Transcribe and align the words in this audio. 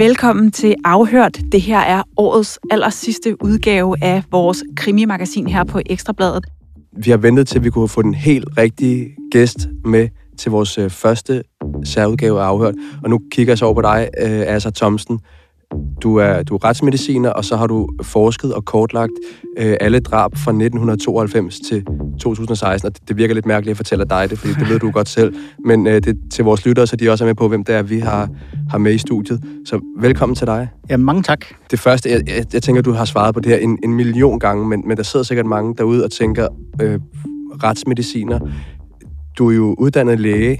Velkommen 0.00 0.50
til 0.50 0.74
Afhørt. 0.84 1.40
Det 1.52 1.60
her 1.60 1.78
er 1.78 2.02
årets 2.16 2.58
aller 2.70 2.90
sidste 2.90 3.44
udgave 3.44 3.96
af 4.02 4.22
vores 4.30 4.64
krimimagasin 4.76 5.46
her 5.46 5.64
på 5.64 5.80
Ekstrabladet. 5.86 6.46
Vi 6.92 7.10
har 7.10 7.18
ventet 7.18 7.48
til, 7.48 7.58
at 7.58 7.64
vi 7.64 7.70
kunne 7.70 7.88
få 7.88 8.02
den 8.02 8.14
helt 8.14 8.48
rigtige 8.58 9.16
gæst 9.30 9.68
med 9.84 10.08
til 10.38 10.50
vores 10.50 10.78
øh, 10.78 10.90
første 10.90 11.42
særudgave 11.84 12.40
af 12.40 12.44
Afhørt. 12.44 12.74
Og 13.04 13.10
nu 13.10 13.20
kigger 13.32 13.50
jeg 13.50 13.58
så 13.58 13.64
over 13.64 13.74
på 13.74 13.82
dig, 13.82 14.08
øh, 14.20 14.54
Asa 14.54 14.70
Thomsen. 14.70 15.20
Du 16.02 16.16
er, 16.16 16.42
du 16.42 16.54
er 16.54 16.64
retsmediciner, 16.64 17.30
og 17.30 17.44
så 17.44 17.56
har 17.56 17.66
du 17.66 17.88
forsket 18.02 18.54
og 18.54 18.64
kortlagt 18.64 19.12
øh, 19.58 19.76
alle 19.80 20.00
drab 20.00 20.32
fra 20.32 20.50
1992 20.50 21.60
til 21.68 21.84
2016. 22.20 22.86
Og 22.86 22.94
det, 22.94 23.08
det 23.08 23.16
virker 23.16 23.34
lidt 23.34 23.46
mærkeligt 23.46 23.70
at 23.70 23.76
fortælle 23.76 24.04
dig 24.04 24.30
det, 24.30 24.38
fordi 24.38 24.54
det 24.54 24.68
ved 24.68 24.78
du 24.78 24.90
godt 24.90 25.08
selv. 25.08 25.34
Men 25.64 25.86
øh, 25.86 26.02
det 26.02 26.18
til 26.32 26.44
vores 26.44 26.66
lyttere, 26.66 26.86
så 26.86 26.96
de 26.96 27.10
også 27.10 27.24
er 27.24 27.26
med 27.26 27.34
på, 27.34 27.48
hvem 27.48 27.64
det 27.64 27.74
er, 27.74 27.82
vi 27.82 27.98
har, 27.98 28.28
har 28.70 28.78
med 28.78 28.94
i 28.94 28.98
studiet. 28.98 29.44
Så 29.66 29.80
velkommen 30.00 30.36
til 30.36 30.46
dig. 30.46 30.68
Ja, 30.90 30.96
mange 30.96 31.22
tak. 31.22 31.46
Det 31.70 31.80
første, 31.80 32.10
jeg, 32.10 32.22
jeg, 32.26 32.44
jeg 32.52 32.62
tænker, 32.62 32.82
du 32.82 32.92
har 32.92 33.04
svaret 33.04 33.34
på 33.34 33.40
det 33.40 33.52
her 33.52 33.58
en, 33.58 33.78
en 33.84 33.94
million 33.94 34.38
gange, 34.38 34.68
men, 34.68 34.82
men 34.86 34.96
der 34.96 35.02
sidder 35.02 35.24
sikkert 35.24 35.46
mange 35.46 35.74
derude 35.78 36.04
og 36.04 36.10
tænker, 36.10 36.48
øh, 36.82 37.00
retsmediciner, 37.64 38.38
du 39.38 39.50
er 39.50 39.54
jo 39.54 39.74
uddannet 39.78 40.20
læge, 40.20 40.58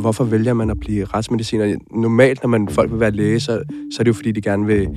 hvorfor 0.00 0.24
vælger 0.24 0.54
man 0.54 0.70
at 0.70 0.80
blive 0.80 1.04
retsmediciner? 1.04 1.76
Normalt, 1.90 2.42
når 2.42 2.48
man 2.48 2.68
folk 2.68 2.90
vil 2.90 3.00
være 3.00 3.10
læge, 3.10 3.40
så, 3.40 3.62
så 3.92 3.96
er 4.00 4.04
det 4.04 4.08
jo 4.08 4.12
fordi, 4.14 4.32
de 4.32 4.40
gerne 4.40 4.66
vil 4.66 4.88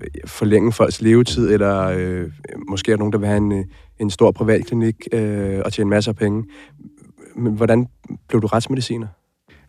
øh, 0.00 0.06
forlænge 0.26 0.72
folks 0.72 1.02
levetid, 1.02 1.52
eller 1.52 1.82
øh, 1.96 2.30
måske 2.68 2.92
er 2.92 2.96
der 2.96 2.98
nogen, 2.98 3.12
der 3.12 3.18
vil 3.18 3.28
have 3.28 3.36
en, 3.36 3.52
øh, 3.52 3.64
en 3.98 4.10
stor 4.10 4.30
privatklinik 4.30 4.96
øh, 5.12 5.60
og 5.64 5.72
tjene 5.72 5.90
masser 5.90 6.12
af 6.12 6.16
penge. 6.16 6.44
Men 7.36 7.54
hvordan 7.54 7.86
blev 8.28 8.42
du 8.42 8.46
retsmediciner? 8.46 9.06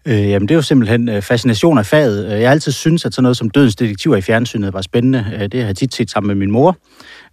Øh, 0.08 0.30
jamen, 0.30 0.48
det 0.48 0.54
er 0.54 0.56
jo 0.56 0.62
simpelthen 0.62 1.10
øh, 1.10 1.22
fascination 1.22 1.78
af 1.78 1.86
faget. 1.86 2.26
Øh, 2.26 2.32
jeg 2.32 2.50
har 2.50 2.52
altid 2.52 2.72
syntes, 2.72 3.06
at 3.06 3.14
sådan 3.14 3.24
noget 3.24 3.38
som 3.38 3.50
dødens 3.50 3.76
detektiver 3.76 4.16
i 4.16 4.22
fjernsynet 4.22 4.74
var 4.74 4.82
spændende. 4.82 5.26
Øh, 5.34 5.42
det 5.42 5.60
har 5.60 5.66
jeg 5.68 5.76
tit 5.76 5.96
set 5.96 6.12
sammen 6.12 6.28
med 6.28 6.36
min 6.36 6.52
mor. 6.52 6.78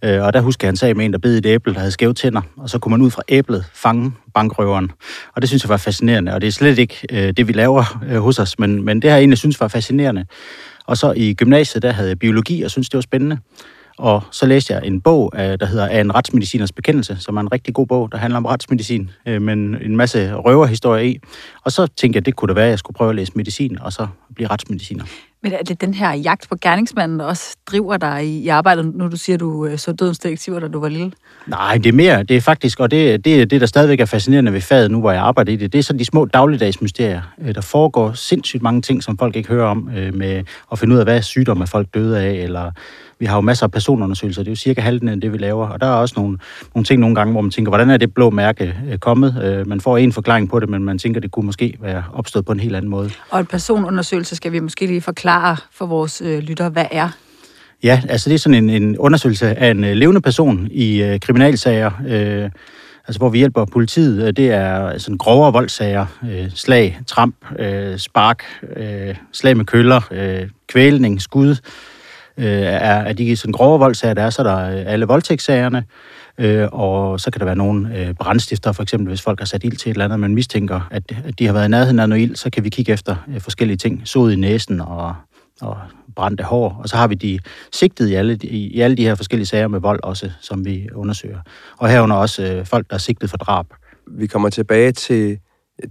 Øh, 0.03 0.21
og 0.23 0.33
der 0.33 0.41
husker 0.41 0.67
jeg, 0.67 0.69
han 0.69 0.75
sag 0.75 0.97
med 0.97 1.05
en, 1.05 1.13
der 1.13 1.19
bed 1.19 1.37
et 1.37 1.45
æble, 1.45 1.73
der 1.73 1.79
havde 1.79 1.91
skæve 1.91 2.13
tænder. 2.13 2.41
Og 2.57 2.69
så 2.69 2.79
kunne 2.79 2.91
man 2.91 3.01
ud 3.01 3.11
fra 3.11 3.21
æblet 3.29 3.65
fange 3.73 4.11
bankrøveren. 4.33 4.91
Og 5.35 5.41
det 5.41 5.49
synes 5.49 5.63
jeg 5.63 5.69
var 5.69 5.77
fascinerende. 5.77 6.33
Og 6.33 6.41
det 6.41 6.47
er 6.47 6.51
slet 6.51 6.79
ikke 6.79 7.07
øh, 7.11 7.33
det, 7.37 7.47
vi 7.47 7.53
laver 7.53 8.03
øh, 8.09 8.21
hos 8.21 8.39
os, 8.39 8.59
men, 8.59 8.85
men 8.85 9.01
det 9.01 9.09
har 9.09 9.17
jeg 9.17 9.21
egentlig 9.21 9.37
synes 9.37 9.59
var 9.59 9.67
fascinerende. 9.67 10.25
Og 10.85 10.97
så 10.97 11.13
i 11.15 11.33
gymnasiet, 11.33 11.83
der 11.83 11.91
havde 11.91 12.09
jeg 12.09 12.19
biologi, 12.19 12.61
og 12.61 12.71
synes 12.71 12.89
det 12.89 12.97
var 12.97 13.01
spændende. 13.01 13.37
Og 13.97 14.23
så 14.31 14.45
læste 14.45 14.73
jeg 14.73 14.85
en 14.85 15.01
bog, 15.01 15.31
der 15.35 15.65
hedder 15.65 15.87
Af 15.87 16.01
en 16.01 16.15
retsmediciners 16.15 16.71
bekendelse, 16.71 17.17
som 17.19 17.37
er 17.37 17.41
en 17.41 17.51
rigtig 17.51 17.73
god 17.73 17.87
bog, 17.87 18.11
der 18.11 18.17
handler 18.17 18.37
om 18.37 18.45
retsmedicin, 18.45 19.09
men 19.25 19.75
en 19.81 19.97
masse 19.97 20.33
røverhistorier 20.33 21.03
i. 21.03 21.19
Og 21.65 21.71
så 21.71 21.87
tænkte 21.87 22.17
jeg, 22.17 22.25
det 22.25 22.35
kunne 22.35 22.47
det 22.47 22.55
være, 22.55 22.65
at 22.65 22.71
jeg 22.71 22.79
skulle 22.79 22.95
prøve 22.95 23.09
at 23.09 23.15
læse 23.15 23.31
medicin, 23.35 23.79
og 23.81 23.93
så 23.93 24.07
blive 24.35 24.47
retsmediciner. 24.47 25.03
Men 25.43 25.53
er 25.53 25.63
det 25.63 25.81
den 25.81 25.93
her 25.93 26.13
jagt 26.13 26.49
på 26.49 26.55
gerningsmanden, 26.61 27.19
der 27.19 27.25
også 27.25 27.55
driver 27.65 27.97
dig 27.97 28.25
i, 28.25 28.47
arbejdet, 28.47 28.95
nu 28.95 29.07
du 29.07 29.17
siger, 29.17 29.37
du 29.37 29.65
øh, 29.65 29.77
så 29.77 29.91
dødens 29.91 30.19
detektiver, 30.19 30.59
da 30.59 30.67
du 30.67 30.79
var 30.79 30.89
lille? 30.89 31.11
Nej, 31.47 31.77
det 31.77 31.85
er 31.85 31.93
mere, 31.93 32.23
det 32.23 32.37
er 32.37 32.41
faktisk, 32.41 32.79
og 32.79 32.91
det, 32.91 33.25
det, 33.25 33.51
det 33.51 33.61
der 33.61 33.67
stadigvæk 33.67 33.99
er 33.99 34.05
fascinerende 34.05 34.53
ved 34.53 34.61
faget 34.61 34.91
nu, 34.91 34.99
hvor 34.99 35.11
jeg 35.11 35.21
arbejder 35.21 35.53
i 35.53 35.55
det, 35.55 35.73
det 35.73 35.79
er 35.79 35.83
sådan 35.83 35.99
de 35.99 36.05
små 36.05 36.25
dagligdags 36.25 36.81
mysterier. 36.81 37.21
Øh, 37.41 37.55
der 37.55 37.61
foregår 37.61 38.13
sindssygt 38.13 38.63
mange 38.63 38.81
ting, 38.81 39.03
som 39.03 39.17
folk 39.17 39.35
ikke 39.35 39.49
hører 39.49 39.65
om, 39.65 39.89
øh, 39.97 40.13
med 40.13 40.43
at 40.71 40.79
finde 40.79 40.93
ud 40.93 40.99
af, 40.99 41.05
hvad 41.05 41.21
sygdomme 41.21 41.67
folk 41.67 41.87
døde 41.93 42.19
af, 42.19 42.31
eller 42.31 42.71
vi 43.23 43.27
har 43.27 43.35
jo 43.35 43.41
masser 43.41 43.65
af 43.65 43.71
personundersøgelser, 43.71 44.41
det 44.41 44.47
er 44.47 44.51
jo 44.51 44.55
cirka 44.55 44.81
halvdelen 44.81 45.13
af 45.13 45.21
det, 45.21 45.33
vi 45.33 45.37
laver, 45.37 45.67
og 45.67 45.81
der 45.81 45.87
er 45.87 45.91
også 45.91 46.13
nogle, 46.17 46.37
nogle 46.75 46.85
ting 46.85 46.99
nogle 46.99 47.15
gange, 47.15 47.31
hvor 47.31 47.41
man 47.41 47.51
tænker, 47.51 47.69
hvordan 47.69 47.89
er 47.89 47.97
det 47.97 48.13
blå 48.13 48.29
mærke 48.29 48.75
øh, 48.91 48.97
kommet? 48.97 49.43
Øh, 49.43 49.67
man 49.67 49.81
får 49.81 49.97
en 49.97 50.11
forklaring 50.11 50.49
på 50.49 50.59
det, 50.59 50.69
men 50.69 50.83
man 50.83 50.97
tænker, 50.97 51.19
det 51.21 51.31
kunne 51.31 51.45
måske 51.45 51.77
være 51.81 52.03
opstået 52.13 52.45
på 52.45 52.51
en 52.51 52.59
helt 52.59 52.75
anden 52.75 52.91
måde. 52.91 53.09
Og 53.29 53.39
en 53.39 53.45
personundersøgelse 53.45 54.35
skal 54.35 54.51
vi 54.51 54.59
måske 54.59 54.85
lige 54.85 55.01
forklare 55.01 55.57
for 55.71 55.85
vores 55.85 56.21
øh, 56.25 56.39
lyttere, 56.39 56.69
hvad 56.69 56.85
er? 56.91 57.09
Ja, 57.83 58.01
altså 58.09 58.29
det 58.29 58.35
er 58.35 58.39
sådan 58.39 58.69
en, 58.69 58.83
en 58.83 58.97
undersøgelse 58.97 59.55
af 59.55 59.71
en 59.71 59.83
øh, 59.83 59.95
levende 59.95 60.21
person 60.21 60.67
i 60.71 61.03
øh, 61.03 61.19
kriminalsager, 61.19 61.91
øh, 62.07 62.49
altså 63.07 63.19
hvor 63.19 63.29
vi 63.29 63.37
hjælper 63.37 63.65
politiet. 63.65 64.27
Øh, 64.27 64.33
det 64.33 64.51
er 64.51 64.97
sådan 64.97 65.17
grovere 65.17 65.53
voldsager, 65.53 66.05
øh, 66.31 66.51
slag, 66.55 66.99
tramp, 67.07 67.35
øh, 67.59 67.97
spark, 67.97 68.43
øh, 68.75 69.15
slag 69.31 69.57
med 69.57 69.65
køller, 69.65 70.01
øh, 70.11 70.47
kvælning, 70.67 71.21
skud, 71.21 71.55
øh, 72.37 72.45
er, 72.45 72.95
er 72.95 73.13
de 73.13 73.35
sådan 73.35 73.51
grove 73.51 73.79
voldsager, 73.79 74.13
der 74.13 74.21
er, 74.21 74.29
så 74.29 74.41
er 74.41 74.43
der 74.43 74.79
øh, 74.79 74.83
alle 74.93 75.05
voldtægtssagerne, 75.05 75.83
øh, 76.37 76.67
og 76.71 77.19
så 77.19 77.31
kan 77.31 77.39
der 77.39 77.45
være 77.45 77.55
nogle 77.55 77.99
øh, 77.99 78.13
brandstifter, 78.13 78.71
for 78.71 78.83
eksempel 78.83 79.07
hvis 79.07 79.21
folk 79.21 79.39
har 79.39 79.45
sat 79.45 79.63
ild 79.63 79.77
til 79.77 79.89
et 79.89 79.93
eller 79.93 80.05
andet, 80.05 80.19
man 80.19 80.35
mistænker, 80.35 80.87
at, 80.91 81.03
at 81.25 81.39
de 81.39 81.45
har 81.45 81.53
været 81.53 81.65
i 81.65 81.69
nærheden 81.69 81.99
af 81.99 82.09
noget 82.09 82.21
ild, 82.21 82.35
så 82.35 82.49
kan 82.49 82.63
vi 82.63 82.69
kigge 82.69 82.91
efter 82.91 83.15
øh, 83.27 83.41
forskellige 83.41 83.77
ting, 83.77 84.01
sod 84.05 84.31
i 84.31 84.35
næsen 84.35 84.81
og, 84.81 85.15
og 85.61 85.77
brændte 86.15 86.43
hår, 86.43 86.79
og 86.83 86.89
så 86.89 86.95
har 86.95 87.07
vi 87.07 87.15
de 87.15 87.39
sigtede 87.71 88.11
i 88.11 88.13
alle, 88.13 88.37
i, 88.43 88.67
i 88.67 88.81
alle 88.81 88.97
de 88.97 89.03
her 89.03 89.15
forskellige 89.15 89.47
sager 89.47 89.67
med 89.67 89.79
vold 89.79 89.99
også, 90.03 90.31
som 90.41 90.65
vi 90.65 90.87
undersøger. 90.95 91.39
Og 91.77 91.89
herunder 91.89 92.15
også 92.15 92.43
øh, 92.43 92.65
folk, 92.65 92.89
der 92.89 92.93
er 92.93 92.99
sigtet 92.99 93.29
for 93.29 93.37
drab. 93.37 93.65
Vi 94.11 94.27
kommer 94.27 94.49
tilbage 94.49 94.91
til 94.91 95.37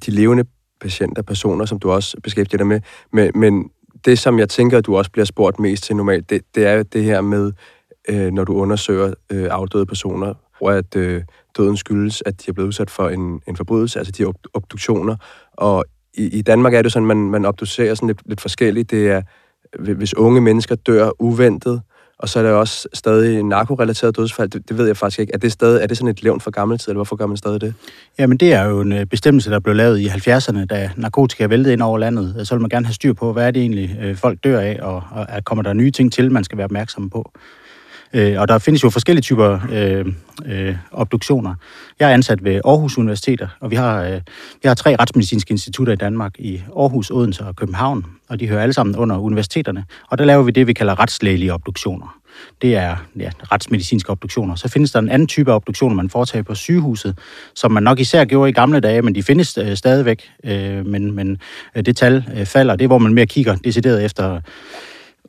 de 0.07 0.11
levende 0.11 0.45
patienter, 0.81 1.23
personer, 1.23 1.65
som 1.65 1.79
du 1.79 1.91
også 1.91 2.17
beskæftiger 2.23 2.59
dig 2.59 2.67
med, 2.67 2.81
men, 3.13 3.31
men 3.35 3.65
det, 4.05 4.19
som 4.19 4.39
jeg 4.39 4.49
tænker, 4.49 4.79
at 4.79 4.87
du 4.87 4.97
også 4.97 5.11
bliver 5.11 5.25
spurgt 5.25 5.59
mest 5.59 5.85
til 5.85 5.97
normalt, 5.97 6.31
det, 6.31 6.43
det 6.55 6.67
er 6.67 6.73
jo 6.73 6.83
det 6.83 7.05
her 7.05 7.21
med, 7.21 7.53
øh, 8.09 8.31
når 8.33 8.45
du 8.45 8.55
undersøger 8.55 9.15
øh, 9.31 9.49
afdøde 9.51 9.87
personer, 9.87 10.35
hvor 10.59 10.71
at 10.71 10.97
øh, 10.97 11.23
døden 11.57 11.77
skyldes, 11.77 12.23
at 12.27 12.41
de 12.41 12.45
er 12.49 12.53
blevet 12.53 12.69
udsat 12.69 12.91
for 12.91 13.09
en, 13.09 13.41
en 13.49 13.57
forbrydelse, 13.57 13.99
altså 13.99 14.13
de 14.13 14.33
obduktioner. 14.55 15.17
Og 15.53 15.85
i, 16.15 16.39
i 16.39 16.43
Danmark 16.43 16.75
er 16.75 16.83
det 16.83 16.93
sådan, 16.93 17.11
at 17.11 17.17
man, 17.17 17.31
man 17.31 17.45
obducerer 17.45 17.95
sådan 17.95 18.07
lidt, 18.07 18.21
lidt 18.27 18.41
forskelligt. 18.41 18.91
Det 18.91 19.11
er, 19.11 19.23
hvis 19.79 20.15
unge 20.15 20.41
mennesker 20.41 20.75
dør 20.75 21.11
uventet, 21.19 21.83
og 22.23 22.29
så 22.29 22.39
er 22.39 22.43
der 22.43 22.53
også 22.53 22.89
stadig 22.95 23.43
narkorelateret 23.43 24.17
dødsfald. 24.17 24.51
Det, 24.51 24.69
det 24.69 24.79
ved 24.79 24.87
jeg 24.87 24.97
faktisk 24.97 25.19
ikke. 25.21 25.35
Er 25.35 25.39
det, 25.39 25.53
stadig, 25.53 25.83
er 25.83 25.87
det 25.87 25.97
sådan 25.97 26.11
et 26.11 26.23
levn 26.23 26.41
for 26.41 26.51
gammel 26.51 26.79
tid, 26.79 26.89
eller 26.89 26.99
hvorfor 26.99 27.17
gør 27.17 27.27
man 27.27 27.37
stadig 27.37 27.61
det? 27.61 27.75
Jamen, 28.19 28.37
det 28.37 28.53
er 28.53 28.65
jo 28.65 28.81
en 28.81 28.93
øh, 28.93 29.07
bestemmelse, 29.07 29.51
der 29.51 29.59
blev 29.59 29.75
lavet 29.75 29.99
i 29.99 30.07
70'erne, 30.07 30.65
da 30.65 30.91
narkotika 30.97 31.47
væltede 31.47 31.73
ind 31.73 31.83
over 31.83 31.99
landet. 31.99 32.35
Øh, 32.39 32.47
så 32.47 32.55
vil 32.55 32.61
man 32.61 32.71
gerne 32.71 32.87
have 32.87 32.95
styr 32.95 33.13
på, 33.13 33.33
hvad 33.33 33.47
er 33.47 33.51
det 33.51 33.63
egentlig, 33.63 33.99
øh, 34.03 34.17
folk 34.17 34.39
dør 34.45 34.61
af, 34.61 34.79
og, 34.83 35.03
og 35.11 35.45
kommer 35.45 35.63
der 35.63 35.73
nye 35.73 35.91
ting 35.91 36.13
til, 36.13 36.33
man 36.33 36.45
skal 36.45 36.59
være 36.59 36.65
opmærksom 36.65 37.11
på. 37.11 37.33
Øh, 38.15 38.41
og 38.41 38.49
der 38.49 38.59
findes 38.59 38.85
jo 38.85 38.91
forskellige 38.91 39.23
typer 39.23 39.59
øh, 39.73 40.07
øh, 40.47 40.77
obduktioner. 40.93 41.55
Jeg 42.01 42.11
er 42.11 42.15
ansat 42.15 42.45
ved 42.45 42.61
Aarhus 42.65 42.99
Universiteter, 42.99 43.49
og 43.61 43.71
vi 43.71 43.77
har, 43.77 44.03
øh, 44.03 44.21
vi 44.63 44.69
har 44.69 44.75
tre 44.75 44.97
retsmedicinske 45.01 45.51
institutter 45.51 45.93
i 45.93 45.97
Danmark, 45.97 46.39
i 46.39 46.63
Aarhus, 46.77 47.11
Odense 47.11 47.45
og 47.45 47.57
København, 47.57 48.07
og 48.29 48.41
de 48.41 48.49
hører 48.49 48.63
alle 48.63 48.73
sammen 48.73 48.97
under 48.97 49.19
universiteterne. 49.19 49.85
Og 50.11 50.19
der 50.19 50.25
laver 50.25 50.43
vi 50.43 50.51
det, 50.51 50.67
vi 50.67 50.73
kalder 50.73 51.01
retslægelige 51.01 51.55
obduktioner. 51.55 52.19
Det 52.63 52.77
er 52.77 52.97
ja, 53.17 53.31
retsmedicinske 53.53 54.11
obduktioner. 54.11 54.55
Så 54.55 54.69
findes 54.69 54.93
der 54.93 54.99
en 54.99 55.09
anden 55.09 55.29
type 55.29 55.53
obduktioner, 55.53 55.97
man 55.97 56.11
foretager 56.11 56.43
på 56.43 56.55
sygehuset, 56.55 57.19
som 57.55 57.73
man 57.73 57.83
nok 57.83 58.01
især 58.01 58.25
gjorde 58.25 58.51
i 58.51 58.53
gamle 58.53 58.81
dage, 58.81 59.03
men 59.03 59.15
de 59.15 59.23
findes 59.23 59.59
øh, 59.59 59.77
stadigvæk. 59.77 60.31
Øh, 60.45 60.87
men 60.87 61.13
men 61.13 61.39
øh, 61.77 61.85
det 61.85 61.97
tal 61.97 62.25
øh, 62.37 62.47
falder. 62.47 62.77
Det 62.77 62.85
er, 62.85 62.89
hvor 62.89 62.99
man 62.99 63.15
mere 63.15 63.27
kigger 63.27 63.57
decideret 63.57 64.05
efter 64.05 64.41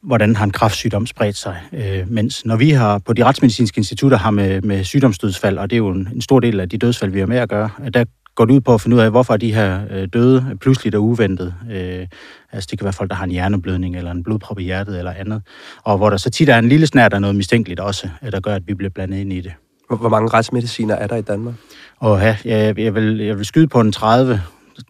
hvordan 0.04 0.36
har 0.36 0.46
en 0.46 0.52
kraftsygdom 0.52 1.06
spredt 1.06 1.38
sig. 1.38 1.58
Øh, 1.74 2.12
mens 2.12 2.46
når 2.46 2.56
vi 2.56 2.70
har 2.70 2.98
på 2.98 3.14
de 3.14 3.24
retsmedicinske 3.24 3.78
institutter 3.78 4.18
har 4.18 4.32
med, 4.32 4.62
med 4.62 4.84
sygdomsdødsfald, 4.84 5.58
og 5.58 5.70
det 5.70 5.76
er 5.76 5.78
jo 5.78 5.90
en, 5.90 6.10
en 6.16 6.22
stor 6.22 6.40
del 6.40 6.60
af 6.60 6.70
de 6.70 6.78
dødsfald, 6.78 7.12
vi 7.12 7.20
har 7.20 7.26
med 7.26 7.38
at 7.38 7.50
gøre, 7.50 7.70
der 7.94 8.06
går 8.36 8.46
det 8.46 8.54
ud 8.54 8.62
på 8.62 8.74
at 8.74 8.82
finde 8.82 8.96
ud 8.96 9.02
af, 9.02 9.12
hvorfor 9.12 9.38
de 9.38 9.54
her 9.54 9.82
øh, 9.92 10.08
døde 10.14 10.58
pludselig 10.62 10.94
er 10.94 10.98
uventet. 10.98 11.54
Øh, 11.72 12.08
altså 12.52 12.68
det 12.72 12.80
kan 12.80 12.84
være 12.84 12.94
folk, 12.94 13.10
der 13.10 13.16
har 13.16 13.24
en 13.26 13.32
hjerneblødning, 13.32 13.96
eller 13.96 14.12
en 14.12 14.24
blodprop 14.24 14.60
i 14.60 14.64
hjertet, 14.64 14.98
eller 14.98 15.12
andet. 15.12 15.42
Og 15.84 15.98
hvor 15.98 16.10
der 16.10 16.18
så 16.18 16.30
tit 16.30 16.50
er 16.50 16.58
en 16.58 16.70
lille 16.70 16.88
snært 16.88 17.14
af 17.14 17.22
noget 17.22 17.36
mistænkeligt 17.36 17.80
også, 17.80 18.10
der 18.32 18.40
gør, 18.40 18.56
at 18.56 18.62
vi 18.68 18.74
bliver 18.74 18.90
blandet 18.90 19.18
ind 19.18 19.34
i 19.34 19.42
det. 19.42 19.54
Hvor 19.88 20.10
mange 20.10 20.30
retsmediciner 20.30 20.96
er 20.96 21.08
der 21.08 21.16
i 21.16 21.22
Danmark? 21.22 21.54
Og 22.00 22.20
ja, 22.20 22.38
jeg, 22.46 22.80
jeg, 22.80 22.96
vil, 22.96 23.18
jeg 23.18 23.38
vil 23.38 23.46
skyde 23.46 23.68
på 23.68 23.80
en 23.80 23.92
30 23.92 24.42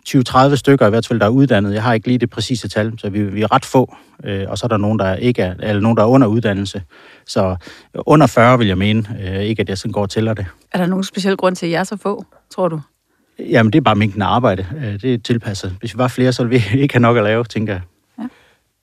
20-30 0.09 0.55
stykker 0.55 0.87
i 0.87 0.89
hvert 0.89 1.07
fald, 1.07 1.19
der 1.19 1.25
er 1.25 1.29
uddannet. 1.29 1.73
Jeg 1.73 1.83
har 1.83 1.93
ikke 1.93 2.07
lige 2.07 2.17
det 2.17 2.29
præcise 2.29 2.67
tal, 2.67 2.93
så 2.97 3.09
vi, 3.09 3.23
vi 3.23 3.41
er 3.41 3.51
ret 3.51 3.65
få. 3.65 3.95
Øh, 4.23 4.45
og 4.47 4.57
så 4.57 4.65
er 4.65 4.67
der 4.67 4.77
nogen, 4.77 4.99
der 4.99 5.15
ikke 5.15 5.41
er, 5.41 5.55
eller 5.59 5.81
nogen, 5.81 5.97
der 5.97 6.03
er 6.03 6.07
under 6.07 6.27
uddannelse. 6.27 6.83
Så 7.25 7.55
under 7.93 8.27
40 8.27 8.57
vil 8.57 8.67
jeg 8.67 8.77
mene, 8.77 9.03
øh, 9.23 9.39
ikke 9.39 9.61
at 9.61 9.69
jeg 9.69 9.77
sådan 9.77 9.91
går 9.91 10.01
og 10.01 10.09
tæller 10.09 10.33
det. 10.33 10.45
Er 10.71 10.77
der 10.77 10.85
nogen 10.85 11.03
speciel 11.03 11.37
grund 11.37 11.55
til, 11.55 11.65
at 11.65 11.71
jeg 11.71 11.79
er 11.79 11.83
så 11.83 11.97
få, 11.97 12.25
tror 12.55 12.67
du? 12.67 12.81
Jamen, 13.39 13.73
det 13.73 13.79
er 13.79 13.83
bare 13.83 13.95
mængden 13.95 14.21
af 14.21 14.27
arbejde. 14.27 14.67
Øh, 14.77 15.01
det 15.01 15.13
er 15.13 15.17
tilpasset. 15.17 15.75
Hvis 15.79 15.93
vi 15.93 15.97
var 15.97 16.07
flere, 16.07 16.33
så 16.33 16.43
ville 16.43 16.63
vi 16.73 16.79
ikke 16.81 16.93
have 16.93 17.01
nok 17.01 17.17
at 17.17 17.23
lave, 17.23 17.43
tænker 17.43 17.73
jeg. 17.73 17.81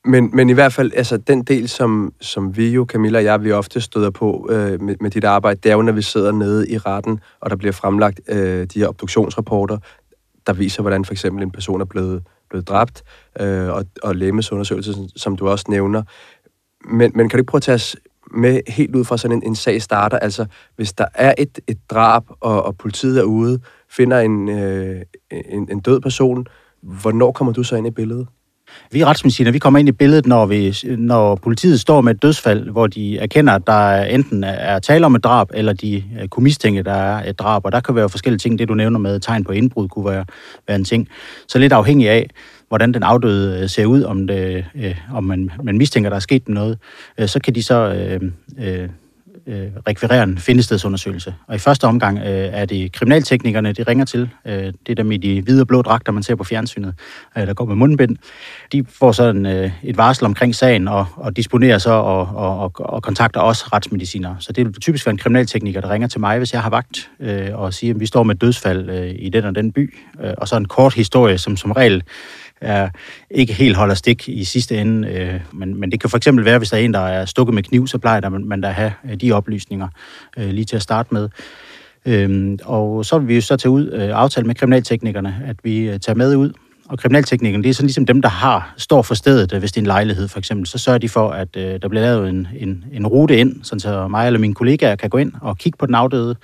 Men, 0.04 0.30
men 0.32 0.50
i 0.50 0.52
hvert 0.52 0.72
fald, 0.72 0.92
altså 0.96 1.16
den 1.16 1.42
del, 1.42 1.68
som, 1.68 2.12
som 2.20 2.56
vi 2.56 2.70
jo, 2.70 2.86
Camilla 2.88 3.18
og 3.18 3.24
jeg, 3.24 3.44
vi 3.44 3.52
ofte 3.52 3.80
støder 3.80 4.10
på 4.10 4.48
øh, 4.50 4.82
med, 4.82 4.96
med 5.00 5.10
dit 5.10 5.24
arbejde, 5.24 5.60
det 5.62 5.70
er 5.70 5.74
jo, 5.74 5.82
når 5.82 5.92
vi 5.92 6.02
sidder 6.02 6.32
nede 6.32 6.70
i 6.70 6.78
retten, 6.78 7.20
og 7.40 7.50
der 7.50 7.56
bliver 7.56 7.72
fremlagt 7.72 8.20
øh, 8.28 8.66
de 8.74 8.78
her 8.78 8.88
obduktionsrapporter, 8.88 9.78
der 10.46 10.52
viser, 10.52 10.82
hvordan 10.82 11.04
for 11.04 11.12
eksempel 11.12 11.42
en 11.42 11.50
person 11.50 11.80
er 11.80 11.84
blevet, 11.84 12.22
blevet 12.50 12.68
dræbt, 12.68 13.02
øh, 13.40 13.68
og, 13.68 13.84
og 14.02 14.16
lægemiddelsundersøgelse, 14.16 14.94
som 15.16 15.36
du 15.36 15.48
også 15.48 15.64
nævner. 15.68 16.02
Men, 16.84 17.12
men 17.14 17.28
kan 17.28 17.38
du 17.38 17.42
ikke 17.42 17.50
prøve 17.50 17.58
at 17.58 17.62
tage 17.62 17.74
os 17.74 17.96
med 18.34 18.60
helt 18.68 18.96
ud 18.96 19.04
fra 19.04 19.18
sådan 19.18 19.36
en, 19.36 19.42
en 19.46 19.54
sag 19.54 19.82
starter? 19.82 20.18
Altså, 20.18 20.46
hvis 20.76 20.92
der 20.92 21.06
er 21.14 21.34
et, 21.38 21.58
et 21.66 21.78
drab, 21.90 22.22
og, 22.40 22.62
og 22.62 22.76
politiet 22.76 23.18
er 23.18 23.24
ude, 23.24 23.60
finder 23.88 24.20
en, 24.20 24.48
øh, 24.48 25.02
en, 25.30 25.68
en 25.70 25.80
død 25.80 26.00
person, 26.00 26.46
hvornår 26.82 27.32
kommer 27.32 27.52
du 27.52 27.62
så 27.62 27.76
ind 27.76 27.86
i 27.86 27.90
billedet? 27.90 28.28
Vi 28.92 29.04
retsmediciner, 29.04 29.50
vi 29.50 29.58
kommer 29.58 29.78
ind 29.78 29.88
i 29.88 29.92
billedet, 29.92 30.26
når, 30.26 30.46
vi, 30.46 30.76
når 30.84 31.34
politiet 31.34 31.80
står 31.80 32.00
med 32.00 32.14
et 32.14 32.22
dødsfald, 32.22 32.70
hvor 32.70 32.86
de 32.86 33.18
erkender, 33.18 33.52
at 33.52 33.66
der 33.66 34.02
enten 34.02 34.44
er 34.44 34.78
tale 34.78 35.06
om 35.06 35.14
et 35.14 35.24
drab, 35.24 35.48
eller 35.54 35.72
de 35.72 36.04
øh, 36.20 36.28
kunne 36.28 36.44
mistænke, 36.44 36.78
at 36.78 36.86
der 36.86 36.92
er 36.92 37.30
et 37.30 37.38
drab. 37.38 37.64
Og 37.64 37.72
der 37.72 37.80
kan 37.80 37.94
være 37.94 38.08
forskellige 38.08 38.38
ting. 38.38 38.58
Det, 38.58 38.68
du 38.68 38.74
nævner 38.74 38.98
med 38.98 39.20
tegn 39.20 39.44
på 39.44 39.52
indbrud, 39.52 39.88
kunne 39.88 40.04
være, 40.04 40.24
være 40.68 40.76
en 40.76 40.84
ting. 40.84 41.08
Så 41.48 41.58
lidt 41.58 41.72
afhængig 41.72 42.08
af, 42.08 42.30
hvordan 42.68 42.94
den 42.94 43.02
afdøde 43.02 43.62
øh, 43.62 43.68
ser 43.68 43.86
ud, 43.86 44.02
om, 44.02 44.26
det, 44.26 44.64
øh, 44.74 44.96
om 45.14 45.24
man, 45.24 45.50
man 45.62 45.78
mistænker, 45.78 46.10
der 46.10 46.16
er 46.16 46.20
sket 46.20 46.48
noget, 46.48 46.78
øh, 47.18 47.28
så 47.28 47.40
kan 47.40 47.54
de 47.54 47.62
så 47.62 47.74
øh, 47.74 48.20
øh, 48.58 48.88
øh, 49.50 49.68
rekvirere 49.88 50.22
en 50.22 50.38
findestedsundersøgelse. 50.38 51.34
Og 51.46 51.54
i 51.54 51.58
første 51.58 51.84
omgang 51.84 52.18
øh, 52.18 52.24
er 52.26 52.64
det 52.64 52.92
kriminalteknikerne, 52.92 53.72
de 53.72 53.82
ringer 53.82 54.04
til. 54.04 54.30
Øh, 54.46 54.52
det 54.52 54.72
er 54.88 54.94
dem 54.94 55.12
i 55.12 55.16
de 55.16 55.42
hvide 55.42 55.60
og 55.60 55.66
blå 55.66 55.82
dragter, 55.82 56.12
man 56.12 56.22
ser 56.22 56.34
på 56.34 56.44
fjernsynet, 56.44 56.94
øh, 57.38 57.46
der 57.46 57.54
går 57.54 57.64
med 57.64 57.76
mundbind. 57.76 58.16
De 58.72 58.84
får 58.88 59.12
sådan 59.12 59.46
øh, 59.46 59.70
et 59.82 59.96
varsel 59.96 60.26
omkring 60.26 60.54
sagen 60.54 60.88
og, 60.88 61.06
og 61.16 61.36
disponerer 61.36 61.78
så 61.78 61.90
og, 61.90 62.28
og, 62.34 62.58
og, 62.58 62.72
og 62.78 63.02
kontakter 63.02 63.40
os 63.40 63.72
retsmedicinere. 63.72 64.36
Så 64.40 64.52
det 64.52 64.66
vil 64.66 64.80
typisk 64.80 65.06
være 65.06 65.10
en 65.12 65.18
kriminaltekniker, 65.18 65.80
der 65.80 65.90
ringer 65.90 66.08
til 66.08 66.20
mig, 66.20 66.38
hvis 66.38 66.52
jeg 66.52 66.62
har 66.62 66.70
vagt, 66.70 67.10
øh, 67.20 67.48
og 67.54 67.74
siger, 67.74 67.94
at 67.94 68.00
vi 68.00 68.06
står 68.06 68.22
med 68.22 68.34
et 68.34 68.40
dødsfald 68.40 68.90
øh, 68.90 69.14
i 69.18 69.28
den 69.28 69.44
og 69.44 69.54
den 69.54 69.72
by. 69.72 69.94
Øh, 70.24 70.32
og 70.38 70.48
så 70.48 70.56
en 70.56 70.64
kort 70.64 70.94
historie, 70.94 71.38
som 71.38 71.56
som 71.56 71.72
regel 71.72 72.02
er, 72.60 72.88
ikke 73.30 73.52
helt 73.52 73.76
holder 73.76 73.94
stik 73.94 74.28
i 74.28 74.44
sidste 74.44 74.76
ende. 74.76 75.08
Øh, 75.08 75.40
men, 75.52 75.80
men 75.80 75.92
det 75.92 76.00
kan 76.00 76.10
for 76.10 76.16
eksempel 76.16 76.44
være, 76.44 76.58
hvis 76.58 76.70
der 76.70 76.76
er 76.76 76.80
en, 76.80 76.94
der 76.94 77.00
er 77.00 77.24
stukket 77.24 77.54
med 77.54 77.62
kniv, 77.62 77.86
så 77.86 77.98
plejer 77.98 78.20
der, 78.20 78.28
man 78.28 78.62
der 78.62 78.70
have 78.70 78.92
øh, 79.10 79.16
de 79.20 79.32
oplysninger 79.32 79.88
øh, 80.38 80.48
lige 80.48 80.64
til 80.64 80.76
at 80.76 80.82
starte 80.82 81.14
med. 81.14 81.28
Øhm, 82.06 82.58
og 82.64 83.04
så 83.04 83.18
vil 83.18 83.28
vi 83.28 83.34
jo 83.34 83.40
så 83.40 83.56
tage 83.56 83.70
ud 83.70 83.90
øh, 83.92 84.08
aftale 84.12 84.46
med 84.46 84.54
kriminalteknikerne, 84.54 85.42
at 85.46 85.56
vi 85.64 85.78
øh, 85.78 86.00
tager 86.00 86.16
med 86.16 86.36
ud. 86.36 86.52
Og 86.88 86.98
kriminalteknikerne, 86.98 87.62
det 87.62 87.70
er 87.70 87.74
sådan 87.74 87.86
ligesom 87.86 88.06
dem, 88.06 88.22
der 88.22 88.28
har, 88.28 88.74
står 88.76 89.02
for 89.02 89.14
stedet, 89.14 89.52
øh, 89.52 89.58
hvis 89.58 89.72
det 89.72 89.78
er 89.78 89.82
en 89.82 89.86
lejlighed 89.86 90.28
for 90.28 90.38
eksempel. 90.38 90.66
Så 90.66 90.78
sørger 90.78 90.98
de 90.98 91.08
for, 91.08 91.30
at 91.30 91.56
øh, 91.56 91.82
der 91.82 91.88
bliver 91.88 92.02
lavet 92.02 92.28
en, 92.28 92.48
en, 92.56 92.84
en 92.92 93.06
rute 93.06 93.36
ind, 93.36 93.64
så 93.64 94.08
mig 94.10 94.26
eller 94.26 94.40
mine 94.40 94.54
kollegaer 94.54 94.96
kan 94.96 95.10
gå 95.10 95.18
ind 95.18 95.32
og 95.40 95.58
kigge 95.58 95.76
på 95.76 95.86
den 95.86 95.94
afdøde, 95.94 96.36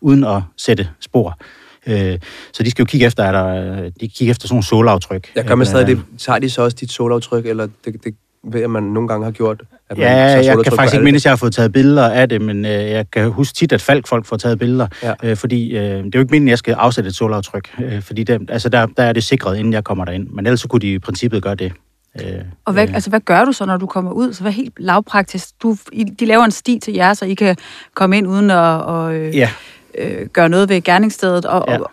uden 0.00 0.24
at 0.24 0.42
sætte 0.56 0.88
spor. 1.00 1.38
Øh, 1.86 2.18
så 2.52 2.62
de 2.62 2.70
skal 2.70 2.82
jo 2.82 2.86
kigge 2.86 3.06
efter, 3.06 3.24
er 3.24 3.32
der, 3.32 3.90
de 4.00 4.08
kigger 4.08 4.30
efter 4.30 4.48
sådan 4.48 4.54
nogle 4.54 4.64
solaftryk. 4.64 5.32
Ja, 5.36 5.42
gør 5.42 5.54
man 5.54 5.66
stadig 5.66 5.86
det? 5.86 6.02
Tager 6.18 6.38
de 6.38 6.50
så 6.50 6.62
også 6.62 6.76
dit 6.80 6.90
solaftryk, 6.90 7.46
eller 7.46 7.68
det, 7.84 8.04
det 8.04 8.14
ved 8.52 8.60
jeg, 8.60 8.70
man 8.70 8.82
nogle 8.82 9.08
gange 9.08 9.24
har 9.24 9.30
gjort? 9.32 9.62
At 9.90 9.98
man 9.98 10.06
ja, 10.06 10.14
jeg 10.14 10.58
kan 10.64 10.72
faktisk 10.72 10.94
ikke 10.94 11.04
mindes, 11.04 11.22
at 11.22 11.24
jeg 11.24 11.30
har 11.30 11.36
fået 11.36 11.54
taget 11.54 11.72
billeder 11.72 12.08
af 12.08 12.28
det, 12.28 12.40
men 12.40 12.64
øh, 12.64 12.70
jeg 12.70 13.10
kan 13.10 13.30
huske 13.30 13.56
tit, 13.56 13.72
at 13.72 13.82
Falk 13.82 14.06
folk 14.06 14.26
får 14.26 14.36
taget 14.36 14.58
billeder, 14.58 14.86
ja. 15.02 15.12
øh, 15.22 15.36
fordi 15.36 15.76
øh, 15.76 15.82
det 15.82 15.90
er 15.90 16.10
jo 16.14 16.20
ikke 16.20 16.30
meningen, 16.30 16.48
at 16.48 16.50
jeg 16.50 16.58
skal 16.58 16.74
afsætte 16.74 17.08
et 17.08 17.14
solaftryk, 17.14 17.68
øh, 17.82 18.02
fordi 18.02 18.24
det, 18.24 18.50
altså 18.50 18.68
der, 18.68 18.86
der 18.86 19.02
er 19.02 19.12
det 19.12 19.24
sikret, 19.24 19.58
inden 19.58 19.72
jeg 19.72 19.84
kommer 19.84 20.04
derind, 20.04 20.28
men 20.28 20.46
ellers 20.46 20.60
så 20.60 20.68
kunne 20.68 20.80
de 20.80 20.92
i 20.92 20.98
princippet 20.98 21.42
gøre 21.42 21.54
det. 21.54 21.72
Øh, 22.20 22.26
og 22.64 22.72
hvad, 22.72 22.88
øh, 22.88 22.94
altså, 22.94 23.10
hvad 23.10 23.20
gør 23.20 23.44
du 23.44 23.52
så, 23.52 23.64
når 23.66 23.76
du 23.76 23.86
kommer 23.86 24.10
ud? 24.10 24.32
Så 24.32 24.42
hvad 24.42 24.52
helt 24.52 24.74
lavpraktisk? 24.78 25.48
Du, 25.62 25.76
de 26.20 26.26
laver 26.26 26.44
en 26.44 26.50
sti 26.50 26.78
til 26.78 26.94
jer, 26.94 27.14
så 27.14 27.24
I 27.24 27.34
kan 27.34 27.56
komme 27.94 28.18
ind 28.18 28.26
uden 28.26 28.50
at 28.50 28.82
og, 28.82 29.14
øh, 29.14 29.36
ja. 29.36 29.50
Øh, 29.98 30.26
gøre 30.26 30.48
noget 30.48 30.68
ved 30.68 30.82
gerningsstedet, 30.82 31.44
og, 31.44 31.64
ja. 31.68 31.78
og, 31.78 31.90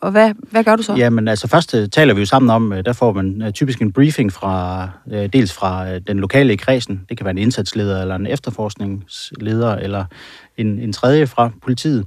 og 0.00 0.10
hvad, 0.10 0.32
hvad 0.50 0.64
gør 0.64 0.76
du 0.76 0.82
så? 0.82 0.94
Jamen 0.94 1.28
altså 1.28 1.48
først 1.48 1.74
uh, 1.74 1.80
taler 1.92 2.14
vi 2.14 2.20
jo 2.20 2.26
sammen 2.26 2.50
om, 2.50 2.72
uh, 2.72 2.78
der 2.84 2.92
får 2.92 3.12
man 3.12 3.42
uh, 3.42 3.50
typisk 3.50 3.82
en 3.82 3.92
briefing 3.92 4.32
fra, 4.32 4.88
dels 5.32 5.52
fra 5.52 5.98
den 5.98 6.18
lokale 6.18 6.52
i 6.52 6.56
kredsen, 6.56 7.00
det 7.08 7.16
kan 7.16 7.24
være 7.24 7.30
en 7.30 7.38
indsatsleder 7.38 8.00
eller 8.00 8.14
en 8.14 8.26
efterforskningsleder 8.26 9.74
eller 9.74 10.04
en, 10.56 10.78
en 10.78 10.92
tredje 10.92 11.26
fra 11.26 11.50
politiet. 11.62 12.06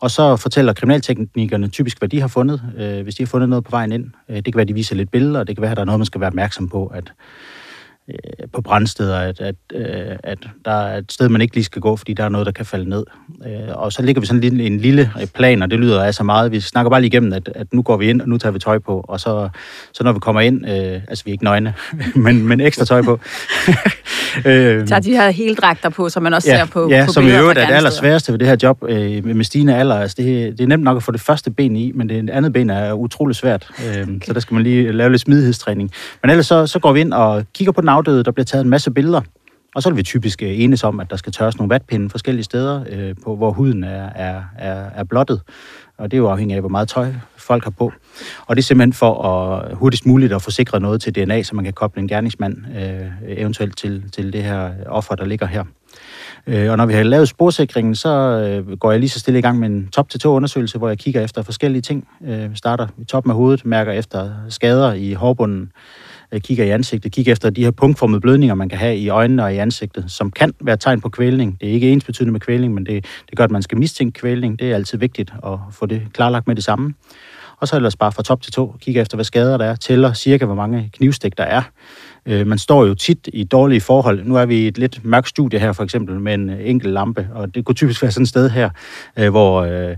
Og 0.00 0.10
så 0.10 0.36
fortæller 0.36 0.72
kriminalteknikerne 0.72 1.68
typisk, 1.68 1.98
hvad 1.98 2.08
de 2.08 2.20
har 2.20 2.28
fundet, 2.28 2.62
uh, 2.76 3.02
hvis 3.02 3.14
de 3.14 3.22
har 3.22 3.26
fundet 3.26 3.48
noget 3.48 3.64
på 3.64 3.70
vejen 3.70 3.92
ind. 3.92 4.04
Det 4.28 4.44
kan 4.44 4.54
være, 4.54 4.64
de 4.64 4.74
viser 4.74 4.96
lidt 4.96 5.10
billeder, 5.10 5.44
det 5.44 5.56
kan 5.56 5.62
være, 5.62 5.70
at 5.70 5.76
der 5.76 5.82
er 5.82 5.86
noget, 5.86 5.98
man 5.98 6.06
skal 6.06 6.20
være 6.20 6.28
opmærksom 6.28 6.68
på, 6.68 6.86
at 6.86 7.12
øh, 8.08 8.48
på 8.52 8.60
brændsteder, 8.60 9.18
at, 9.18 9.40
at, 9.40 9.54
øh, 9.74 10.16
at 10.22 10.38
der 10.64 10.70
er 10.70 10.98
et 10.98 11.12
sted, 11.12 11.28
man 11.28 11.40
ikke 11.40 11.54
lige 11.54 11.64
skal 11.64 11.82
gå, 11.82 11.96
fordi 11.96 12.14
der 12.14 12.24
er 12.24 12.28
noget, 12.28 12.46
der 12.46 12.52
kan 12.52 12.66
falde 12.66 12.88
ned. 12.88 13.04
Øh, 13.46 13.52
og 13.74 13.92
så 13.92 14.02
ligger 14.02 14.20
vi 14.20 14.26
sådan 14.26 14.42
en 14.42 14.60
en 14.60 14.78
lille 14.78 15.10
plan, 15.34 15.62
og 15.62 15.70
det 15.70 15.78
lyder 15.78 16.02
altså 16.02 16.24
meget. 16.24 16.52
Vi 16.52 16.60
snakker 16.60 16.90
bare 16.90 17.00
lige 17.00 17.08
igennem, 17.08 17.32
at, 17.32 17.50
at 17.54 17.66
nu 17.72 17.82
går 17.82 17.96
vi 17.96 18.10
ind, 18.10 18.20
og 18.20 18.28
nu 18.28 18.38
tager 18.38 18.52
vi 18.52 18.58
tøj 18.58 18.78
på, 18.78 19.04
og 19.08 19.20
så, 19.20 19.48
så 19.92 20.04
når 20.04 20.12
vi 20.12 20.18
kommer 20.18 20.40
ind, 20.40 20.68
øh, 20.68 21.00
altså 21.08 21.24
vi 21.24 21.30
er 21.30 21.32
ikke 21.32 21.44
nøgne, 21.44 21.74
men, 22.14 22.48
men 22.48 22.60
ekstra 22.60 22.84
tøj 22.84 23.02
på. 23.02 23.12
øh, 24.46 24.86
tager 24.86 25.00
de 25.00 25.10
her 25.10 25.30
heldragter 25.30 25.88
på, 25.88 26.08
som 26.08 26.22
man 26.22 26.34
også 26.34 26.50
ja, 26.50 26.58
ser 26.58 26.64
på 26.64 26.88
Ja, 26.90 27.04
på 27.06 27.12
som 27.12 27.26
i 27.26 27.30
øvrigt 27.30 27.58
er 27.58 27.66
det 27.66 27.74
allersværeste 27.74 28.32
ved 28.32 28.38
det 28.38 28.48
her 28.48 28.56
job 28.62 28.84
øh, 28.88 29.24
med 29.24 29.44
stigende 29.44 29.76
alder. 29.76 29.98
Altså 29.98 30.14
det, 30.18 30.58
det 30.58 30.64
er 30.64 30.68
nemt 30.68 30.84
nok 30.84 30.96
at 30.96 31.02
få 31.02 31.12
det 31.12 31.20
første 31.20 31.50
ben 31.50 31.76
i, 31.76 31.92
men 31.94 32.08
det 32.08 32.30
andet 32.30 32.52
ben 32.52 32.70
er 32.70 32.92
utrolig 32.92 33.36
svært. 33.36 33.68
Øh, 33.86 34.02
okay. 34.02 34.18
Så 34.26 34.32
der 34.32 34.40
skal 34.40 34.54
man 34.54 34.62
lige 34.62 34.92
lave 34.92 35.10
lidt 35.10 35.22
smidighedstræning. 35.22 35.90
Men 36.22 36.30
ellers 36.30 36.46
så, 36.46 36.66
så 36.66 36.78
går 36.78 36.92
vi 36.92 37.00
ind 37.00 37.12
og 37.12 37.44
kigger 37.54 37.72
på 37.72 37.80
den 37.80 37.88
afdøde, 37.92 38.24
der 38.24 38.30
bliver 38.30 38.44
taget 38.44 38.64
en 38.64 38.70
masse 38.70 38.90
billeder, 38.90 39.20
og 39.74 39.82
så 39.82 39.88
er 39.88 39.92
vi 39.92 40.02
typisk 40.02 40.42
øh, 40.42 40.60
enes 40.60 40.84
om, 40.84 41.00
at 41.00 41.10
der 41.10 41.16
skal 41.16 41.32
tørres 41.32 41.58
nogle 41.58 41.70
vatpinde 41.70 42.10
forskellige 42.10 42.44
steder, 42.44 42.84
øh, 42.90 43.14
på, 43.24 43.36
hvor 43.36 43.50
huden 43.52 43.84
er, 43.84 44.08
er, 44.14 44.42
er, 44.58 44.90
er 44.94 45.04
blottet. 45.04 45.40
Og 45.98 46.10
det 46.10 46.16
er 46.16 46.18
jo 46.18 46.28
afhængigt 46.28 46.56
af, 46.56 46.62
hvor 46.62 46.68
meget 46.68 46.88
tøj 46.88 47.12
folk 47.36 47.64
har 47.64 47.70
på. 47.70 47.92
Og 48.46 48.56
det 48.56 48.62
er 48.62 48.64
simpelthen 48.64 48.92
for 48.92 49.22
at 49.22 49.76
hurtigst 49.76 50.06
muligt 50.06 50.32
at 50.32 50.42
få 50.42 50.50
sikret 50.50 50.82
noget 50.82 51.00
til 51.02 51.14
DNA, 51.14 51.42
så 51.42 51.54
man 51.54 51.64
kan 51.64 51.72
koble 51.72 52.02
en 52.02 52.08
gerningsmand 52.08 52.56
øh, 52.76 53.06
eventuelt 53.38 53.76
til, 53.76 54.04
til 54.12 54.32
det 54.32 54.42
her 54.42 54.70
offer, 54.86 55.14
der 55.14 55.24
ligger 55.24 55.46
her. 55.46 55.64
Øh, 56.46 56.70
og 56.70 56.76
når 56.76 56.86
vi 56.86 56.92
har 56.92 57.02
lavet 57.02 57.28
sporsikringen, 57.28 57.94
så 57.94 58.08
øh, 58.08 58.78
går 58.78 58.90
jeg 58.90 59.00
lige 59.00 59.10
så 59.10 59.20
stille 59.20 59.38
i 59.38 59.42
gang 59.42 59.58
med 59.58 59.68
en 59.68 59.88
top-til-to-undersøgelse, 59.88 60.78
hvor 60.78 60.88
jeg 60.88 60.98
kigger 60.98 61.20
efter 61.20 61.42
forskellige 61.42 61.82
ting. 61.82 62.08
Øh, 62.26 62.50
starter 62.54 62.86
i 62.98 63.04
toppen 63.04 63.30
af 63.30 63.36
hovedet, 63.36 63.64
mærker 63.64 63.92
efter 63.92 64.30
skader 64.48 64.92
i 64.92 65.12
hårbunden, 65.12 65.72
Øh, 66.32 66.40
kigger 66.40 66.64
i 66.64 66.70
ansigtet, 66.70 67.12
kigger 67.12 67.32
efter 67.32 67.50
de 67.50 67.64
her 67.64 67.70
punktformede 67.70 68.20
blødninger, 68.20 68.54
man 68.54 68.68
kan 68.68 68.78
have 68.78 68.96
i 68.96 69.08
øjnene 69.08 69.44
og 69.44 69.54
i 69.54 69.56
ansigtet, 69.56 70.04
som 70.08 70.30
kan 70.30 70.52
være 70.60 70.76
tegn 70.76 71.00
på 71.00 71.08
kvælning. 71.08 71.60
Det 71.60 71.68
er 71.68 71.72
ikke 71.72 71.90
ens 71.90 72.04
betydende 72.04 72.32
med 72.32 72.40
kvælning, 72.40 72.74
men 72.74 72.86
det, 72.86 73.04
det 73.30 73.36
gør, 73.38 73.44
at 73.44 73.50
man 73.50 73.62
skal 73.62 73.78
mistænke 73.78 74.20
kvælning. 74.20 74.58
Det 74.58 74.70
er 74.70 74.74
altid 74.74 74.98
vigtigt 74.98 75.32
at 75.46 75.58
få 75.70 75.86
det 75.86 76.02
klarlagt 76.12 76.46
med 76.46 76.56
det 76.56 76.64
samme. 76.64 76.94
Og 77.60 77.68
så 77.68 77.76
ellers 77.76 77.96
bare 77.96 78.12
fra 78.12 78.22
top 78.22 78.42
til 78.42 78.52
to, 78.52 78.76
kigge 78.80 79.00
efter, 79.00 79.16
hvad 79.16 79.24
skader 79.24 79.56
der 79.56 79.64
er, 79.64 79.76
tæller 79.76 80.12
cirka, 80.12 80.44
hvor 80.44 80.54
mange 80.54 80.90
knivstik 80.92 81.38
der 81.38 81.44
er. 81.44 81.62
Øh, 82.26 82.46
man 82.46 82.58
står 82.58 82.86
jo 82.86 82.94
tit 82.94 83.28
i 83.32 83.44
dårlige 83.44 83.80
forhold. 83.80 84.24
Nu 84.24 84.36
er 84.36 84.46
vi 84.46 84.56
i 84.56 84.66
et 84.66 84.78
lidt 84.78 85.04
mørkt 85.04 85.28
studie 85.28 85.58
her, 85.58 85.72
for 85.72 85.84
eksempel, 85.84 86.20
med 86.20 86.34
en 86.34 86.50
øh, 86.50 86.58
enkelt 86.60 86.92
lampe, 86.92 87.28
og 87.34 87.54
det 87.54 87.64
kunne 87.64 87.74
typisk 87.74 88.02
være 88.02 88.10
sådan 88.10 88.22
et 88.22 88.28
sted 88.28 88.50
her, 88.50 88.70
øh, 89.18 89.30
hvor 89.30 89.62
øh, 89.62 89.96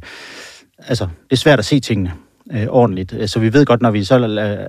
altså, 0.79 1.05
det 1.05 1.33
er 1.33 1.37
svært 1.37 1.59
at 1.59 1.65
se 1.65 1.81
tingene 1.81 2.13
øh, 2.53 2.67
ordentligt. 2.69 3.17
Øh, 3.19 3.29
så 3.29 3.41
vi 3.41 3.53
ved 3.53 3.67
godt, 3.67 3.83
når 3.83 3.91
vi 3.91 4.05
så 4.05 4.15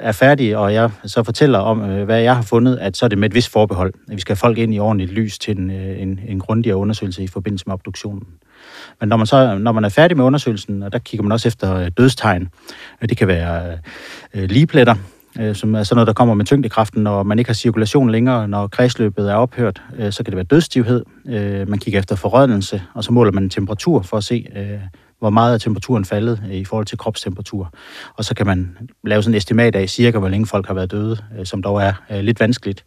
er 0.01 0.11
færdige, 0.11 0.57
og 0.57 0.73
jeg 0.73 0.89
så 1.05 1.23
fortæller 1.23 1.59
om, 1.59 1.81
øh, 1.81 2.05
hvad 2.05 2.21
jeg 2.21 2.35
har 2.35 2.43
fundet, 2.43 2.77
at 2.77 2.97
så 2.97 3.05
er 3.05 3.09
det 3.09 3.17
med 3.17 3.29
et 3.29 3.35
vist 3.35 3.51
forbehold. 3.51 3.93
At 4.09 4.15
vi 4.15 4.21
skal 4.21 4.33
have 4.33 4.39
folk 4.39 4.57
ind 4.57 4.73
i 4.73 4.79
ordentligt 4.79 5.11
lys 5.11 5.39
til 5.39 5.57
en, 5.57 5.71
øh, 5.71 6.01
en, 6.01 6.19
en 6.27 6.39
grundigere 6.39 6.77
undersøgelse 6.77 7.23
i 7.23 7.27
forbindelse 7.27 7.63
med 7.67 7.73
obduktionen. 7.73 8.27
Men 8.99 9.09
når 9.09 9.17
man, 9.17 9.27
så, 9.27 9.57
når 9.57 9.71
man 9.71 9.85
er 9.85 9.89
færdig 9.89 10.17
med 10.17 10.25
undersøgelsen, 10.25 10.83
og 10.83 10.93
der 10.93 10.99
kigger 10.99 11.23
man 11.23 11.31
også 11.31 11.47
efter 11.47 11.75
øh, 11.75 11.91
dødstegn, 11.97 12.49
det 13.01 13.17
kan 13.17 13.27
være 13.27 13.71
øh, 13.71 14.43
øh 14.43 14.49
ligepletter, 14.49 14.95
øh, 15.39 15.55
som 15.55 15.75
er 15.75 15.83
sådan 15.83 15.95
noget, 15.95 16.07
der 16.07 16.13
kommer 16.13 16.33
med 16.33 16.45
tyngdekraften, 16.45 17.03
når 17.03 17.23
man 17.23 17.39
ikke 17.39 17.49
har 17.49 17.53
cirkulation 17.53 18.09
længere, 18.09 18.47
når 18.47 18.67
kredsløbet 18.67 19.31
er 19.31 19.35
ophørt, 19.35 19.81
øh, 19.97 20.11
så 20.11 20.23
kan 20.23 20.31
det 20.31 20.35
være 20.35 20.45
dødsstivhed. 20.45 21.03
Øh, 21.27 21.69
man 21.69 21.79
kigger 21.79 21.99
efter 21.99 22.15
forrødnelse, 22.15 22.81
og 22.93 23.03
så 23.03 23.13
måler 23.13 23.31
man 23.31 23.49
temperatur 23.49 24.01
for 24.01 24.17
at 24.17 24.23
se, 24.23 24.47
øh, 24.55 24.79
hvor 25.19 25.29
meget 25.29 25.53
er 25.53 25.57
temperaturen 25.57 26.05
faldet 26.05 26.43
øh, 26.47 26.55
i 26.55 26.65
forhold 26.65 26.85
til 26.85 26.97
kropstemperatur. 26.97 27.73
Og 28.17 28.25
så 28.25 28.35
kan 28.35 28.45
man 28.45 28.77
lave 29.03 29.23
sådan 29.23 29.33
et 29.33 29.37
estimat 29.37 29.75
af 29.75 29.89
cirka, 29.89 30.19
hvor 30.19 30.29
længe 30.29 30.47
folk 30.47 30.67
har 30.67 30.73
været 30.73 30.91
døde, 30.91 31.17
øh, 31.39 31.45
som 31.45 31.63
dog 31.63 31.81
er 31.81 32.21
lidt 32.21 32.39
vanskeligt. 32.39 32.85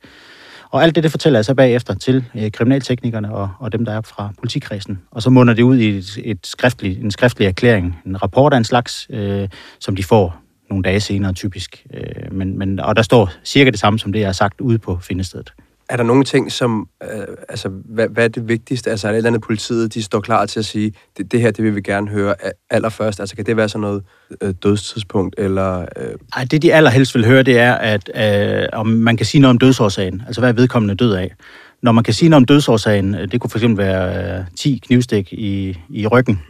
Og 0.71 0.83
alt 0.83 0.95
det, 0.95 1.03
det 1.03 1.11
fortæller 1.11 1.39
jeg 1.39 1.45
så 1.45 1.55
bagefter 1.55 1.95
til 1.95 2.25
øh, 2.35 2.51
kriminalteknikerne 2.51 3.35
og, 3.35 3.51
og 3.59 3.73
dem, 3.73 3.85
der 3.85 3.93
er 3.93 4.01
fra 4.01 4.33
politikredsen. 4.39 4.99
Og 5.11 5.23
så 5.23 5.31
munder 5.31 5.55
det 5.55 5.63
ud 5.63 5.79
i 5.79 5.89
et, 5.89 6.19
et 6.25 6.47
skriftlig, 6.47 7.01
en 7.01 7.11
skriftlig 7.11 7.47
erklæring, 7.47 7.99
en 8.07 8.23
rapport 8.23 8.53
af 8.53 8.57
en 8.57 8.65
slags, 8.65 9.07
øh, 9.11 9.49
som 9.81 9.97
de 9.97 10.05
får 10.05 10.37
nogle 10.71 10.83
dage 10.83 11.01
senere 11.01 11.33
typisk. 11.33 11.87
Øh, 11.95 12.33
men, 12.33 12.59
men, 12.59 12.81
og 12.81 12.97
der 12.97 13.03
står 13.03 13.31
cirka 13.45 13.71
det 13.71 13.79
samme, 13.79 13.99
som 13.99 14.13
det, 14.13 14.21
jeg 14.21 14.29
har 14.29 14.33
sagt 14.33 14.61
ude 14.61 14.79
på 14.79 14.99
findestedet. 15.03 15.53
Er 15.89 15.97
der 15.97 16.05
nogle 16.05 16.25
ting, 16.25 16.53
som... 16.53 16.89
Øh, 17.03 17.27
altså, 17.49 17.69
hvad, 17.69 18.09
hvad 18.09 18.25
er 18.25 18.29
det 18.29 18.49
vigtigste? 18.49 18.91
Altså, 18.91 19.09
er 19.09 19.13
det 19.13 19.17
et 19.17 19.19
eller 19.19 19.31
andet 19.31 19.43
politiet, 19.43 19.95
de 19.95 20.03
står 20.03 20.21
klar 20.21 20.47
til 20.47 20.59
at 20.59 20.65
sige, 20.65 20.93
det, 21.17 21.33
det 21.33 21.41
her, 21.41 21.51
det 21.51 21.65
vil 21.65 21.77
vi 21.77 21.81
gerne 21.81 22.09
høre 22.09 22.35
allerførst? 22.71 23.21
Altså, 23.21 23.37
kan 23.37 23.47
det 23.47 23.57
være 23.57 23.69
sådan 23.69 23.81
noget 23.81 24.03
øh, 24.41 24.55
dødstidspunkt, 24.63 25.35
eller... 25.39 25.81
Øh... 25.81 26.15
Ej, 26.37 26.45
det 26.51 26.63
de 26.63 26.75
allerhelst 26.75 27.15
vil 27.15 27.27
høre, 27.27 27.43
det 27.43 27.59
er, 27.59 27.75
at 27.75 28.11
øh, 28.15 28.69
om 28.73 28.87
man 28.87 29.17
kan 29.17 29.27
sige 29.27 29.41
noget 29.41 29.51
om 29.51 29.59
dødsårsagen. 29.59 30.23
Altså, 30.27 30.41
hvad 30.41 30.49
er 30.49 30.55
vedkommende 30.55 30.95
død 30.95 31.15
af? 31.15 31.35
Når 31.83 31.93
man 31.93 32.05
kan 32.05 32.15
sige 32.15 32.29
noget 32.29 32.43
om 32.43 32.45
dødsårsagen, 32.45 33.15
øh, 33.15 33.33
det 33.33 33.41
kunne 33.41 33.51
for 33.51 33.59
eksempel 33.59 33.85
være 33.87 34.39
øh, 34.39 34.45
10 34.57 34.81
knivstik 34.87 35.33
i, 35.33 35.79
i 35.91 36.07
ryggen, 36.07 36.41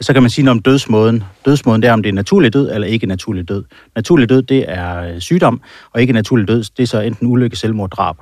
så 0.00 0.12
kan 0.12 0.22
man 0.22 0.30
sige 0.30 0.44
noget 0.44 0.56
om 0.56 0.62
dødsmåden. 0.62 1.24
Dødsmåden 1.44 1.82
det 1.82 1.88
er, 1.88 1.92
om 1.92 2.02
det 2.02 2.08
er 2.08 2.14
naturlig 2.14 2.52
død 2.52 2.70
eller 2.74 2.88
ikke 2.88 3.06
naturlig 3.06 3.48
død. 3.48 3.64
Naturlig 3.96 4.28
død, 4.28 4.42
det 4.42 4.64
er 4.68 5.14
øh, 5.14 5.20
sygdom, 5.20 5.60
og 5.92 6.00
ikke 6.00 6.12
naturlig 6.12 6.48
død, 6.48 6.64
det 6.76 6.82
er 6.82 6.86
så 6.86 7.00
enten 7.00 7.26
ulykke, 7.26 7.56
selvmord, 7.56 7.90
drab. 7.90 8.16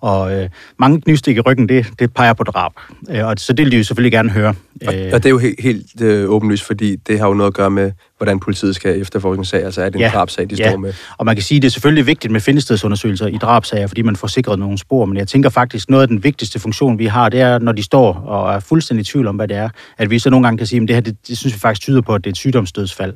Og 0.00 0.36
øh, 0.36 0.48
mange 0.78 1.00
knivstik 1.00 1.36
i 1.36 1.40
ryggen, 1.40 1.68
det, 1.68 1.86
det 1.98 2.14
peger 2.14 2.32
på 2.32 2.44
drab. 2.44 2.72
Øh, 3.10 3.26
og 3.26 3.34
så 3.38 3.52
det 3.52 3.64
vil 3.64 3.72
de 3.72 3.76
jo 3.76 3.84
selvfølgelig 3.84 4.12
gerne 4.12 4.30
høre. 4.30 4.54
Og, 4.86 4.94
og 5.12 5.22
det 5.22 5.26
er 5.26 5.30
jo 5.30 5.38
helt, 5.38 5.60
helt 5.60 6.02
øh, 6.02 6.30
åbenlyst, 6.30 6.64
fordi 6.64 6.96
det 6.96 7.18
har 7.18 7.28
jo 7.28 7.34
noget 7.34 7.50
at 7.50 7.54
gøre 7.54 7.70
med, 7.70 7.92
hvordan 8.18 8.40
politiet 8.40 8.74
skal 8.74 9.00
efterforske 9.00 9.38
en 9.38 9.44
sag. 9.44 9.64
Altså 9.64 9.82
er 9.82 9.88
det 9.88 9.94
en 9.94 10.00
ja. 10.00 10.10
drabsag, 10.14 10.50
de 10.50 10.54
ja. 10.54 10.68
står 10.70 10.78
med? 10.78 10.94
Og 11.18 11.26
man 11.26 11.36
kan 11.36 11.42
sige, 11.42 11.56
at 11.56 11.62
det 11.62 11.68
er 11.68 11.72
selvfølgelig 11.72 12.06
vigtigt 12.06 12.32
med 12.32 12.40
findestedsundersøgelser 12.40 13.26
i 13.26 13.36
drabsager, 13.36 13.86
fordi 13.86 14.02
man 14.02 14.16
får 14.16 14.28
sikret 14.28 14.58
nogle 14.58 14.78
spor. 14.78 15.04
Men 15.04 15.16
jeg 15.16 15.28
tænker 15.28 15.50
faktisk, 15.50 15.90
noget 15.90 16.02
af 16.02 16.08
den 16.08 16.24
vigtigste 16.24 16.58
funktion, 16.58 16.98
vi 16.98 17.06
har, 17.06 17.28
det 17.28 17.40
er, 17.40 17.58
når 17.58 17.72
de 17.72 17.82
står 17.82 18.12
og 18.14 18.54
er 18.54 18.60
fuldstændig 18.60 19.00
i 19.00 19.04
tvivl 19.04 19.26
om, 19.26 19.36
hvad 19.36 19.48
det 19.48 19.56
er, 19.56 19.68
at 19.98 20.10
vi 20.10 20.18
så 20.18 20.30
nogle 20.30 20.46
gange 20.46 20.58
kan 20.58 20.66
sige, 20.66 20.82
at 20.82 20.88
det 20.88 20.96
her, 20.96 21.00
det, 21.00 21.16
det 21.28 21.38
synes 21.38 21.54
vi 21.54 21.58
faktisk 21.60 21.82
tyder 21.82 22.00
på, 22.00 22.14
at 22.14 22.24
det 22.24 22.30
er 22.30 22.32
et 22.32 22.36
sygdomsdødsfald. 22.36 23.14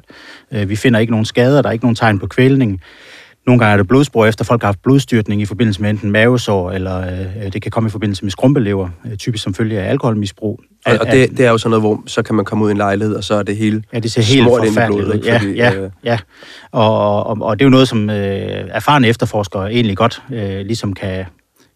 Øh, 0.52 0.68
vi 0.68 0.76
finder 0.76 1.00
ikke 1.00 1.11
nogen 1.11 1.26
skader, 1.26 1.62
der 1.62 1.68
er 1.68 1.73
ikke 1.73 1.85
nogen 1.85 1.97
tegn 1.97 2.18
på 2.18 2.26
kvælning. 2.26 2.80
Nogle 3.47 3.59
gange 3.59 3.73
er 3.73 3.77
det 3.77 3.89
blodspor 3.89 4.27
efter 4.27 4.45
folk 4.45 4.63
har 4.63 4.69
haft 4.69 4.83
blodstyrtning 4.83 5.43
i 5.43 5.45
forbindelse 5.45 5.83
med 5.83 5.91
enten 5.91 6.11
mavesår, 6.11 6.71
eller 6.71 7.01
øh, 7.01 7.53
det 7.53 7.63
kan 7.63 7.71
komme 7.71 7.87
i 7.87 7.91
forbindelse 7.91 8.25
med 8.25 8.31
skrumpelever, 8.31 8.89
øh, 9.07 9.17
typisk 9.17 9.45
som 9.45 9.55
følge 9.55 9.81
af 9.81 9.91
alkoholmisbrug. 9.91 10.61
Og, 10.87 10.93
og 11.01 11.07
det, 11.07 11.31
det 11.31 11.47
er 11.47 11.51
jo 11.51 11.59
sådan 11.59 11.71
noget, 11.71 11.83
hvor 11.83 12.03
så 12.07 12.23
kan 12.23 12.35
man 12.35 12.45
komme 12.45 12.65
ud 12.65 12.71
i 12.71 12.73
en 12.73 12.77
lejlighed, 12.77 13.15
og 13.15 13.25
så 13.25 13.35
er 13.35 13.43
det 13.43 13.57
hele 13.57 13.83
Ja, 13.93 13.99
det 13.99 14.13
ser 14.13 14.23
helt 14.23 14.45
forfærdeligt 14.45 15.09
ud. 15.09 15.21
Ja, 15.25 15.39
Fordi, 15.39 15.53
ja, 15.53 15.75
øh... 15.75 15.91
ja. 16.05 16.19
Og, 16.73 17.27
og, 17.27 17.37
og 17.41 17.59
det 17.59 17.65
er 17.65 17.67
jo 17.67 17.71
noget, 17.71 17.89
som 17.89 18.11
øh, 18.11 18.17
erfarne 18.71 19.09
efterforskere 19.09 19.73
egentlig 19.73 19.97
godt 19.97 20.23
øh, 20.33 20.61
ligesom 20.61 20.93
kan, 20.93 21.25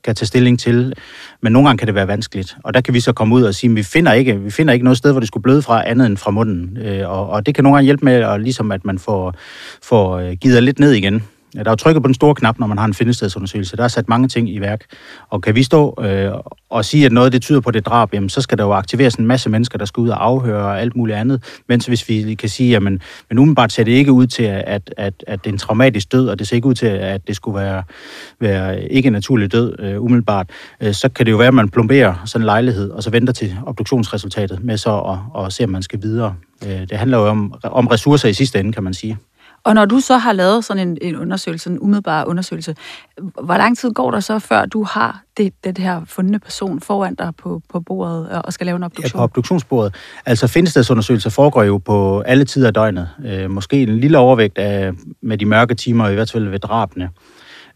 kan 0.04 0.14
tage 0.14 0.26
stilling 0.26 0.60
til. 0.60 0.94
Men 1.42 1.52
nogle 1.52 1.68
gange 1.68 1.78
kan 1.78 1.86
det 1.86 1.94
være 1.94 2.08
vanskeligt. 2.08 2.56
Og 2.64 2.74
der 2.74 2.80
kan 2.80 2.94
vi 2.94 3.00
så 3.00 3.12
komme 3.12 3.34
ud 3.34 3.42
og 3.42 3.54
sige, 3.54 3.70
at 3.70 3.76
vi 3.76 3.82
finder 3.82 4.12
ikke, 4.12 4.40
vi 4.40 4.50
finder 4.50 4.72
ikke 4.72 4.84
noget 4.84 4.98
sted, 4.98 5.10
hvor 5.10 5.20
det 5.20 5.28
skulle 5.28 5.42
bløde 5.42 5.62
fra 5.62 5.88
andet 5.88 6.06
end 6.06 6.16
fra 6.16 6.30
munden. 6.30 6.78
Øh, 6.82 7.10
og, 7.10 7.28
og 7.28 7.46
det 7.46 7.54
kan 7.54 7.64
nogle 7.64 7.76
gange 7.76 7.84
hjælpe 7.84 8.04
med, 8.04 8.14
at, 8.14 8.40
ligesom 8.40 8.72
at 8.72 8.84
man 8.84 8.98
får, 8.98 9.34
får 9.82 10.18
øh, 10.18 10.32
givet 10.32 10.62
lidt 10.62 10.78
ned 10.78 10.92
igen. 10.92 11.22
Ja, 11.56 11.60
der 11.60 11.66
er 11.66 11.72
jo 11.72 11.76
trykket 11.76 12.02
på 12.02 12.06
den 12.06 12.14
store 12.14 12.34
knap, 12.34 12.58
når 12.58 12.66
man 12.66 12.78
har 12.78 12.84
en 12.84 12.94
findestedsundersøgelse. 12.94 13.76
Der 13.76 13.84
er 13.84 13.88
sat 13.88 14.08
mange 14.08 14.28
ting 14.28 14.50
i 14.50 14.60
værk. 14.60 14.84
Og 15.30 15.42
kan 15.42 15.54
vi 15.54 15.62
stå 15.62 15.98
øh, 16.02 16.32
og 16.70 16.84
sige, 16.84 17.06
at 17.06 17.12
noget 17.12 17.32
det 17.32 17.42
tyder 17.42 17.60
på 17.60 17.70
det 17.70 17.86
drab, 17.86 18.14
jamen, 18.14 18.28
så 18.28 18.40
skal 18.40 18.58
der 18.58 18.64
jo 18.64 18.72
aktiveres 18.72 19.14
en 19.14 19.26
masse 19.26 19.50
mennesker, 19.50 19.78
der 19.78 19.84
skal 19.84 20.00
ud 20.00 20.08
og 20.08 20.24
afhøre 20.24 20.64
og 20.64 20.80
alt 20.80 20.96
muligt 20.96 21.18
andet. 21.18 21.42
Mens 21.68 21.86
hvis 21.86 22.08
vi 22.08 22.34
kan 22.34 22.48
sige, 22.48 22.76
at 22.76 22.82
men 22.82 23.00
umiddelbart 23.32 23.72
ser 23.72 23.84
det 23.84 23.92
ikke 23.92 24.12
ud 24.12 24.26
til, 24.26 24.42
at, 24.42 24.94
at, 24.96 25.24
at 25.26 25.44
det 25.44 25.50
er 25.50 25.52
en 25.52 25.58
traumatisk 25.58 26.12
død, 26.12 26.28
og 26.28 26.38
det 26.38 26.48
ser 26.48 26.56
ikke 26.56 26.68
ud 26.68 26.74
til, 26.74 26.86
at 26.86 27.26
det 27.26 27.36
skulle 27.36 27.60
være, 27.60 27.82
være 28.40 28.82
ikke 28.82 29.06
en 29.06 29.12
naturlig 29.12 29.52
død 29.52 29.76
øh, 29.78 30.02
umiddelbart, 30.02 30.50
øh, 30.80 30.94
så 30.94 31.08
kan 31.08 31.26
det 31.26 31.32
jo 31.32 31.36
være, 31.36 31.48
at 31.48 31.54
man 31.54 31.68
plomberer 31.68 32.14
sådan 32.24 32.42
en 32.42 32.46
lejlighed, 32.46 32.90
og 32.90 33.02
så 33.02 33.10
venter 33.10 33.32
til 33.32 33.56
obduktionsresultatet 33.66 34.64
med 34.64 34.76
så 34.76 34.98
at, 34.98 35.44
at 35.44 35.52
se, 35.52 35.64
om 35.64 35.70
man 35.70 35.82
skal 35.82 36.02
videre. 36.02 36.34
Øh, 36.66 36.80
det 36.80 36.92
handler 36.92 37.18
jo 37.18 37.26
om, 37.26 37.54
om 37.62 37.86
ressourcer 37.86 38.28
i 38.28 38.32
sidste 38.32 38.60
ende, 38.60 38.72
kan 38.72 38.84
man 38.84 38.94
sige. 38.94 39.18
Og 39.66 39.74
når 39.74 39.84
du 39.84 40.00
så 40.00 40.16
har 40.16 40.32
lavet 40.32 40.64
sådan 40.64 40.88
en, 40.88 40.98
en 41.02 41.16
undersøgelse, 41.16 41.70
en 41.70 41.78
umiddelbar 41.80 42.24
undersøgelse, 42.24 42.76
hvor 43.42 43.56
lang 43.56 43.78
tid 43.78 43.92
går 43.92 44.10
der 44.10 44.20
så, 44.20 44.38
før 44.38 44.66
du 44.66 44.82
har 44.82 45.22
det, 45.36 45.52
det 45.64 45.78
her 45.78 46.02
fundne 46.04 46.38
person 46.38 46.80
foran 46.80 47.14
dig 47.14 47.32
på, 47.38 47.62
på 47.68 47.80
bordet 47.80 48.28
og 48.28 48.52
skal 48.52 48.66
lave 48.66 48.76
en 48.76 48.82
obduktion? 48.82 49.18
Ja, 49.18 49.18
på 49.18 49.22
obduktionsbordet. 49.22 49.94
Altså 50.26 50.46
findestedsundersøgelser 50.46 51.30
foregår 51.30 51.62
jo 51.62 51.78
på 51.78 52.20
alle 52.20 52.44
tider 52.44 52.66
af 52.66 52.74
døgnet. 52.74 53.08
Øh, 53.24 53.50
måske 53.50 53.82
en 53.82 53.98
lille 53.98 54.18
overvægt 54.18 54.58
af, 54.58 54.92
med 55.22 55.38
de 55.38 55.44
mørke 55.46 55.74
timer, 55.74 56.08
i 56.08 56.14
hvert 56.14 56.30
fald 56.30 56.48
ved 56.48 56.58
drabene. 56.58 57.10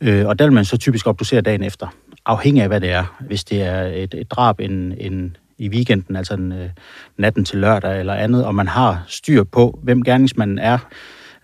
Øh, 0.00 0.26
og 0.26 0.38
der 0.38 0.44
vil 0.44 0.52
man 0.52 0.64
så 0.64 0.76
typisk 0.76 1.06
obducere 1.06 1.40
dagen 1.40 1.62
efter, 1.62 1.86
afhængig 2.26 2.62
af 2.62 2.68
hvad 2.68 2.80
det 2.80 2.90
er. 2.90 3.16
Hvis 3.20 3.44
det 3.44 3.62
er 3.62 3.82
et, 3.82 4.14
et 4.14 4.30
drab 4.30 4.60
en, 4.60 4.94
en, 4.98 5.36
i 5.58 5.68
weekenden, 5.68 6.16
altså 6.16 6.34
en, 6.34 6.52
øh, 6.52 6.68
natten 7.18 7.44
til 7.44 7.58
lørdag 7.58 8.00
eller 8.00 8.14
andet, 8.14 8.44
og 8.44 8.54
man 8.54 8.68
har 8.68 9.04
styr 9.06 9.44
på, 9.44 9.78
hvem 9.82 10.04
gerningsmanden 10.04 10.58
er, 10.58 10.78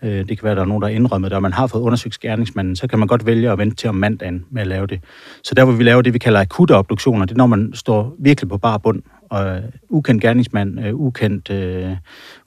Øh, 0.03 0.09
det 0.09 0.27
kan 0.27 0.43
være, 0.43 0.51
at 0.51 0.57
der 0.57 0.63
er 0.63 0.67
nogen, 0.67 0.81
der 0.81 0.87
har 0.87 0.95
indrømmet 0.95 1.31
det, 1.31 1.35
og 1.35 1.41
man 1.41 1.53
har 1.53 1.67
fået 1.67 1.81
undersøgt 1.81 2.19
gerningsmanden, 2.19 2.75
så 2.75 2.87
kan 2.87 2.99
man 2.99 3.07
godt 3.07 3.25
vælge 3.25 3.51
at 3.51 3.57
vente 3.57 3.75
til 3.75 3.89
om 3.89 3.95
mandagen 3.95 4.45
med 4.51 4.61
at 4.61 4.67
lave 4.67 4.87
det. 4.87 4.99
Så 5.43 5.55
der, 5.55 5.63
hvor 5.63 5.73
vi 5.73 5.83
laver 5.83 6.01
det, 6.01 6.13
vi 6.13 6.19
kalder 6.19 6.39
akutte 6.39 6.75
obduktioner, 6.75 7.25
det 7.25 7.33
er, 7.33 7.37
når 7.37 7.47
man 7.47 7.71
står 7.73 8.15
virkelig 8.19 8.49
på 8.49 8.57
bar 8.57 8.77
bund, 8.77 9.01
og 9.29 9.47
øh, 9.47 9.63
ukendt 9.89 10.21
gerningsmand, 10.21 10.79
øh, 10.85 10.95
ukendt, 10.95 11.49
øh, 11.49 11.91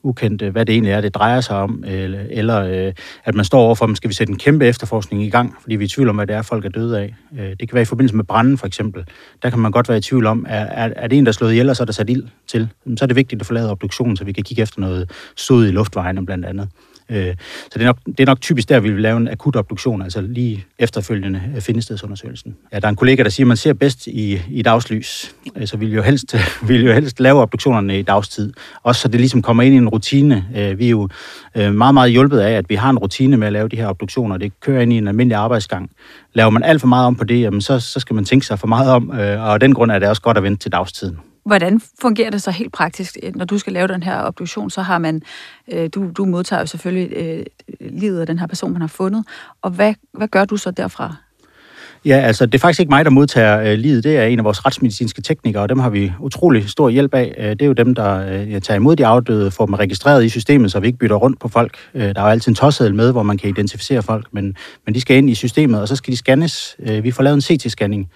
ukendt 0.03 0.41
øh, 0.41 0.51
hvad 0.51 0.65
det 0.65 0.73
egentlig 0.73 0.91
er, 0.91 1.01
det 1.01 1.15
drejer 1.15 1.41
sig 1.41 1.55
om, 1.55 1.83
eller, 1.87 2.19
eller 2.29 2.87
øh, 2.87 2.93
at 3.23 3.35
man 3.35 3.45
står 3.45 3.61
overfor, 3.61 3.85
man 3.85 3.95
skal 3.95 4.09
vi 4.09 4.13
sætte 4.13 4.31
en 4.31 4.37
kæmpe 4.37 4.65
efterforskning 4.65 5.23
i 5.23 5.29
gang, 5.29 5.55
fordi 5.61 5.75
vi 5.75 5.83
er 5.83 5.85
i 5.85 5.89
tvivl 5.89 6.09
om, 6.09 6.15
hvad 6.15 6.27
det 6.27 6.35
er, 6.35 6.41
folk 6.41 6.65
er 6.65 6.69
døde 6.69 6.99
af. 6.99 7.15
Det 7.31 7.69
kan 7.69 7.73
være 7.73 7.81
i 7.81 7.85
forbindelse 7.85 8.15
med 8.15 8.23
branden, 8.23 8.57
for 8.57 8.67
eksempel. 8.67 9.05
Der 9.43 9.49
kan 9.49 9.59
man 9.59 9.71
godt 9.71 9.89
være 9.89 9.97
i 9.97 10.01
tvivl 10.01 10.25
om, 10.25 10.45
er, 10.49 10.65
er, 10.65 10.93
er 10.95 11.07
det 11.07 11.17
en, 11.17 11.25
der 11.25 11.29
er 11.29 11.33
slået 11.33 11.51
ihjel, 11.51 11.69
og 11.69 11.75
så 11.75 11.83
er 11.83 11.85
der 11.85 11.93
sat 11.93 12.09
ild 12.09 12.23
til. 12.47 12.69
Så 12.97 13.05
er 13.05 13.07
det 13.07 13.15
vigtigt 13.15 13.41
at 13.41 13.47
få 13.47 13.53
lavet 13.53 13.69
obduktionen, 13.69 14.17
så 14.17 14.23
vi 14.23 14.31
kan 14.31 14.43
kigge 14.43 14.61
efter 14.61 14.81
noget 14.81 15.11
sod 15.35 15.67
i 15.67 15.71
luftvejene, 15.71 16.25
blandt 16.25 16.45
andet. 16.45 16.69
Øh, 17.11 17.35
så 17.63 17.69
det 17.73 17.81
er, 17.81 17.85
nok, 17.85 17.97
det 18.05 18.19
er 18.19 18.25
nok 18.25 18.41
typisk 18.41 18.69
der, 18.69 18.79
vi 18.79 18.91
vil 18.91 19.01
lave 19.01 19.17
en 19.17 19.27
akut 19.27 19.55
obduktion, 19.55 20.01
altså 20.01 20.21
lige 20.21 20.65
efterfølgende 20.79 21.41
øh, 21.55 21.61
findestedsundersøgelsen. 21.61 22.55
Ja, 22.73 22.79
der 22.79 22.85
er 22.85 22.89
en 22.89 22.95
kollega, 22.95 23.23
der 23.23 23.29
siger, 23.29 23.45
at 23.45 23.47
man 23.47 23.57
ser 23.57 23.73
bedst 23.73 24.07
i, 24.07 24.41
i 24.49 24.61
dagslys, 24.61 25.35
øh, 25.55 25.67
så 25.67 25.77
vi 25.77 25.85
vil 25.85 25.95
jo 25.95 26.01
helst, 26.01 26.35
vil 26.67 26.85
jo 26.85 26.93
helst 26.93 27.19
lave 27.19 27.41
obduktionerne 27.41 27.99
i 27.99 28.01
dagstid. 28.01 28.53
Også 28.83 29.01
så 29.01 29.07
det 29.07 29.19
ligesom 29.19 29.41
kommer 29.41 29.63
ind 29.63 29.73
i 29.75 29.77
en 29.77 29.89
rutine. 29.89 30.45
Øh, 30.55 30.79
vi 30.79 30.85
er 30.85 30.89
jo 30.89 31.09
øh, 31.55 31.73
meget, 31.73 31.93
meget 31.93 32.11
hjulpet 32.11 32.39
af, 32.39 32.51
at 32.51 32.69
vi 32.69 32.75
har 32.75 32.89
en 32.89 32.97
rutine 32.97 33.37
med 33.37 33.47
at 33.47 33.53
lave 33.53 33.67
de 33.67 33.75
her 33.75 33.87
obduktioner. 33.87 34.37
Det 34.37 34.59
kører 34.59 34.81
ind 34.81 34.93
i 34.93 34.97
en 34.97 35.07
almindelig 35.07 35.37
arbejdsgang. 35.37 35.91
Laver 36.33 36.49
man 36.49 36.63
alt 36.63 36.81
for 36.81 36.87
meget 36.87 37.07
om 37.07 37.15
på 37.15 37.23
det, 37.23 37.41
jamen 37.41 37.61
så, 37.61 37.79
så 37.79 37.99
skal 37.99 38.13
man 38.13 38.25
tænke 38.25 38.45
sig 38.45 38.59
for 38.59 38.67
meget 38.67 38.91
om, 38.91 39.11
øh, 39.11 39.41
og 39.41 39.53
af 39.53 39.59
den 39.59 39.73
grund 39.73 39.91
er 39.91 39.99
det 39.99 40.07
også 40.07 40.21
godt 40.21 40.37
at 40.37 40.43
vente 40.43 40.63
til 40.63 40.71
dagstiden. 40.71 41.19
Hvordan 41.45 41.81
fungerer 42.01 42.29
det 42.29 42.41
så 42.41 42.51
helt 42.51 42.73
praktisk, 42.73 43.17
øh, 43.23 43.35
når 43.35 43.45
du 43.45 43.57
skal 43.57 43.73
lave 43.73 43.87
den 43.87 44.03
her 44.03 44.23
obduktion? 44.23 44.69
Så 44.69 44.81
har 44.81 44.97
man, 44.97 45.21
øh, 45.71 45.89
du, 45.93 46.11
du 46.17 46.25
modtager 46.25 46.59
jo 46.59 46.65
selvfølgelig 46.65 47.17
øh, 47.17 47.45
livet 47.79 48.19
af 48.19 48.27
den 48.27 48.39
her 48.39 48.47
person, 48.47 48.71
man 48.71 48.81
har 48.81 48.87
fundet. 48.87 49.25
Og 49.61 49.71
hvad, 49.71 49.93
hvad 50.13 50.27
gør 50.27 50.45
du 50.45 50.57
så 50.57 50.71
derfra? 50.71 51.15
Ja, 52.05 52.17
altså 52.17 52.45
det 52.45 52.55
er 52.55 52.59
faktisk 52.59 52.79
ikke 52.79 52.89
mig, 52.89 53.05
der 53.05 53.11
modtager 53.11 53.61
øh, 53.61 53.77
livet. 53.77 54.03
Det 54.03 54.17
er 54.17 54.23
en 54.23 54.39
af 54.39 54.45
vores 54.45 54.65
retsmedicinske 54.65 55.21
teknikere, 55.21 55.63
og 55.63 55.69
dem 55.69 55.79
har 55.79 55.89
vi 55.89 56.13
utrolig 56.19 56.69
stor 56.69 56.89
hjælp 56.89 57.13
af. 57.13 57.35
Øh, 57.37 57.49
det 57.49 57.61
er 57.61 57.65
jo 57.65 57.73
dem, 57.73 57.95
der 57.95 58.17
øh, 58.17 58.61
tager 58.61 58.75
imod 58.75 58.95
de 58.95 59.05
afdøde, 59.05 59.51
får 59.51 59.65
dem 59.65 59.73
registreret 59.73 60.25
i 60.25 60.29
systemet, 60.29 60.71
så 60.71 60.79
vi 60.79 60.87
ikke 60.87 60.99
bytter 60.99 61.15
rundt 61.15 61.39
på 61.39 61.47
folk. 61.47 61.77
Øh, 61.93 62.01
der 62.03 62.13
er 62.15 62.21
jo 62.21 62.27
altid 62.27 62.51
en 62.51 62.55
tosseddel 62.55 62.95
med, 62.95 63.11
hvor 63.11 63.23
man 63.23 63.37
kan 63.37 63.49
identificere 63.49 64.03
folk, 64.03 64.27
men, 64.31 64.55
men 64.85 64.95
de 64.95 65.01
skal 65.01 65.17
ind 65.17 65.29
i 65.29 65.35
systemet, 65.35 65.81
og 65.81 65.87
så 65.87 65.95
skal 65.95 66.11
de 66.11 66.17
scannes. 66.17 66.75
Øh, 66.79 67.03
vi 67.03 67.11
får 67.11 67.23
lavet 67.23 67.35
en 67.35 67.41
CT-scanning, 67.41 68.09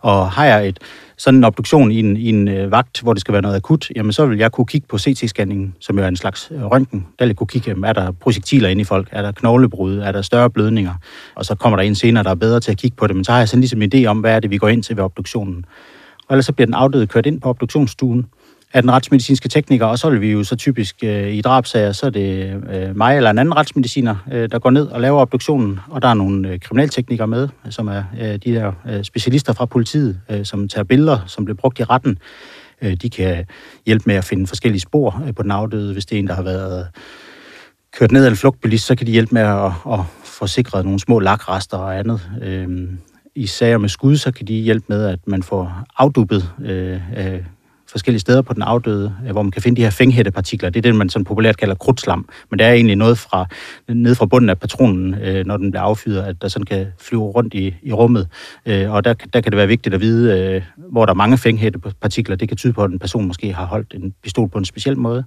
og 0.00 0.30
har 0.30 0.44
jeg 0.44 0.68
et 0.68 0.78
sådan 1.22 1.38
en 1.38 1.44
obduktion 1.44 1.92
i 1.92 1.98
en, 1.98 2.16
i 2.16 2.28
en 2.28 2.48
øh, 2.48 2.70
vagt, 2.70 3.00
hvor 3.00 3.12
det 3.12 3.20
skal 3.20 3.32
være 3.32 3.42
noget 3.42 3.56
akut, 3.56 3.90
jamen 3.96 4.12
så 4.12 4.26
vil 4.26 4.38
jeg 4.38 4.52
kunne 4.52 4.66
kigge 4.66 4.86
på 4.86 4.96
CT-scanningen, 4.96 5.76
som 5.80 5.98
jo 5.98 6.04
er 6.04 6.08
en 6.08 6.16
slags 6.16 6.50
øh, 6.54 6.64
røntgen. 6.64 7.06
Der 7.18 7.24
vil 7.24 7.28
jeg 7.28 7.36
kunne 7.36 7.46
kigge, 7.46 7.76
er 7.84 7.92
der 7.92 8.12
projektiler 8.12 8.68
inde 8.68 8.80
i 8.80 8.84
folk? 8.84 9.08
Er 9.12 9.22
der 9.22 9.32
knoglebrud? 9.32 9.98
Er 9.98 10.12
der 10.12 10.22
større 10.22 10.50
blødninger? 10.50 10.94
Og 11.34 11.44
så 11.44 11.54
kommer 11.54 11.76
der 11.76 11.82
en 11.82 11.94
senere, 11.94 12.24
der 12.24 12.30
er 12.30 12.34
bedre 12.34 12.60
til 12.60 12.70
at 12.70 12.78
kigge 12.78 12.96
på 12.96 13.06
det. 13.06 13.16
Men 13.16 13.24
så 13.24 13.32
har 13.32 13.38
jeg 13.38 13.48
sådan 13.48 13.60
ligesom 13.60 13.82
en 13.82 13.92
idé 13.94 14.04
om, 14.04 14.18
hvad 14.18 14.34
er 14.34 14.40
det, 14.40 14.50
vi 14.50 14.58
går 14.58 14.68
ind 14.68 14.82
til 14.82 14.96
ved 14.96 15.04
obduktionen. 15.04 15.64
Og 16.28 16.34
ellers 16.34 16.46
så 16.46 16.52
bliver 16.52 16.66
den 16.66 16.74
afdøde 16.74 17.06
kørt 17.06 17.26
ind 17.26 17.40
på 17.40 17.48
obduktionsstuen, 17.48 18.26
af 18.72 18.82
den 18.82 18.90
retsmedicinske 18.90 19.48
tekniker, 19.48 19.86
og 19.86 19.98
så 19.98 20.10
vil 20.10 20.20
vi 20.20 20.32
jo 20.32 20.44
så 20.44 20.56
typisk 20.56 20.96
øh, 21.04 21.32
i 21.32 21.40
drabsager, 21.40 21.92
så 21.92 22.06
er 22.06 22.10
det 22.10 22.62
øh, 22.72 22.96
mig 22.96 23.16
eller 23.16 23.30
en 23.30 23.38
anden 23.38 23.56
retsmediciner, 23.56 24.16
øh, 24.32 24.48
der 24.50 24.58
går 24.58 24.70
ned 24.70 24.86
og 24.86 25.00
laver 25.00 25.20
obduktionen, 25.20 25.80
og 25.88 26.02
der 26.02 26.08
er 26.08 26.14
nogle 26.14 26.48
øh, 26.48 26.60
kriminalteknikere 26.60 27.26
med, 27.26 27.48
som 27.70 27.88
er 27.88 28.04
øh, 28.20 28.28
de 28.28 28.38
der 28.54 28.72
øh, 28.88 29.04
specialister 29.04 29.52
fra 29.52 29.66
politiet, 29.66 30.20
øh, 30.30 30.44
som 30.44 30.68
tager 30.68 30.84
billeder, 30.84 31.18
som 31.26 31.44
bliver 31.44 31.56
brugt 31.56 31.80
i 31.80 31.84
retten. 31.84 32.18
Øh, 32.82 32.94
de 32.94 33.10
kan 33.10 33.44
hjælpe 33.86 34.04
med 34.06 34.14
at 34.14 34.24
finde 34.24 34.46
forskellige 34.46 34.80
spor 34.80 35.22
øh, 35.26 35.34
på 35.34 35.42
den 35.42 35.50
afdøde, 35.50 35.92
hvis 35.92 36.06
det 36.06 36.16
er 36.16 36.18
en, 36.18 36.26
der 36.26 36.34
har 36.34 36.42
været 36.42 36.88
kørt 37.98 38.12
ned 38.12 38.24
af 38.24 38.30
en 38.30 38.36
flugtbilist, 38.36 38.86
så 38.86 38.94
kan 38.94 39.06
de 39.06 39.12
hjælpe 39.12 39.34
med 39.34 39.42
at, 39.42 39.72
at 39.92 40.00
få 40.24 40.46
sikret 40.46 40.84
nogle 40.84 41.00
små 41.00 41.18
lakrester 41.18 41.76
og 41.76 41.98
andet. 41.98 42.30
Øh, 42.42 42.68
I 43.34 43.46
sager 43.46 43.78
med 43.78 43.88
skud, 43.88 44.16
så 44.16 44.32
kan 44.32 44.46
de 44.46 44.54
hjælpe 44.54 44.86
med, 44.88 45.04
at 45.04 45.18
man 45.26 45.42
får 45.42 45.84
afduppet 45.98 46.50
øh, 46.64 47.00
øh, 47.16 47.40
forskellige 47.92 48.20
steder 48.20 48.42
på 48.42 48.54
den 48.54 48.62
afdøde, 48.62 49.14
øh, 49.26 49.32
hvor 49.32 49.42
man 49.42 49.50
kan 49.50 49.62
finde 49.62 49.76
de 49.76 49.82
her 49.82 49.90
fænghættepartikler. 49.90 50.70
Det 50.70 50.80
er 50.80 50.82
det, 50.82 50.94
man 50.94 51.08
sådan 51.08 51.24
populært 51.24 51.56
kalder 51.56 51.74
krudtslam. 51.74 52.28
Men 52.50 52.58
det 52.58 52.66
er 52.66 52.72
egentlig 52.72 52.96
noget 52.96 53.18
fra, 53.18 53.46
ned 53.88 54.14
fra 54.14 54.26
bunden 54.26 54.50
af 54.50 54.58
patronen, 54.58 55.14
øh, 55.14 55.46
når 55.46 55.56
den 55.56 55.70
bliver 55.70 55.82
affyret, 55.82 56.22
at 56.22 56.42
der 56.42 56.48
sådan 56.48 56.66
kan 56.66 56.86
flyve 56.98 57.22
rundt 57.22 57.54
i, 57.54 57.74
i 57.82 57.92
rummet. 57.92 58.28
Øh, 58.66 58.92
og 58.92 59.04
der, 59.04 59.14
der 59.32 59.40
kan 59.40 59.52
det 59.52 59.56
være 59.56 59.68
vigtigt 59.68 59.94
at 59.94 60.00
vide, 60.00 60.62
hvor 60.76 61.06
der 61.06 61.12
er 61.12 61.16
mange 61.16 61.38
fænghættepartikler. 61.38 62.36
Det 62.36 62.48
kan 62.48 62.56
tyde 62.56 62.72
på, 62.72 62.84
at 62.84 62.90
en 62.90 62.98
person 62.98 63.26
måske 63.26 63.52
har 63.52 63.66
holdt 63.66 63.94
en 63.94 64.14
pistol 64.22 64.48
på 64.48 64.58
en 64.58 64.64
speciel 64.64 64.98
måde. 64.98 65.24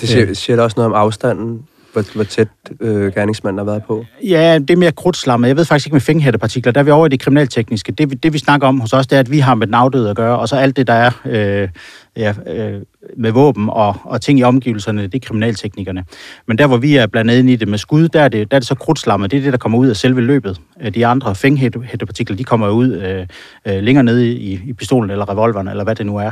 Det 0.00 0.08
siger, 0.08 0.34
siger 0.34 0.56
det 0.56 0.64
også 0.64 0.74
noget 0.76 0.86
om 0.86 0.94
afstanden 0.94 1.62
hvor, 1.94 2.14
hvor 2.14 2.24
tæt 2.24 2.48
øh, 2.80 3.14
gerningsmanden 3.14 3.58
har 3.58 3.64
været 3.64 3.84
på? 3.84 4.04
Ja, 4.22 4.58
det 4.58 4.70
er 4.70 4.76
mere 4.76 4.92
krudtslammet. 4.92 5.48
Jeg 5.48 5.56
ved 5.56 5.64
faktisk 5.64 5.86
ikke 5.86 5.94
med 5.94 6.00
fingerhættepartikler. 6.00 6.72
Der 6.72 6.80
er 6.80 6.84
vi 6.84 6.90
over 6.90 7.06
i 7.06 7.08
det 7.08 7.20
kriminaltekniske. 7.20 7.92
Det, 7.92 8.22
det 8.22 8.32
vi 8.32 8.38
snakker 8.38 8.68
om 8.68 8.80
hos 8.80 8.92
os, 8.92 9.06
det 9.06 9.16
er, 9.16 9.20
at 9.20 9.30
vi 9.30 9.38
har 9.38 9.54
med 9.54 9.66
den 9.66 9.74
afdøde 9.74 10.10
at 10.10 10.16
gøre, 10.16 10.38
og 10.38 10.48
så 10.48 10.56
alt 10.56 10.76
det, 10.76 10.86
der 10.86 10.92
er 10.92 11.10
øh, 11.24 11.68
ja, 12.16 12.34
øh, 12.46 12.82
med 13.16 13.32
våben 13.32 13.68
og, 13.70 13.96
og 14.04 14.20
ting 14.20 14.38
i 14.38 14.42
omgivelserne, 14.42 15.02
det 15.02 15.14
er 15.14 15.26
kriminalteknikerne. 15.26 16.04
Men 16.48 16.58
der, 16.58 16.66
hvor 16.66 16.76
vi 16.76 16.96
er 16.96 17.06
blandt 17.06 17.30
andet 17.30 17.52
i 17.52 17.56
det 17.56 17.68
med 17.68 17.78
skud, 17.78 18.08
der 18.08 18.20
er 18.20 18.28
det, 18.28 18.50
der 18.50 18.56
er 18.56 18.60
det 18.60 18.68
så 18.68 18.74
krudtslammet. 18.74 19.30
Det 19.30 19.36
er 19.36 19.42
det, 19.42 19.52
der 19.52 19.58
kommer 19.58 19.78
ud 19.78 19.86
af 19.86 19.96
selve 19.96 20.20
løbet. 20.20 20.60
Øh, 20.80 20.94
de 20.94 21.06
andre 21.06 21.34
fænghættepartikler, 21.34 22.36
de 22.36 22.44
kommer 22.44 22.68
ud 22.68 22.92
øh, 22.92 23.26
øh, 23.68 23.82
længere 23.82 24.04
nede 24.04 24.32
i, 24.32 24.60
i 24.66 24.72
pistolen 24.72 25.10
eller 25.10 25.28
revolveren, 25.28 25.68
eller 25.68 25.84
hvad 25.84 25.94
det 25.94 26.06
nu 26.06 26.16
er. 26.16 26.30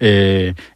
Øh, 0.00 0.10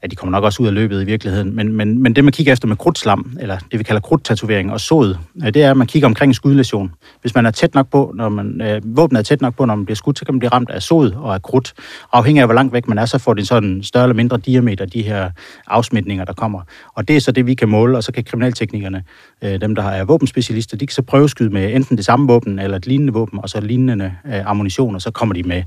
ja, 0.03 0.07
de 0.11 0.17
kommer 0.17 0.31
nok 0.31 0.45
også 0.45 0.63
ud 0.63 0.67
af 0.67 0.75
løbet 0.75 1.03
i 1.03 1.05
virkeligheden. 1.05 1.57
Men, 1.57 1.73
men, 1.73 2.03
men 2.03 2.17
det, 2.17 2.25
man 2.25 2.33
kigger 2.33 2.53
efter 2.53 2.69
med 2.69 2.77
krudtslam, 2.77 3.37
eller 3.41 3.59
det, 3.71 3.79
vi 3.79 3.85
kalder 3.85 4.01
krudttatovering 4.01 4.73
og 4.73 4.81
sod, 4.81 5.17
øh, 5.45 5.55
det 5.55 5.63
er, 5.63 5.71
at 5.71 5.77
man 5.77 5.87
kigger 5.87 6.09
omkring 6.09 6.31
en 6.31 6.35
skudlæsion. 6.35 6.91
Hvis 7.21 7.35
man 7.35 7.47
er 7.47 7.51
tæt 7.51 7.75
nok 7.75 7.91
på, 7.91 8.13
når 8.15 8.29
man, 8.29 8.61
øh, 8.63 8.97
våbnet 8.97 9.19
er 9.19 9.23
tæt 9.23 9.41
nok 9.41 9.57
på, 9.57 9.65
når 9.65 9.75
man 9.75 9.85
bliver 9.85 9.97
skudt, 9.97 10.19
så 10.19 10.25
kan 10.25 10.35
man 10.35 10.39
blive 10.39 10.51
ramt 10.53 10.71
af 10.71 10.83
sod 10.83 11.13
og 11.13 11.35
af 11.35 11.43
krudt. 11.43 11.75
Afhængig 12.13 12.41
af, 12.41 12.47
hvor 12.47 12.55
langt 12.55 12.73
væk 12.73 12.89
man 12.89 12.99
er, 12.99 13.05
så 13.05 13.19
får 13.19 13.35
det 13.35 13.49
sådan 13.49 13.83
større 13.83 14.05
eller 14.05 14.17
mindre 14.17 14.39
diameter, 14.49 14.85
de 14.87 15.03
her 15.03 15.31
afsmitninger, 15.67 16.25
der 16.25 16.33
kommer. 16.33 16.61
Og 16.95 17.09
det 17.09 17.17
er 17.17 17.21
så 17.21 17.33
det, 17.33 17.47
vi 17.47 17.55
kan 17.55 17.69
måle, 17.69 17.97
og 17.97 18.05
så 18.05 18.13
kan 18.13 18.25
kriminalteknikerne, 18.25 19.05
øh, 19.45 19.61
dem 19.61 19.75
der 19.75 19.83
er 19.83 20.05
våbenspecialister, 20.05 20.77
de 20.77 20.87
kan 20.87 20.95
så 20.95 21.03
prøveskyde 21.03 21.51
med 21.51 21.75
enten 21.75 21.97
det 21.97 22.05
samme 22.05 22.27
våben 22.27 22.59
eller 22.59 22.77
et 22.77 22.87
lignende 22.87 23.13
våben, 23.13 23.39
og 23.43 23.49
så 23.49 23.61
lignende 23.61 24.15
øh, 24.27 24.51
ammunition, 24.51 24.95
og 24.95 25.03
så 25.03 25.11
kommer 25.11 25.35
de 25.35 25.43
med 25.43 25.63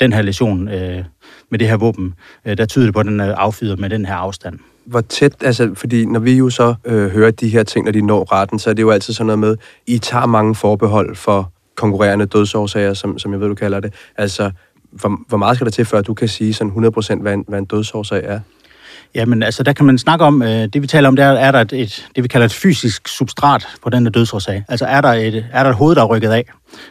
den 0.00 0.12
her 0.12 0.22
lesion 0.22 0.68
øh, 0.68 1.04
med 1.50 1.58
det 1.58 1.68
her 1.68 1.76
våben, 1.76 2.14
øh, 2.44 2.56
der 2.56 2.66
tyder 2.66 2.86
det 2.86 2.94
på, 2.94 3.00
at 3.00 3.06
den 3.06 3.20
øh, 3.20 3.26
er 3.26 3.34
affyret 3.34 3.78
med 3.78 3.90
den 3.90 4.06
her 4.06 4.14
afstand. 4.14 4.58
Hvor 4.86 5.00
tæt, 5.00 5.34
altså, 5.40 5.70
fordi 5.74 6.06
når 6.06 6.20
vi 6.20 6.32
jo 6.32 6.50
så 6.50 6.74
øh, 6.84 7.10
hører 7.10 7.30
de 7.30 7.48
her 7.48 7.62
ting, 7.62 7.84
når 7.84 7.92
de 7.92 8.02
når 8.02 8.32
retten, 8.32 8.58
så 8.58 8.70
er 8.70 8.74
det 8.74 8.82
jo 8.82 8.90
altid 8.90 9.14
sådan 9.14 9.26
noget 9.26 9.38
med, 9.38 9.56
I 9.86 9.98
tager 9.98 10.26
mange 10.26 10.54
forbehold 10.54 11.16
for 11.16 11.52
konkurrerende 11.74 12.26
dødsårsager, 12.26 12.94
som, 12.94 13.18
som 13.18 13.32
jeg 13.32 13.40
ved, 13.40 13.48
du 13.48 13.54
kalder 13.54 13.80
det. 13.80 13.94
Altså, 14.16 14.50
hvor, 15.00 15.20
hvor 15.28 15.38
meget 15.38 15.56
skal 15.56 15.64
der 15.64 15.70
til, 15.70 15.84
før 15.84 16.02
du 16.02 16.14
kan 16.14 16.28
sige 16.28 16.54
sådan 16.54 16.72
100% 16.72 17.22
hvad 17.22 17.34
en, 17.34 17.44
hvad 17.48 17.58
en 17.58 17.64
dødsårsag 17.64 18.24
er? 18.24 18.40
Jamen, 19.14 19.42
altså, 19.42 19.62
der 19.62 19.72
kan 19.72 19.86
man 19.86 19.98
snakke 19.98 20.24
om, 20.24 20.42
øh, 20.42 20.48
det 20.48 20.82
vi 20.82 20.86
taler 20.86 21.08
om, 21.08 21.16
der 21.16 21.24
er 21.24 21.52
der 21.52 21.60
et, 21.60 21.72
et, 21.72 22.08
det 22.16 22.22
vi 22.22 22.28
kalder 22.28 22.44
et 22.44 22.52
fysisk 22.52 23.08
substrat 23.08 23.68
på 23.82 23.90
den 23.90 24.04
der 24.04 24.10
dødsårsag. 24.10 24.64
Altså, 24.68 24.86
er 24.86 25.00
der, 25.00 25.12
et, 25.12 25.46
er 25.52 25.62
der 25.62 25.70
et 25.70 25.76
hoved, 25.76 25.94
der 25.94 26.02
er 26.02 26.06
rykket 26.06 26.30
af, 26.30 26.44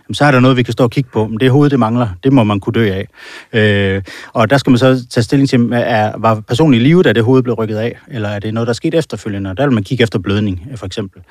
jamen, 0.08 0.16
så 0.16 0.26
er 0.26 0.32
der 0.32 0.40
noget, 0.40 0.58
vi 0.58 0.64
kan 0.64 0.72
stå 0.72 0.84
og 0.84 0.92
kigge 0.92 1.10
på. 1.14 1.28
Men 1.28 1.40
det 1.40 1.52
hoved, 1.52 1.70
det 1.70 1.80
mangler. 1.80 2.08
Det 2.24 2.34
må 2.34 2.44
man 2.44 2.60
kunne 2.60 2.74
dø 2.74 2.92
af. 2.92 3.08
Øh, 3.54 4.02
og 4.34 4.50
der 4.50 4.58
skal 4.58 4.72
man 4.72 4.78
så 4.78 5.06
tage 5.10 5.24
stilling 5.24 5.50
til, 5.50 5.70
er, 5.74 6.12
var 6.18 6.40
personen 6.40 6.74
i 6.74 6.80
live, 6.80 7.04
da 7.04 7.14
det 7.14 7.24
hoved 7.24 7.44
blev 7.44 7.54
rykket 7.56 7.76
af? 7.76 8.00
Eller 8.08 8.30
er 8.30 8.40
det 8.40 8.54
noget, 8.54 8.68
der 8.68 8.72
er 8.72 8.76
sket 8.76 8.94
efterfølgende? 8.94 9.56
Der 9.58 9.64
vil 9.64 9.74
man 9.74 9.84
kigge 9.84 10.04
efter 10.04 10.20
blødning, 10.20 10.68
øh, 10.72 10.78
for 10.78 10.86
eksempel. 10.86 11.22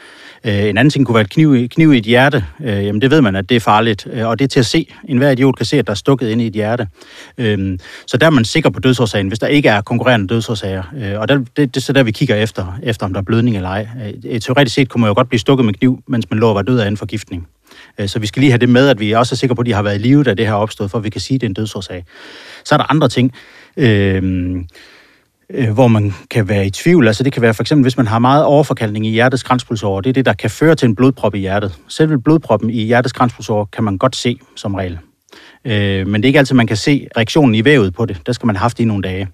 Øh, 0.44 0.64
en 0.64 0.78
anden 0.78 0.90
ting 0.90 1.06
kunne 1.06 1.14
være 1.14 1.24
et 1.24 1.30
kniv, 1.30 1.68
kniv 1.68 1.92
i 1.92 1.98
et 1.98 2.04
hjerte. 2.04 2.44
Øh, 2.60 2.84
jamen, 2.86 3.02
det 3.02 3.10
ved 3.10 3.20
man, 3.20 3.36
at 3.36 3.48
det 3.48 3.56
er 3.56 3.60
farligt. 3.60 4.06
Øh, 4.12 4.28
og 4.28 4.38
det 4.38 4.44
er 4.44 4.48
til 4.48 4.60
at 4.60 4.66
se. 4.66 4.94
En 5.08 5.18
hver 5.18 5.30
idiot 5.30 5.56
kan 5.56 5.66
se, 5.66 5.78
at 5.78 5.86
der 5.86 5.90
er 5.90 5.94
stukket 5.94 6.28
ind 6.28 6.40
i 6.40 6.46
et 6.46 6.52
hjerte. 6.52 6.88
Øh, 7.38 7.78
så 8.06 8.16
der 8.16 8.26
er 8.26 8.30
man 8.30 8.44
sikker 8.44 8.70
på 8.70 8.80
dødsårsagen, 8.80 9.28
hvis 9.28 9.38
der 9.38 9.46
ikke 9.46 9.68
er 9.68 9.80
konkurrerende 9.80 10.28
dødsårsager. 10.28 10.82
Øh, 10.96 11.20
og 11.20 11.28
der, 11.28 11.38
det, 11.38 11.56
det 11.56 11.76
er 11.76 11.80
så 11.80 11.92
der, 11.92 12.02
vi 12.02 12.10
kigger 12.10 12.36
efter, 12.36 12.78
efter 12.82 13.06
om 13.06 13.12
der 13.12 13.20
er 13.20 13.24
blødning 13.24 13.56
eller 13.56 13.68
ej. 13.68 13.88
Øh, 14.24 14.40
teoretisk 14.40 14.74
set 14.74 14.88
kunne 14.88 15.00
man 15.00 15.08
jo 15.08 15.14
godt 15.14 15.28
blive 15.28 15.40
stukket 15.40 15.66
med 15.66 15.74
kniv, 15.74 16.02
mens 16.08 16.30
man 16.30 16.38
lå 16.38 16.48
og 16.48 16.54
var 16.54 16.62
død 16.62 16.78
af 16.78 16.88
en 16.88 16.96
forgiftning. 16.96 17.48
Øh, 17.98 18.08
så 18.08 18.18
vi 18.18 18.26
skal 18.26 18.40
lige 18.40 18.50
have 18.50 18.58
det 18.58 18.68
med, 18.68 18.88
at 18.88 19.00
vi 19.00 19.12
også 19.12 19.34
er 19.34 19.36
sikre 19.36 19.54
på, 19.54 19.60
at 19.60 19.66
de 19.66 19.72
har 19.72 19.82
været 19.82 19.94
i 19.94 19.98
live, 19.98 20.24
da 20.24 20.34
det 20.34 20.46
her 20.46 20.52
er 20.52 20.56
opstået, 20.56 20.90
for 20.90 20.98
at 20.98 21.04
vi 21.04 21.10
kan 21.10 21.20
sige, 21.20 21.34
at 21.34 21.40
det 21.40 21.46
er 21.46 21.50
en 21.50 21.54
dødsårsag. 21.54 22.04
Så 22.64 22.74
er 22.74 22.76
der 22.76 22.90
andre 22.90 23.08
ting, 23.08 23.32
øh, 23.76 24.22
øh 25.50 25.70
hvor 25.70 25.88
man 25.88 26.14
kan 26.30 26.48
være 26.48 26.66
i 26.66 26.70
tvivl. 26.70 27.06
Altså 27.06 27.22
det 27.22 27.32
kan 27.32 27.42
være 27.42 27.54
for 27.54 27.62
eksempel, 27.62 27.82
hvis 27.82 27.96
man 27.96 28.06
har 28.06 28.18
meget 28.18 28.44
overforkaldning 28.44 29.06
i 29.06 29.10
hjertets 29.10 29.42
kranspulsår. 29.42 30.00
Det 30.00 30.10
er 30.10 30.14
det, 30.14 30.26
der 30.26 30.32
kan 30.32 30.50
føre 30.50 30.74
til 30.74 30.86
en 30.86 30.94
blodprop 30.94 31.34
i 31.34 31.38
hjertet. 31.38 31.78
Selve 31.88 32.20
blodproppen 32.20 32.70
i 32.70 32.84
hjertets 32.84 33.12
kranspulsår 33.12 33.68
kan 33.72 33.84
man 33.84 33.98
godt 33.98 34.16
se 34.16 34.38
som 34.56 34.74
regel. 34.74 34.98
Øh, 35.64 36.06
men 36.06 36.14
det 36.14 36.24
er 36.24 36.28
ikke 36.28 36.38
altid, 36.38 36.54
man 36.54 36.66
kan 36.66 36.76
se 36.76 37.08
reaktionen 37.16 37.54
i 37.54 37.64
vævet 37.64 37.94
på 37.94 38.06
det. 38.06 38.20
Der 38.26 38.32
skal 38.32 38.46
man 38.46 38.56
have 38.56 38.60
haft 38.60 38.78
det 38.78 38.84
i 38.84 38.86
nogle 38.86 39.02
dage. 39.02 39.28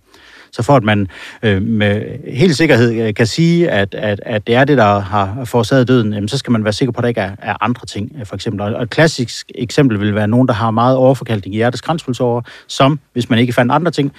Så 0.52 0.62
for 0.62 0.76
at 0.76 0.82
man 0.82 1.08
øh, 1.42 1.62
med 1.62 2.02
helt 2.32 2.56
sikkerhed 2.56 3.06
øh, 3.06 3.14
kan 3.14 3.26
sige, 3.26 3.70
at, 3.70 3.94
at, 3.94 4.20
at 4.26 4.46
det 4.46 4.54
er 4.54 4.64
det, 4.64 4.78
der 4.78 4.98
har 4.98 5.44
forårsaget 5.44 5.88
døden, 5.88 6.12
jamen, 6.12 6.28
så 6.28 6.38
skal 6.38 6.50
man 6.50 6.64
være 6.64 6.72
sikker 6.72 6.92
på, 6.92 6.98
at 6.98 7.02
der 7.02 7.08
ikke 7.08 7.20
er, 7.20 7.36
er 7.42 7.56
andre 7.60 7.86
ting, 7.86 8.12
øh, 8.20 8.26
for 8.26 8.34
eksempel. 8.34 8.60
Og 8.60 8.82
et 8.82 8.90
klassisk 8.90 9.46
eksempel 9.54 10.00
vil 10.00 10.14
være 10.14 10.28
nogen, 10.28 10.48
der 10.48 10.54
har 10.54 10.70
meget 10.70 10.96
overforkalkning 10.96 11.54
i 11.54 11.56
hjertets 11.56 11.80
kranspulsårer, 11.80 12.42
som, 12.66 13.00
hvis 13.12 13.30
man 13.30 13.38
ikke 13.38 13.52
fandt 13.52 13.72
andre 13.72 13.90
ting, 13.90 14.12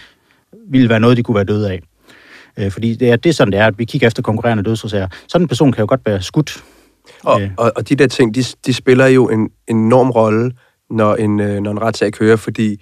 ville 0.69 0.89
være 0.89 0.99
noget, 0.99 1.17
de 1.17 1.23
kunne 1.23 1.35
være 1.35 1.43
døde 1.43 1.71
af. 1.71 1.81
Øh, 2.57 2.71
fordi 2.71 2.95
det 2.95 3.09
er, 3.09 3.15
det 3.15 3.29
er 3.29 3.33
sådan, 3.33 3.51
det 3.51 3.59
er, 3.59 3.67
at 3.67 3.79
vi 3.79 3.85
kigger 3.85 4.07
efter 4.07 4.21
konkurrerende 4.21 4.63
dødsårsager. 4.63 5.07
Sådan 5.27 5.43
en 5.43 5.47
person 5.47 5.71
kan 5.71 5.81
jo 5.81 5.85
godt 5.89 6.01
være 6.05 6.21
skudt. 6.21 6.63
Og, 7.23 7.41
øh. 7.41 7.49
og, 7.57 7.71
og 7.75 7.89
de 7.89 7.95
der 7.95 8.07
ting, 8.07 8.35
de, 8.35 8.43
de 8.65 8.73
spiller 8.73 9.07
jo 9.07 9.29
en 9.29 9.49
enorm 9.67 10.09
rolle, 10.11 10.51
når 10.89 11.15
en, 11.15 11.35
når 11.35 11.71
en 11.71 11.81
retssag 11.81 12.11
kører, 12.11 12.35
fordi 12.35 12.81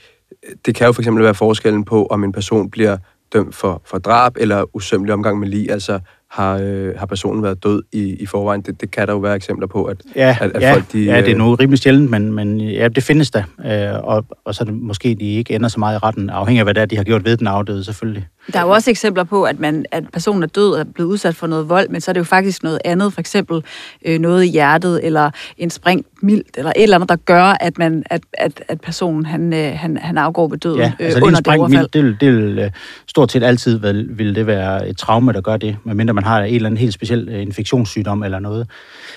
det 0.66 0.76
kan 0.76 0.88
jo 0.88 0.92
for 0.94 1.02
eksempel 1.02 1.24
være 1.24 1.36
forskellen 1.36 1.86
på, 1.86 2.06
om 2.06 2.24
en 2.24 2.32
person 2.32 2.70
bliver 2.70 2.98
dømt 3.34 3.56
for, 3.56 3.82
for 3.86 3.98
drab 3.98 4.38
eller 4.38 4.76
usømmelig 4.76 5.14
omgang 5.14 5.40
med 5.40 5.48
lige, 5.48 5.72
altså 5.72 6.00
har, 6.30 6.60
øh, 6.64 6.94
har 6.98 7.06
personen 7.06 7.44
været 7.44 7.64
død 7.64 7.84
i, 7.92 8.16
i 8.20 8.26
forvejen. 8.26 8.62
Det, 8.62 8.82
det 8.82 8.92
kan 8.92 9.08
der 9.08 9.14
jo 9.14 9.20
være 9.20 9.36
eksempler 9.36 9.68
på, 9.68 9.84
at, 9.84 9.98
ja, 10.16 10.38
at, 10.42 10.52
at 10.56 10.62
ja, 10.62 10.74
folk 10.74 10.92
de... 10.92 11.04
Ja, 11.04 11.18
det 11.18 11.26
er 11.26 11.32
øh, 11.32 11.38
noget 11.38 11.60
rimelig 11.60 11.80
sjældent, 11.80 12.10
men, 12.10 12.34
men 12.34 12.62
ja, 12.62 12.88
det 12.88 13.04
findes 13.04 13.32
der. 13.32 13.44
Øh, 13.66 14.04
og, 14.04 14.26
og 14.46 14.56
så 14.56 14.64
er 14.64 14.66
det 14.66 14.74
måske, 14.74 15.16
de 15.20 15.36
ikke 15.36 15.56
ender 15.56 15.70
så 15.70 15.80
meget 15.80 15.96
i 15.96 15.98
retten, 15.98 16.30
afhængig 16.30 16.60
af, 16.60 16.66
hvad 16.66 16.74
det 16.74 16.82
er, 16.82 16.86
de 16.86 16.98
har 16.98 17.04
gjort 17.04 17.26
ved 17.26 17.38
den 17.38 17.48
afdøde, 17.48 17.84
selvfølgelig. 17.84 18.28
Der 18.54 18.60
er 18.60 18.64
jo 18.64 18.70
også 18.70 18.90
eksempler 18.90 19.24
på, 19.24 19.44
at, 19.44 19.60
man, 19.60 19.86
at 19.92 20.04
personen 20.14 20.44
er 20.44 20.48
død 20.48 20.74
og 20.74 20.80
er 20.80 20.84
blevet 20.84 21.10
udsat 21.10 21.36
for 21.36 21.48
noget 21.48 21.70
vold, 21.70 21.90
men 21.90 22.02
så 22.02 22.12
er 22.12 22.14
det 22.14 22.20
jo 22.20 22.24
faktisk 22.24 22.64
noget 22.64 22.80
andet, 22.86 23.14
for 23.14 23.20
eksempel 23.20 23.64
øh, 24.06 24.20
noget 24.20 24.44
i 24.46 24.48
hjertet, 24.48 25.06
eller 25.06 25.32
en 25.58 25.70
spring 25.70 26.06
mildt, 26.22 26.48
eller 26.58 26.72
et 26.76 26.84
eller 26.84 26.96
andet, 26.96 27.10
der 27.10 27.16
gør, 27.16 27.44
at, 27.44 27.78
man, 27.78 28.04
at, 28.06 28.22
at, 28.34 28.64
at 28.68 28.82
personen 28.82 29.26
han, 29.26 29.54
øh, 29.54 29.74
han, 29.76 29.98
han 29.98 30.18
afgår 30.18 30.48
ved 30.48 30.58
døden 30.58 30.80
ja, 30.80 30.92
altså, 31.00 31.20
øh, 31.20 31.26
under 31.26 31.40
det 31.40 31.60
overfald. 31.60 31.88
det, 31.94 32.04
vil, 32.04 32.18
det 32.22 32.34
vil 32.34 32.60
øh, 32.60 32.72
stort 33.08 33.32
set 33.32 33.44
altid 33.44 33.80
vil, 33.80 34.18
vil 34.18 34.36
det 34.36 34.48
være 34.48 34.90
et 34.90 34.98
traume, 34.98 35.34
der 35.34 35.42
gør 35.42 35.58
det, 35.58 35.78
medmindre 35.84 36.14
man 36.18 36.24
har 36.24 36.42
en 36.42 36.56
eller 36.56 36.70
anden 36.70 36.78
helt 36.78 36.94
speciel 36.94 37.30
øh, 37.30 37.42
infektionssygdom 37.42 38.24
eller 38.24 38.40
noget. 38.40 38.68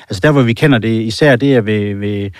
Altså 0.08 0.20
der, 0.20 0.30
hvor 0.30 0.42
vi 0.42 0.52
kender 0.52 0.78
det, 0.78 1.02
især 1.02 1.36
det 1.36 1.54
er 1.54 1.60
ved, 1.60 1.94
ved, 1.94 2.30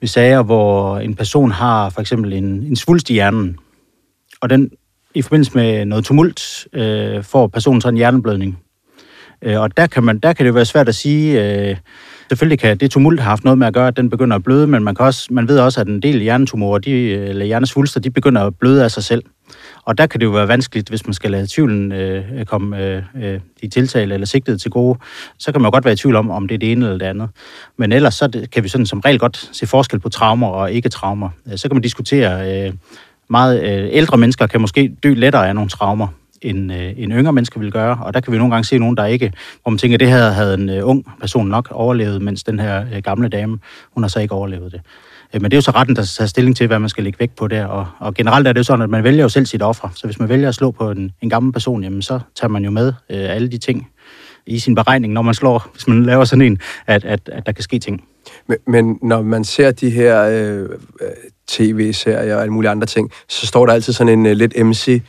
ved 0.00 0.08
sager, 0.08 0.42
hvor 0.42 0.98
en 0.98 1.14
person 1.14 1.50
har 1.50 1.90
for 1.90 2.00
eksempel 2.00 2.32
en, 2.32 2.44
en 2.44 2.76
svulst 2.76 3.10
i 3.10 3.12
hjernen, 3.12 3.58
og 4.40 4.50
den 4.50 4.70
i 5.14 5.22
forbindelse 5.22 5.52
med 5.54 5.84
noget 5.84 6.04
tumult 6.04 6.68
øh, 6.72 7.24
får 7.24 7.46
personen 7.46 7.80
så 7.80 7.88
en 7.88 7.96
hjerneblødning. 7.96 8.58
Øh, 9.42 9.60
og 9.60 9.76
der 9.76 9.86
kan, 9.86 10.04
man, 10.04 10.18
der 10.18 10.32
kan 10.32 10.46
det 10.46 10.54
være 10.54 10.64
svært 10.64 10.88
at 10.88 10.94
sige, 10.94 11.42
øh, 11.42 11.76
selvfølgelig 12.28 12.58
kan 12.58 12.78
det 12.78 12.90
tumult 12.90 13.20
have 13.20 13.28
haft 13.28 13.44
noget 13.44 13.58
med 13.58 13.66
at 13.66 13.74
gøre, 13.74 13.88
at 13.88 13.96
den 13.96 14.10
begynder 14.10 14.36
at 14.36 14.42
bløde, 14.42 14.66
men 14.66 14.84
man, 14.84 14.94
kan 14.94 15.06
også, 15.06 15.28
man 15.30 15.48
ved 15.48 15.58
også, 15.58 15.80
at 15.80 15.86
en 15.86 16.02
del 16.02 16.20
hjernetumorer, 16.20 16.78
de, 16.78 16.90
øh, 16.90 17.28
eller 17.28 17.44
hjernesvulster, 17.44 18.00
de 18.00 18.10
begynder 18.10 18.42
at 18.42 18.54
bløde 18.60 18.84
af 18.84 18.90
sig 18.90 19.04
selv. 19.04 19.22
Og 19.86 19.98
der 19.98 20.06
kan 20.06 20.20
det 20.20 20.26
jo 20.26 20.30
være 20.30 20.48
vanskeligt, 20.48 20.88
hvis 20.88 21.06
man 21.06 21.14
skal 21.14 21.30
lade 21.30 21.46
tvivlen 21.50 21.92
øh, 21.92 22.44
komme 22.44 22.82
øh, 22.82 23.02
øh 23.22 23.40
de 23.60 23.68
tiltale 23.68 24.14
eller 24.14 24.26
sigtede 24.26 24.58
til 24.58 24.70
gode. 24.70 24.98
Så 25.38 25.52
kan 25.52 25.60
man 25.60 25.66
jo 25.66 25.72
godt 25.72 25.84
være 25.84 25.94
i 25.94 25.96
tvivl 25.96 26.16
om, 26.16 26.30
om 26.30 26.48
det 26.48 26.54
er 26.54 26.58
det 26.58 26.72
ene 26.72 26.86
eller 26.86 26.98
det 26.98 27.06
andet. 27.06 27.28
Men 27.76 27.92
ellers 27.92 28.14
så 28.14 28.26
det, 28.26 28.50
kan 28.50 28.64
vi 28.64 28.68
sådan 28.68 28.86
som 28.86 29.00
regel 29.00 29.18
godt 29.18 29.50
se 29.52 29.66
forskel 29.66 29.98
på 29.98 30.08
traumer 30.08 30.48
og 30.48 30.72
ikke-traumer. 30.72 31.28
Øh, 31.52 31.58
så 31.58 31.68
kan 31.68 31.74
man 31.74 31.82
diskutere, 31.82 32.66
øh, 32.66 32.72
meget 33.28 33.62
øh, 33.62 33.88
ældre 33.92 34.16
mennesker 34.16 34.46
kan 34.46 34.60
måske 34.60 34.96
dø 35.02 35.14
lettere 35.14 35.48
af 35.48 35.54
nogle 35.54 35.70
traumer, 35.70 36.08
end, 36.42 36.72
øh, 36.72 36.92
en 36.96 37.12
yngre 37.12 37.32
mennesker 37.32 37.60
vil 37.60 37.72
gøre. 37.72 37.98
Og 38.02 38.14
der 38.14 38.20
kan 38.20 38.32
vi 38.32 38.38
nogle 38.38 38.54
gange 38.54 38.64
se 38.64 38.78
nogen, 38.78 38.96
der 38.96 39.04
ikke, 39.04 39.32
hvor 39.62 39.70
man 39.70 39.78
tænker, 39.78 39.96
at 39.96 40.00
det 40.00 40.08
her 40.08 40.30
havde 40.30 40.54
en 40.54 40.68
øh, 40.68 40.88
ung 40.88 41.04
person 41.20 41.48
nok 41.48 41.68
overlevet, 41.70 42.22
mens 42.22 42.44
den 42.44 42.58
her 42.58 42.84
øh, 42.94 43.02
gamle 43.02 43.28
dame, 43.28 43.58
hun 43.94 44.02
har 44.02 44.08
så 44.08 44.20
ikke 44.20 44.34
overlevet 44.34 44.72
det. 44.72 44.80
Øh, 45.36 45.42
men 45.42 45.50
det 45.50 45.56
er 45.56 45.58
jo 45.58 45.62
så 45.62 45.70
retten, 45.70 45.96
der 45.96 46.04
tager 46.04 46.28
stilling 46.28 46.56
til, 46.56 46.66
hvad 46.66 46.78
man 46.78 46.88
skal 46.88 47.04
lægge 47.04 47.20
vægt 47.20 47.36
på 47.36 47.48
der. 47.48 47.66
Og, 47.66 47.86
og 47.98 48.14
generelt 48.14 48.48
er 48.48 48.52
det 48.52 48.58
jo 48.58 48.64
sådan, 48.64 48.82
at 48.82 48.90
man 48.90 49.04
vælger 49.04 49.22
jo 49.22 49.28
selv 49.28 49.46
sit 49.46 49.62
offer. 49.62 49.88
Så 49.94 50.06
hvis 50.06 50.18
man 50.18 50.28
vælger 50.28 50.48
at 50.48 50.54
slå 50.54 50.70
på 50.70 50.90
en, 50.90 51.12
en 51.22 51.30
gammel 51.30 51.52
person, 51.52 51.82
jamen 51.82 52.02
så 52.02 52.20
tager 52.34 52.48
man 52.48 52.64
jo 52.64 52.70
med 52.70 52.86
øh, 52.86 52.94
alle 53.34 53.48
de 53.48 53.58
ting 53.58 53.90
i 54.46 54.58
sin 54.58 54.74
beregning, 54.74 55.12
når 55.12 55.22
man 55.22 55.34
slår, 55.34 55.70
hvis 55.72 55.88
man 55.88 56.02
laver 56.02 56.24
sådan 56.24 56.42
en, 56.42 56.58
at, 56.86 57.04
at, 57.04 57.20
at 57.32 57.46
der 57.46 57.52
kan 57.52 57.62
ske 57.62 57.78
ting. 57.78 58.04
Men, 58.46 58.58
men 58.66 58.98
når 59.02 59.22
man 59.22 59.44
ser 59.44 59.70
de 59.70 59.90
her 59.90 60.22
øh, 60.22 60.68
tv-serier 61.46 62.36
og 62.36 62.42
alle 62.42 62.52
mulige 62.52 62.70
andre 62.70 62.86
ting, 62.86 63.10
så 63.28 63.46
står 63.46 63.66
der 63.66 63.72
altid 63.72 63.92
sådan 63.92 64.18
en 64.18 64.26
øh, 64.26 64.36
lidt 64.36 64.64
MC 64.64 65.02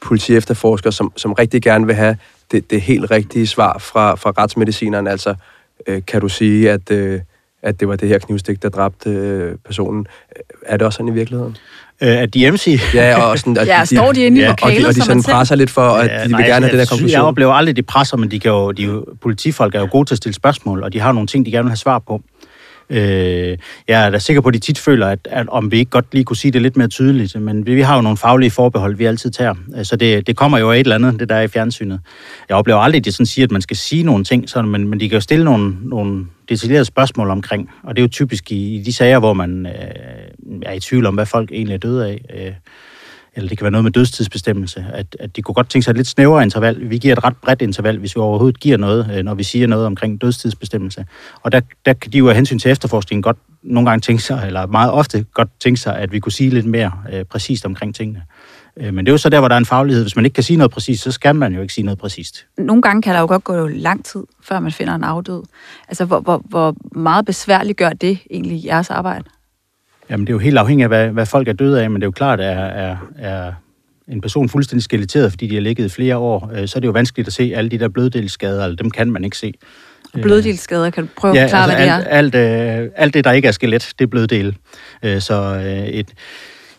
politiefterforsker, 0.00 0.90
som, 0.90 1.12
som 1.16 1.32
rigtig 1.32 1.62
gerne 1.62 1.86
vil 1.86 1.94
have 1.94 2.16
det, 2.52 2.70
det 2.70 2.80
helt 2.80 3.10
rigtige 3.10 3.46
svar 3.46 3.78
fra, 3.78 4.14
fra 4.14 4.30
retsmedicineren. 4.38 5.06
Altså, 5.06 5.34
øh, 5.86 6.02
kan 6.06 6.20
du 6.20 6.28
sige, 6.28 6.70
at, 6.70 6.90
øh, 6.90 7.20
at 7.62 7.80
det 7.80 7.88
var 7.88 7.96
det 7.96 8.08
her 8.08 8.18
knivstik, 8.18 8.62
der 8.62 8.68
dræbte 8.68 9.10
øh, 9.10 9.56
personen? 9.64 10.06
Er 10.66 10.76
det 10.76 10.86
også 10.86 10.96
sådan 10.96 11.08
i 11.08 11.14
virkeligheden? 11.14 11.56
Øh, 12.02 12.18
at 12.18 12.34
de 12.34 12.50
MC... 12.50 12.80
Ja, 12.94 13.22
og 13.22 13.38
sådan, 13.38 13.56
at 13.56 13.66
ja, 13.66 13.80
de, 13.80 13.86
står 13.96 14.12
de 14.12 14.22
inde 14.26 14.38
i 14.38 14.42
ja, 14.42 14.48
lokalet, 14.48 14.76
og 14.76 14.82
de, 14.82 14.88
og 14.88 14.94
de 14.94 15.00
sådan 15.00 15.22
presser 15.22 15.54
lidt 15.54 15.70
for, 15.70 15.88
at 15.88 16.10
ja, 16.10 16.24
de 16.24 16.30
nej, 16.30 16.40
vil 16.40 16.46
gerne 16.46 16.66
have 16.66 16.72
den 16.72 16.78
der 16.78 16.86
konklusion. 16.86 17.10
Jeg 17.10 17.22
oplever 17.22 17.52
aldrig, 17.52 17.76
de 17.76 17.82
presser, 17.82 18.16
men 18.16 18.30
de 18.30 18.40
kan 18.40 18.50
jo, 18.50 18.72
de 18.72 18.82
jo, 18.82 19.04
politifolk 19.20 19.74
er 19.74 19.80
jo 19.80 19.88
gode 19.90 20.08
til 20.08 20.14
at 20.14 20.18
stille 20.18 20.34
spørgsmål, 20.34 20.82
og 20.82 20.92
de 20.92 21.00
har 21.00 21.12
nogle 21.12 21.26
ting, 21.26 21.46
de 21.46 21.50
gerne 21.50 21.64
vil 21.64 21.70
have 21.70 21.76
svar 21.76 21.98
på. 21.98 22.22
Øh, 22.90 23.58
jeg 23.88 24.06
er 24.06 24.10
da 24.10 24.18
sikker 24.18 24.40
på, 24.40 24.48
at 24.48 24.54
de 24.54 24.58
tit 24.58 24.78
føler, 24.78 25.06
at, 25.06 25.18
at 25.30 25.48
om 25.48 25.72
vi 25.72 25.78
ikke 25.78 25.90
godt 25.90 26.06
lige 26.12 26.24
kunne 26.24 26.36
sige 26.36 26.52
det 26.52 26.62
lidt 26.62 26.76
mere 26.76 26.88
tydeligt, 26.88 27.40
men 27.40 27.66
vi, 27.66 27.74
vi 27.74 27.80
har 27.80 27.96
jo 27.96 28.02
nogle 28.02 28.16
faglige 28.16 28.50
forbehold, 28.50 28.96
vi 28.96 29.04
altid 29.04 29.30
tager. 29.30 29.54
Øh, 29.76 29.84
så 29.84 29.96
det, 29.96 30.26
det 30.26 30.36
kommer 30.36 30.58
jo 30.58 30.70
af 30.70 30.76
et 30.76 30.80
eller 30.80 30.94
andet, 30.94 31.20
det 31.20 31.28
der 31.28 31.34
er 31.34 31.42
i 31.42 31.48
fjernsynet. 31.48 32.00
Jeg 32.48 32.56
oplever 32.56 32.78
aldrig, 32.78 32.98
at 32.98 33.04
de 33.04 33.12
sådan 33.12 33.26
siger, 33.26 33.46
at 33.46 33.50
man 33.50 33.62
skal 33.62 33.76
sige 33.76 34.02
nogle 34.02 34.24
ting, 34.24 34.48
sådan, 34.48 34.70
men, 34.70 34.88
men 34.88 35.00
de 35.00 35.08
kan 35.08 35.16
jo 35.16 35.20
stille 35.20 35.44
nogle, 35.44 35.76
nogle 35.82 36.26
detaljerede 36.48 36.84
spørgsmål 36.84 37.30
omkring, 37.30 37.70
og 37.82 37.96
det 37.96 38.02
er 38.02 38.04
jo 38.04 38.08
typisk 38.08 38.52
i, 38.52 38.76
i 38.76 38.82
de 38.82 38.92
sager, 38.92 39.18
hvor 39.18 39.32
man 39.32 39.66
øh, 39.66 40.60
er 40.62 40.72
i 40.72 40.80
tvivl 40.80 41.06
om, 41.06 41.14
hvad 41.14 41.26
folk 41.26 41.52
egentlig 41.52 41.74
er 41.74 41.78
døde 41.78 42.08
af. 42.08 42.24
Øh, 42.34 42.52
eller 43.34 43.48
det 43.48 43.58
kan 43.58 43.64
være 43.64 43.70
noget 43.70 43.84
med 43.84 43.92
dødstidsbestemmelse, 43.92 44.86
at, 44.92 45.16
at 45.20 45.36
de 45.36 45.42
kunne 45.42 45.54
godt 45.54 45.70
tænke 45.70 45.84
sig 45.84 45.90
et 45.90 45.96
lidt 45.96 46.08
snævere 46.08 46.42
interval. 46.42 46.90
Vi 46.90 46.98
giver 46.98 47.16
et 47.16 47.24
ret 47.24 47.36
bredt 47.36 47.62
interval, 47.62 47.98
hvis 47.98 48.16
vi 48.16 48.20
overhovedet 48.20 48.60
giver 48.60 48.76
noget, 48.76 49.10
øh, 49.14 49.24
når 49.24 49.34
vi 49.34 49.42
siger 49.42 49.66
noget 49.66 49.86
omkring 49.86 50.20
dødstidsbestemmelse. 50.20 51.06
Og 51.42 51.52
der, 51.52 51.60
der 51.86 51.92
kan 51.92 52.12
de 52.12 52.18
jo 52.18 52.28
af 52.28 52.34
hensyn 52.34 52.58
til 52.58 52.70
efterforskningen 52.70 53.22
godt 53.22 53.36
nogle 53.62 53.90
gange 53.90 54.00
tænke 54.00 54.22
sig, 54.22 54.42
eller 54.46 54.66
meget 54.66 54.92
ofte 54.92 55.24
godt 55.34 55.48
tænke 55.60 55.80
sig, 55.80 55.96
at 55.96 56.12
vi 56.12 56.20
kunne 56.20 56.32
sige 56.32 56.50
lidt 56.50 56.66
mere 56.66 56.92
øh, 57.12 57.24
præcist 57.24 57.66
omkring 57.66 57.94
tingene. 57.94 58.22
Øh, 58.76 58.94
men 58.94 59.06
det 59.06 59.10
er 59.10 59.12
jo 59.12 59.18
så 59.18 59.28
der, 59.28 59.38
hvor 59.38 59.48
der 59.48 59.54
er 59.54 59.58
en 59.58 59.66
faglighed. 59.66 60.04
Hvis 60.04 60.16
man 60.16 60.24
ikke 60.24 60.34
kan 60.34 60.44
sige 60.44 60.56
noget 60.56 60.70
præcist, 60.70 61.02
så 61.02 61.12
skal 61.12 61.34
man 61.36 61.54
jo 61.54 61.60
ikke 61.60 61.74
sige 61.74 61.84
noget 61.84 61.98
præcist. 61.98 62.46
Nogle 62.58 62.82
gange 62.82 63.02
kan 63.02 63.14
der 63.14 63.20
jo 63.20 63.26
godt 63.26 63.44
gå 63.44 63.66
lang 63.66 64.04
tid, 64.04 64.24
før 64.42 64.60
man 64.60 64.72
finder 64.72 64.94
en 64.94 65.04
afdød. 65.04 65.42
Altså, 65.88 66.04
hvor, 66.04 66.20
hvor, 66.20 66.42
hvor 66.44 66.76
meget 66.92 67.26
besværligt 67.26 67.78
gør 67.78 67.90
det 67.90 68.18
egentlig 68.30 68.64
jeres 68.64 68.90
arbejde? 68.90 69.24
Jamen, 70.10 70.26
det 70.26 70.32
er 70.32 70.34
jo 70.34 70.38
helt 70.38 70.58
afhængigt 70.58 70.84
af, 70.84 70.88
hvad, 70.88 71.08
hvad 71.08 71.26
folk 71.26 71.48
er 71.48 71.52
døde 71.52 71.82
af, 71.82 71.90
men 71.90 72.00
det 72.00 72.04
er 72.04 72.06
jo 72.06 72.12
klart, 72.12 72.40
at 72.40 72.56
er, 72.56 72.96
er, 73.18 73.52
en 74.08 74.20
person 74.20 74.48
fuldstændig 74.48 74.84
skeletteret, 74.84 75.32
fordi 75.32 75.46
de 75.46 75.54
har 75.54 75.62
ligget 75.62 75.84
i 75.84 75.88
flere 75.88 76.16
år, 76.16 76.50
øh, 76.54 76.68
så 76.68 76.78
er 76.78 76.80
det 76.80 76.86
jo 76.86 76.92
vanskeligt 76.92 77.28
at 77.28 77.32
se 77.32 77.52
alle 77.56 77.70
de 77.70 77.78
der 77.78 77.88
bløddelsskader, 77.88 78.64
eller 78.64 78.76
dem 78.76 78.90
kan 78.90 79.12
man 79.12 79.24
ikke 79.24 79.38
se. 79.38 79.54
Og 80.12 80.20
bløddelsskader, 80.20 80.90
kan 80.90 81.04
du 81.04 81.10
prøve 81.16 81.34
ja, 81.34 81.44
at 81.44 81.50
forklare, 81.50 81.72
altså 81.72 81.76
hvad 81.76 82.00
det 82.00 82.06
alt, 82.10 82.34
er? 82.34 82.40
Alt, 82.40 82.84
øh, 82.84 82.90
alt 82.96 83.14
det, 83.14 83.24
der 83.24 83.32
ikke 83.32 83.48
er 83.48 83.52
skelet, 83.52 83.92
det 83.98 84.04
er 84.04 84.08
bløddel. 84.08 84.56
Øh, 85.02 85.20
så 85.20 85.34
øh, 85.34 85.86
et, 85.86 86.08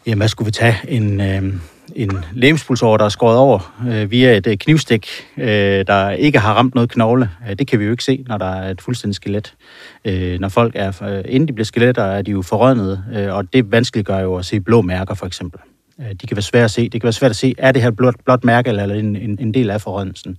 jamen, 0.06 0.18
hvad 0.18 0.28
skulle 0.28 0.46
vi 0.46 0.52
tage? 0.52 0.78
En, 0.88 1.22
øh, 1.22 1.54
en 1.96 2.26
lemspulsår, 2.34 2.98
der 2.98 3.06
er 3.06 3.10
skåret 3.10 3.38
over 3.38 3.74
øh, 3.90 4.12
via 4.12 4.38
et 4.38 4.48
øh, 4.48 4.58
knivstik, 4.58 5.08
øh, 5.38 5.88
der 5.88 6.10
ikke 6.10 6.40
har 6.40 6.54
ramt 6.54 6.76
noget 6.76 6.92
knogle. 6.92 7.30
Øh, 7.50 7.56
det 7.60 7.68
kan 7.68 7.80
vi 7.80 7.86
jo 7.86 7.92
ikke 7.92 8.04
se, 8.04 8.26
når 8.28 8.38
der 8.38 8.46
er 8.46 8.72
et 8.72 8.82
fuldstændigt 8.82 9.16
skelet. 9.16 9.54
Øh, 10.06 10.40
når 10.40 10.50
folk 10.50 10.74
er, 10.76 11.04
øh, 11.04 11.24
inden 11.26 11.48
de 11.48 11.54
bliver 11.54 11.66
skeletter, 11.66 12.04
er 12.04 12.22
de 12.22 12.32
jo 12.32 12.42
forrødnede, 12.42 13.04
øh, 13.16 13.36
og 13.36 13.54
det 13.54 13.72
vanskeliggør 13.72 14.20
jo 14.20 14.36
at 14.36 14.46
se 14.46 14.60
blå 14.60 14.82
mærker, 14.82 15.14
for 15.14 15.26
eksempel. 15.26 15.60
Øh, 16.00 16.06
de 16.22 16.28
kan 16.28 16.38
være 16.38 16.42
svære 16.42 16.64
at 16.64 16.72
se. 16.72 16.84
Det 16.84 17.02
kan 17.02 17.04
være 17.04 17.14
svært 17.14 17.32
at 17.32 17.36
se, 17.36 17.56
er 17.58 17.72
det 17.72 17.82
her 17.82 17.92
blot, 17.92 18.16
blot 18.26 18.44
mærke, 18.44 18.70
eller 18.70 18.94
en, 18.94 19.16
en, 19.16 19.38
en 19.42 19.54
del 19.54 19.70
af 19.70 19.82
forrødelsen. 19.82 20.38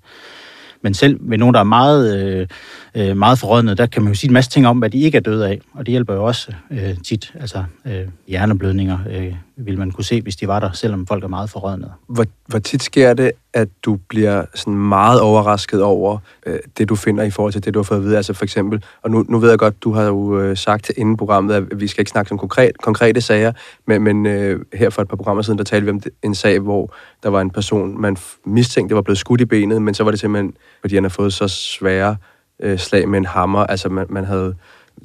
Men 0.82 0.94
selv 0.94 1.18
med 1.20 1.38
nogen, 1.38 1.54
der 1.54 1.60
er 1.60 1.64
meget, 1.64 2.24
øh, 2.24 2.46
øh, 2.94 3.16
meget 3.16 3.38
forrådnet, 3.38 3.78
der 3.78 3.86
kan 3.86 4.02
man 4.02 4.12
jo 4.12 4.18
sige 4.18 4.28
en 4.28 4.34
masse 4.34 4.50
ting 4.50 4.66
om, 4.66 4.78
hvad 4.78 4.90
de 4.90 4.98
ikke 4.98 5.16
er 5.16 5.22
døde 5.22 5.48
af. 5.48 5.60
Og 5.74 5.86
det 5.86 5.92
hjælper 5.92 6.14
jo 6.14 6.24
også 6.24 6.52
øh, 6.70 6.96
tit. 7.06 7.32
Altså 7.40 7.64
øh, 7.86 8.08
hjerneblødninger 8.28 8.98
øh, 9.10 9.34
vil 9.56 9.78
man 9.78 9.90
kunne 9.90 10.04
se, 10.04 10.22
hvis 10.22 10.36
de 10.36 10.48
var 10.48 10.60
der, 10.60 10.72
selvom 10.72 11.06
folk 11.06 11.24
er 11.24 11.28
meget 11.28 11.50
forrådnet. 11.50 11.92
Hvor, 12.06 12.24
hvor 12.46 12.58
tit 12.58 12.82
sker 12.82 13.14
det, 13.14 13.32
at 13.54 13.68
du 13.82 13.98
bliver 14.08 14.44
sådan 14.54 14.74
meget 14.74 15.20
overrasket 15.20 15.82
over 15.82 16.18
øh, 16.46 16.58
det, 16.78 16.88
du 16.88 16.96
finder 16.96 17.24
i 17.24 17.30
forhold 17.30 17.52
til 17.52 17.64
det, 17.64 17.74
du 17.74 17.78
har 17.78 17.84
fået 17.84 17.98
at 17.98 18.04
vide? 18.04 18.16
Altså 18.16 18.32
for 18.32 18.44
eksempel, 18.44 18.84
og 19.02 19.10
nu, 19.10 19.24
nu 19.28 19.38
ved 19.38 19.48
jeg 19.48 19.58
godt, 19.58 19.82
du 19.84 19.92
har 19.92 20.02
jo 20.02 20.40
øh, 20.40 20.56
sagt 20.56 20.92
inden 20.96 21.16
programmet, 21.16 21.54
at 21.54 21.80
vi 21.80 21.86
skal 21.86 22.00
ikke 22.02 22.10
snakke 22.10 22.32
om 22.32 22.38
konkret, 22.38 22.78
konkrete 22.82 23.20
sager, 23.20 23.52
men, 23.86 24.02
men 24.02 24.26
øh, 24.26 24.60
her 24.74 24.90
for 24.90 25.02
et 25.02 25.08
par 25.08 25.16
programmer 25.16 25.42
siden, 25.42 25.58
der 25.58 25.64
talte 25.64 25.84
vi 25.84 25.90
om 25.90 26.00
en 26.22 26.34
sag, 26.34 26.58
hvor 26.58 26.94
der 27.22 27.28
var 27.28 27.40
en 27.40 27.50
person, 27.50 28.00
man 28.00 28.16
mistænkte, 28.46 28.94
var 28.94 29.02
blevet 29.02 29.18
skudt 29.18 29.40
i 29.40 29.44
benet, 29.44 29.82
men 29.82 29.94
så 29.94 30.04
var 30.04 30.10
det 30.10 30.20
simpelthen, 30.20 30.54
fordi 30.80 30.94
han 30.94 31.04
har 31.04 31.08
fået 31.08 31.32
så 31.32 31.48
svære 31.48 32.16
øh, 32.62 32.78
slag 32.78 33.08
med 33.08 33.18
en 33.18 33.26
hammer. 33.26 33.64
Altså 33.64 33.88
man, 33.88 34.06
man 34.08 34.24
havde 34.24 34.54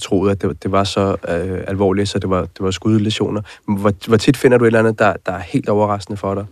troet, 0.02 0.32
at 0.32 0.42
det, 0.42 0.64
det 0.64 0.72
var 0.72 0.84
så 0.84 1.16
øh, 1.30 1.64
alvorligt, 1.68 2.10
så 2.10 2.20
det 2.20 2.30
var, 2.30 2.42
det 2.42 2.60
var 2.60 2.72
skudlesioner. 2.72 3.42
Hvor, 3.66 3.94
hvor 4.08 4.18
tit 4.18 4.38
finder 4.38 4.58
du 4.58 4.64
et 4.64 4.68
eller 4.68 4.80
andet, 4.80 5.00
der, 5.00 5.14
der 5.26 5.32
er 5.32 5.40
helt 5.40 5.70
overraskende 5.70 6.18
for 6.18 6.36
dig? 6.36 6.46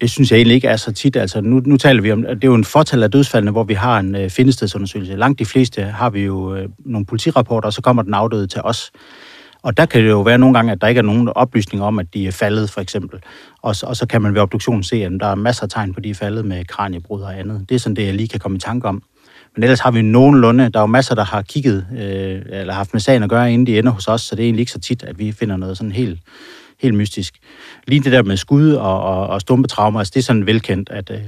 Det 0.00 0.10
synes 0.10 0.30
jeg 0.30 0.36
egentlig 0.36 0.54
ikke 0.54 0.68
er 0.68 0.76
så 0.76 0.92
tit. 0.92 1.16
Altså, 1.16 1.40
nu, 1.40 1.62
nu 1.64 1.76
taler 1.76 2.02
vi 2.02 2.12
om, 2.12 2.22
det 2.22 2.44
er 2.44 2.48
jo 2.48 2.54
en 2.54 2.64
fortal 2.64 3.02
af 3.02 3.10
dødsfaldene, 3.10 3.50
hvor 3.50 3.64
vi 3.64 3.74
har 3.74 3.98
en 3.98 4.14
øh, 4.14 4.30
findestedsundersøgelse. 4.30 5.16
Langt 5.16 5.38
de 5.38 5.46
fleste 5.46 5.82
har 5.82 6.10
vi 6.10 6.24
jo 6.24 6.54
øh, 6.54 6.68
nogle 6.78 7.06
politirapporter, 7.06 7.66
og 7.66 7.72
så 7.72 7.82
kommer 7.82 8.02
den 8.02 8.14
afdøde 8.14 8.46
til 8.46 8.60
os. 8.64 8.92
Og 9.62 9.76
der 9.76 9.86
kan 9.86 10.02
det 10.02 10.10
jo 10.10 10.20
være 10.20 10.38
nogle 10.38 10.54
gange, 10.54 10.72
at 10.72 10.80
der 10.80 10.86
ikke 10.86 10.98
er 10.98 11.02
nogen 11.02 11.28
oplysninger 11.28 11.86
om, 11.86 11.98
at 11.98 12.14
de 12.14 12.26
er 12.26 12.32
faldet, 12.32 12.70
for 12.70 12.80
eksempel. 12.80 13.20
Og, 13.62 13.74
og 13.82 13.96
så 13.96 14.06
kan 14.06 14.22
man 14.22 14.34
ved 14.34 14.40
obduktionen 14.40 14.82
se, 14.82 14.96
at 14.96 15.12
der 15.20 15.26
er 15.26 15.34
masser 15.34 15.62
af 15.62 15.68
tegn 15.68 15.92
på, 15.92 15.98
at 15.98 16.04
de 16.04 16.10
er 16.10 16.14
faldet 16.14 16.44
med 16.44 16.64
kraniebrud 16.64 17.20
og 17.20 17.38
andet. 17.38 17.68
Det 17.68 17.74
er 17.74 17.78
sådan 17.78 17.96
det, 17.96 18.06
jeg 18.06 18.14
lige 18.14 18.28
kan 18.28 18.40
komme 18.40 18.56
i 18.56 18.60
tanke 18.60 18.88
om. 18.88 19.02
Men 19.56 19.62
ellers 19.62 19.80
har 19.80 19.90
vi 19.90 20.02
nogenlunde, 20.02 20.68
der 20.68 20.78
er 20.78 20.82
jo 20.82 20.86
masser, 20.86 21.14
der 21.14 21.24
har 21.24 21.42
kigget, 21.42 21.86
øh, 21.92 22.60
eller 22.60 22.72
haft 22.72 22.94
med 22.94 23.00
sagen 23.00 23.22
at 23.22 23.30
gøre, 23.30 23.52
inden 23.52 23.66
de 23.66 23.78
ender 23.78 23.92
hos 23.92 24.08
os, 24.08 24.20
så 24.20 24.36
det 24.36 24.42
er 24.42 24.46
egentlig 24.46 24.60
ikke 24.60 24.72
så 24.72 24.78
tit, 24.78 25.02
at 25.02 25.18
vi 25.18 25.32
finder 25.32 25.56
noget 25.56 25.76
sådan 25.76 25.92
helt, 25.92 26.18
helt 26.82 26.94
mystisk. 26.94 27.34
Lige 27.86 28.00
det 28.00 28.12
der 28.12 28.22
med 28.22 28.36
skud 28.36 28.72
og, 28.72 29.02
og, 29.02 29.26
og 29.26 29.40
stumpe 29.40 29.68
traumer, 29.68 29.98
altså 29.98 30.12
det 30.14 30.20
er 30.20 30.24
sådan 30.24 30.46
velkendt, 30.46 30.90
at, 30.90 31.10
øh, 31.10 31.20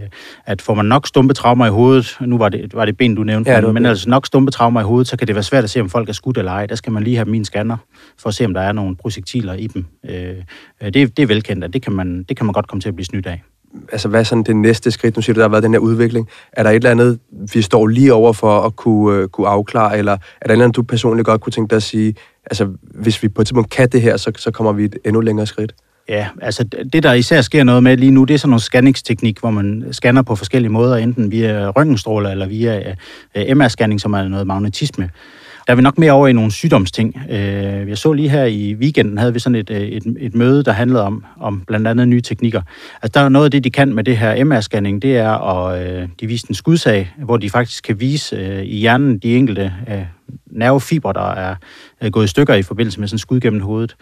at 0.47 0.63
får 0.63 0.75
man 0.75 0.85
nok 0.85 1.07
stumpe 1.07 1.35
traumer 1.35 1.67
i 1.67 1.71
hovedet, 1.71 2.17
nu 2.21 2.39
var 2.39 2.49
det, 2.49 2.75
var 2.75 2.85
det 2.85 2.97
ben, 2.97 3.15
du 3.15 3.23
nævnte, 3.23 3.51
ja, 3.51 3.61
men, 3.61 3.75
men 3.75 3.87
altså 3.87 4.11
nok 4.11 4.27
stumpe 4.27 4.51
traumer 4.51 4.81
i 4.81 4.85
hovedet, 4.85 5.09
så 5.09 5.17
kan 5.17 5.27
det 5.27 5.35
være 5.35 5.45
svært 5.45 5.65
at 5.65 5.71
se, 5.71 5.81
om 5.81 5.91
folk 5.91 6.09
er 6.09 6.13
skudt 6.13 6.39
eller 6.39 6.53
ej. 6.53 6.67
Der 6.67 6.75
skal 6.75 6.93
man 6.93 7.03
lige 7.03 7.17
have 7.17 7.29
min 7.29 7.45
scanner, 7.45 7.77
for 8.19 8.29
at 8.29 8.35
se, 8.35 8.45
om 8.45 8.55
der 8.55 8.61
er 8.61 8.73
nogle 8.73 8.97
projektiler 8.97 9.55
i 9.55 9.67
dem. 9.67 9.85
Øh, 10.09 10.37
det, 10.81 10.95
det 10.95 11.19
er 11.19 11.27
velkendt, 11.27 11.65
at 11.65 11.73
det 11.73 11.83
kan, 11.83 11.93
man, 11.93 12.23
det 12.23 12.37
kan 12.37 12.47
man 12.47 12.53
godt 12.53 12.67
komme 12.67 12.81
til 12.81 12.89
at 12.89 12.95
blive 12.95 13.07
snydt 13.07 13.27
af 13.27 13.43
altså 13.93 14.09
hvad 14.09 14.21
er 14.21 14.25
sådan 14.25 14.45
det 14.45 14.57
næste 14.57 14.91
skridt? 14.91 15.17
Nu 15.17 15.23
siger 15.23 15.35
du, 15.35 15.41
der 15.41 15.45
har 15.45 15.51
været 15.51 15.63
den 15.63 15.73
her 15.73 15.79
udvikling. 15.79 16.29
Er 16.53 16.63
der 16.63 16.71
et 16.71 16.77
eller 16.77 16.91
andet, 16.91 17.19
vi 17.55 17.63
står 17.63 17.87
lige 17.87 18.15
over 18.15 18.33
for 18.33 18.61
at 18.61 18.77
kunne, 18.77 19.17
øh, 19.17 19.29
kunne 19.29 19.49
afklare, 19.49 19.99
eller 19.99 20.13
er 20.13 20.17
der 20.17 20.47
et 20.47 20.53
eller 20.53 20.65
andet, 20.65 20.77
du 20.77 20.83
personligt 20.83 21.27
godt 21.27 21.41
kunne 21.41 21.53
tænke 21.53 21.71
dig 21.71 21.77
at 21.77 21.83
sige, 21.83 22.15
altså 22.45 22.69
hvis 22.83 23.23
vi 23.23 23.29
på 23.29 23.41
et 23.41 23.47
tidspunkt 23.47 23.71
kan 23.71 23.89
det 23.89 24.03
her, 24.03 24.17
så, 24.17 24.33
så 24.37 24.51
kommer 24.51 24.73
vi 24.73 24.85
et 24.85 24.99
endnu 25.05 25.21
længere 25.21 25.47
skridt? 25.47 25.75
Ja, 26.09 26.29
altså 26.43 26.65
det, 26.93 27.03
der 27.03 27.13
især 27.13 27.41
sker 27.41 27.65
noget 27.65 27.83
med 27.83 27.97
lige 27.97 28.11
nu, 28.11 28.25
det 28.25 28.35
er 28.35 28.39
sådan 28.39 28.51
noget 28.51 28.63
scanningsteknik, 28.63 29.41
hvor 29.41 29.51
man 29.51 29.85
scanner 29.93 30.23
på 30.23 30.37
forskellige 30.37 30.73
måder, 30.73 30.97
enten 30.97 31.31
via 31.31 31.71
røntgenstråler 31.71 32.31
eller 32.31 32.47
via 32.47 32.95
øh, 33.35 33.57
MR-scanning, 33.57 33.99
som 33.99 34.13
er 34.13 34.29
noget 34.29 34.47
magnetisme. 34.47 35.11
Der 35.69 35.73
er 35.73 35.77
vi 35.77 35.83
nok 35.83 35.99
mere 35.99 36.13
over 36.13 36.29
i 36.29 36.33
nogle 36.33 36.53
sygdomsting. 36.53 37.17
Øh, 37.31 37.89
jeg 37.89 37.99
så 37.99 38.13
lige 38.13 38.29
her 38.29 38.45
i 38.45 38.75
weekenden, 38.75 39.19
havde 39.19 39.33
vi 39.33 39.39
sådan 39.39 39.57
et, 39.57 39.71
øh, 39.71 39.81
et, 39.81 40.17
et 40.21 40.35
møde, 40.35 40.65
der 40.65 40.73
handlede 40.73 41.05
om, 41.05 41.25
om 41.41 41.63
blandt 41.67 41.89
andet 41.89 42.09
nye 42.09 42.21
teknikker. 42.21 42.63
Altså 43.03 43.19
der 43.19 43.25
er 43.25 43.29
noget 43.29 43.45
af 43.45 43.51
det, 43.51 43.65
de 43.65 43.71
kan 43.71 43.95
med 43.95 44.05
det 44.05 44.17
her 44.17 44.45
MR-scanning, 44.45 44.99
det 45.03 45.17
er, 45.17 45.31
at 45.31 45.87
øh, 45.87 46.09
de 46.21 46.27
viste 46.27 46.51
en 46.51 46.55
skudsag, 46.55 47.11
hvor 47.19 47.37
de 47.37 47.51
faktisk 47.51 47.85
kan 47.85 48.01
vise 48.01 48.37
øh, 48.37 48.65
i 48.65 48.77
hjernen 48.77 49.19
de 49.19 49.37
enkelte 49.37 49.73
øh, 49.89 50.03
nervefibre, 50.47 51.13
der 51.13 51.57
er 52.01 52.11
gået 52.11 52.25
i 52.25 52.29
stykker 52.29 52.55
i 52.55 52.63
forbindelse 52.63 53.01
med 53.01 53.09
sådan 53.09 53.15
en 53.15 53.19
skud 53.19 53.41
gennem 53.41 53.61
hovedet. 53.61 53.97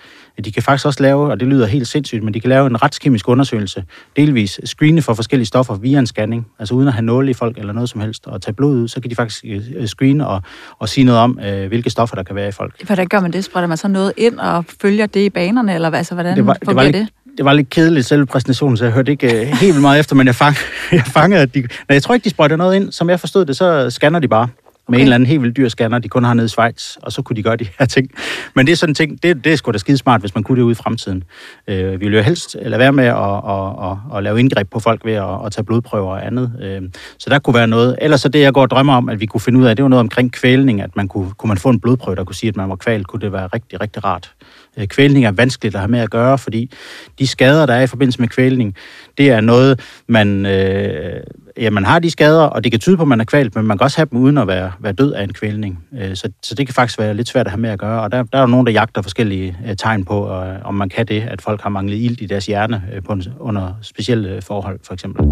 De 0.45 0.53
kan 0.53 0.63
faktisk 0.63 0.87
også 0.87 1.03
lave, 1.03 1.31
og 1.31 1.41
det 1.41 1.49
lyder 1.49 1.67
helt 1.67 1.89
sindssygt, 1.89 2.23
men 2.23 2.35
de 2.35 2.41
kan 2.41 2.49
lave 2.49 2.67
en 2.67 2.83
retskemisk 2.83 3.29
undersøgelse, 3.29 3.85
delvis 4.17 4.61
screene 4.65 5.03
for 5.03 5.15
forskellige 5.15 5.47
stoffer 5.47 5.75
via 5.75 5.99
en 5.99 6.07
scanning, 6.07 6.47
altså 6.59 6.75
uden 6.75 6.89
at 6.89 6.95
have 6.95 7.05
nåle 7.05 7.31
i 7.31 7.35
folk 7.35 7.59
eller 7.59 7.73
noget 7.73 7.91
som 7.91 8.01
helst, 8.01 8.27
og 8.27 8.43
tage 8.43 8.55
blod 8.55 8.75
ud, 8.75 8.89
så 8.89 9.01
kan 9.01 9.11
de 9.11 9.15
faktisk 9.15 9.45
øh, 9.77 9.87
screene 9.87 10.27
og, 10.27 10.43
og 10.79 10.89
sige 10.89 11.05
noget 11.05 11.21
om, 11.21 11.41
øh, 11.47 11.69
hvilke 11.69 11.91
stoffer 11.91 12.17
der 12.17 12.23
kan 12.23 12.37
være 12.37 12.49
i 12.49 12.53
folk. 12.53 12.87
Hvordan 12.87 13.07
gør 13.07 13.21
man 13.21 13.33
det? 13.33 13.45
Spreder 13.45 13.67
man 13.67 13.77
så 13.77 13.89
noget 13.89 14.13
ind 14.17 14.39
og 14.39 14.65
følger 14.83 15.07
det 15.07 15.21
i 15.21 15.31
banerne, 15.31 15.75
eller 15.75 15.89
hvad, 15.89 15.99
altså, 15.99 16.15
hvordan 16.15 16.37
det 16.37 16.47
var, 16.47 16.55
det? 16.55 16.77
Var 16.77 16.83
lidt, 16.83 16.95
det? 16.95 17.09
det 17.37 17.45
var 17.45 17.53
lidt 17.53 17.71
kedeligt 17.71 18.07
selv 18.07 18.27
præsentationen, 18.27 18.77
så 18.77 18.85
jeg 18.85 18.93
hørte 18.93 19.13
ikke 19.13 19.29
helt 19.47 19.61
vildt 19.61 19.81
meget 19.81 20.01
efter, 20.01 20.17
men 20.17 20.27
jeg, 20.27 20.35
fang, 20.35 20.57
jeg 20.93 21.05
fangede, 21.07 21.43
at 21.43 21.55
de... 21.55 21.61
Nej, 21.61 21.69
jeg 21.89 22.03
tror 22.03 22.15
ikke, 22.15 22.25
de 22.25 22.31
sprøjter 22.31 22.57
noget 22.57 22.77
ind. 22.77 22.93
Som 22.93 23.11
jeg 23.11 23.21
forstod 23.21 23.45
det, 23.45 23.57
så 23.57 23.91
scanner 23.91 24.19
de 24.19 24.29
bare 24.29 24.49
med 24.89 24.99
en 24.99 25.03
eller 25.03 25.15
anden 25.15 25.27
helt 25.27 25.43
vildt 25.43 25.57
dyr 25.57 25.69
scanner, 25.69 25.99
de 25.99 26.09
kun 26.09 26.25
har 26.25 26.35
nede 26.35 26.45
i 26.45 26.49
Schweiz, 26.49 26.97
og 26.97 27.13
så 27.13 27.23
kunne 27.23 27.37
de 27.37 27.43
gøre 27.43 27.57
de 27.57 27.67
her 27.79 27.87
ting. 27.87 28.11
Men 28.55 28.67
det 28.67 28.73
er 28.73 28.77
sådan 28.77 28.91
en 28.91 28.95
ting, 28.95 29.23
det, 29.23 29.45
det 29.45 29.53
er 29.53 29.57
sgu 29.57 29.73
da 29.73 29.79
skide 29.79 29.99
smart, 29.99 30.21
hvis 30.21 30.35
man 30.35 30.45
kunne 30.45 30.57
det 30.57 30.63
ud 30.63 30.73
i 30.73 30.75
fremtiden. 30.75 31.25
Øh, 31.69 32.01
vi 32.01 32.07
vil 32.07 32.15
jo 32.15 32.21
helst 32.21 32.57
lade 32.63 32.79
være 32.79 32.93
med 32.93 33.05
at, 33.05 33.17
at, 33.17 33.91
at, 33.91 34.17
at 34.17 34.23
lave 34.23 34.41
indgreb 34.41 34.71
på 34.71 34.81
folk 34.81 35.05
ved 35.05 35.13
at, 35.13 35.47
at 35.47 35.53
tage 35.53 35.65
blodprøver 35.65 36.11
og 36.11 36.27
andet. 36.27 36.53
Øh, 36.63 36.83
så 37.19 37.31
der 37.31 37.39
kunne 37.39 37.55
være 37.55 37.67
noget. 37.67 37.99
Ellers 38.03 38.21
så 38.21 38.29
det, 38.29 38.41
jeg 38.41 38.53
går 38.53 38.63
og 38.63 38.71
drømmer 38.71 38.95
om, 38.95 39.09
at 39.09 39.21
vi 39.21 39.27
kunne 39.27 39.41
finde 39.41 39.61
ud 39.61 39.65
af, 39.65 39.77
det 39.77 39.83
var 39.83 39.89
noget 39.89 40.01
omkring 40.01 40.33
kvælning, 40.33 40.81
at 40.81 40.97
man 40.97 41.09
kunne, 41.09 41.31
kunne 41.39 41.49
man 41.49 41.59
få 41.59 41.69
en 41.69 41.81
blodprøve, 41.81 42.17
der 42.17 42.25
kunne 42.25 42.37
sige, 42.37 42.49
at 42.49 42.57
man 42.57 42.69
var 42.69 42.77
kvalt, 42.77 43.07
kunne 43.07 43.21
det 43.21 43.33
være 43.33 43.47
rigtig, 43.47 43.81
rigtig 43.81 44.05
rart. 44.05 44.33
Øh, 44.77 44.87
kvælning 44.87 45.25
er 45.25 45.33
vanskeligt 45.33 45.75
at 45.75 45.81
have 45.81 45.91
med 45.91 46.01
at 46.01 46.11
gøre, 46.11 46.39
fordi 46.39 46.71
de 47.19 47.27
skader, 47.27 47.67
der 47.67 47.75
er 47.75 47.83
i 47.83 47.87
forbindelse 47.87 48.21
med 48.21 48.29
kvælning, 48.29 48.75
det 49.19 49.31
er 49.31 49.41
noget, 49.41 49.81
man, 50.09 50.47
øh, 50.47 51.21
ja, 51.61 51.71
man 51.71 51.85
har 51.85 51.99
de 51.99 52.11
skader, 52.11 52.43
og 52.43 52.65
det 52.65 52.73
kan 52.73 52.81
tyde 52.81 52.97
på, 52.97 53.03
at 53.03 53.09
man 53.09 53.21
er 53.21 53.25
kvalt, 53.25 53.55
men 53.55 53.67
man 53.67 53.79
kan 53.79 53.85
også 53.85 53.99
have 53.99 54.09
dem 54.11 54.19
uden 54.19 54.39
at 54.39 54.47
være, 54.47 54.73
være 54.81 54.93
død 54.93 55.13
af 55.13 55.23
en 55.23 55.33
kvælning. 55.33 55.85
Øh, 56.01 56.17
så, 56.17 56.29
så 56.43 56.55
det 56.55 56.67
kan 56.67 56.75
faktisk 56.75 56.99
være 56.99 57.15
lidt 57.15 57.29
svært 57.29 57.47
at 57.47 57.51
have 57.51 57.61
med 57.61 57.71
at 57.71 57.79
gøre, 57.79 58.03
og 58.03 58.13
der, 58.13 58.23
der 58.23 58.39
er 58.39 58.43
jo 58.43 58.47
nogen, 58.47 58.67
der 58.67 58.73
jagter 58.73 59.03
forskellige 59.03 59.57
øh, 59.69 59.77
tegn 59.77 60.05
på, 60.05 60.33
øh, 60.33 60.55
om 60.65 60.75
man 60.75 60.89
kan 60.89 61.07
det, 61.07 61.21
at 61.21 61.43
folk 61.43 61.61
har 61.61 61.71
manglet 61.71 61.97
ild 61.97 62.21
i 62.21 62.27
deres 62.27 62.47
hjerne 62.47 62.83
øh, 62.95 63.03
på 63.03 63.13
en, 63.13 63.23
under 63.41 63.73
specielle 63.83 64.43
forhold, 64.43 64.81
for 64.87 64.95
eksempel. 64.95 65.23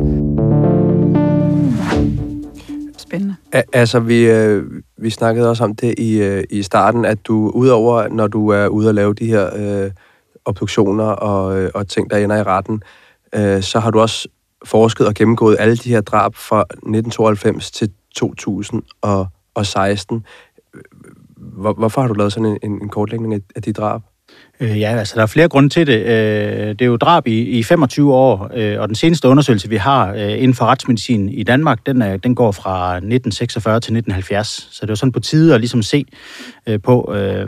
Spændende. 2.99 3.35
A- 3.53 3.63
altså, 3.73 4.01
vi, 4.01 4.31
øh, 4.31 4.63
vi 4.99 5.11
snakkede 5.11 5.51
også 5.51 5.65
om 5.65 5.77
det 5.77 5.95
i, 5.99 6.23
øh, 6.23 6.45
i 6.51 6.63
starten, 6.63 7.05
at 7.05 7.27
du 7.27 7.51
udover, 7.55 8.09
når 8.09 8.27
du 8.27 8.49
er 8.49 8.67
ude 8.67 8.89
og 8.89 8.95
lave 8.95 9.15
de 9.15 9.27
her 9.27 9.51
øh, 9.57 9.91
obduktioner 10.45 11.05
og, 11.05 11.59
øh, 11.59 11.71
og 11.75 11.89
ting, 11.89 12.11
der 12.11 12.17
ender 12.17 12.37
i 12.37 12.43
retten, 12.43 12.83
øh, 13.35 13.63
så 13.63 13.79
har 13.79 13.91
du 13.91 14.01
også 14.01 14.29
forsket 14.65 15.07
og 15.07 15.15
gennemgået 15.15 15.57
alle 15.61 15.77
de 15.77 15.89
her 15.89 16.01
drab 16.01 16.35
fra 16.35 16.61
1992 16.61 17.71
til 17.71 17.91
2016. 18.17 20.27
Hvor, 21.37 21.73
hvorfor 21.73 22.01
har 22.01 22.09
du 22.09 22.15
lavet 22.15 22.33
sådan 22.33 22.59
en, 22.63 22.83
en 22.83 22.89
kortlægning 22.89 23.35
af 23.57 23.63
de 23.63 23.73
drab? 23.73 24.03
Øh, 24.61 24.81
ja, 24.81 24.99
altså 24.99 25.15
der 25.17 25.23
er 25.23 25.27
flere 25.27 25.49
grunde 25.49 25.69
til 25.69 25.87
det. 25.87 25.99
Øh, 25.99 26.69
det 26.69 26.83
er 26.83 26.87
jo 26.87 26.97
drab 26.97 27.27
i, 27.27 27.41
i 27.41 27.63
25 27.63 28.15
år, 28.15 28.51
øh, 28.55 28.81
og 28.81 28.89
den 28.89 28.95
seneste 28.95 29.29
undersøgelse, 29.29 29.69
vi 29.69 29.77
har 29.77 30.13
øh, 30.13 30.33
inden 30.33 30.55
for 30.55 30.65
retsmedicin 30.65 31.29
i 31.29 31.43
Danmark, 31.43 31.87
den, 31.87 32.03
er, 32.03 32.17
den 32.17 32.35
går 32.35 32.53
fra 32.53 32.95
1946 32.95 33.75
til 33.75 33.79
1970. 33.79 34.69
Så 34.71 34.79
det 34.81 34.89
er 34.89 34.93
jo 34.93 34.97
sådan 34.97 35.13
på 35.13 35.21
tide 35.21 35.55
at 35.55 35.61
ligesom 35.61 35.83
se 35.83 36.05
øh, 36.67 36.81
på, 36.83 37.15
øh, 37.15 37.47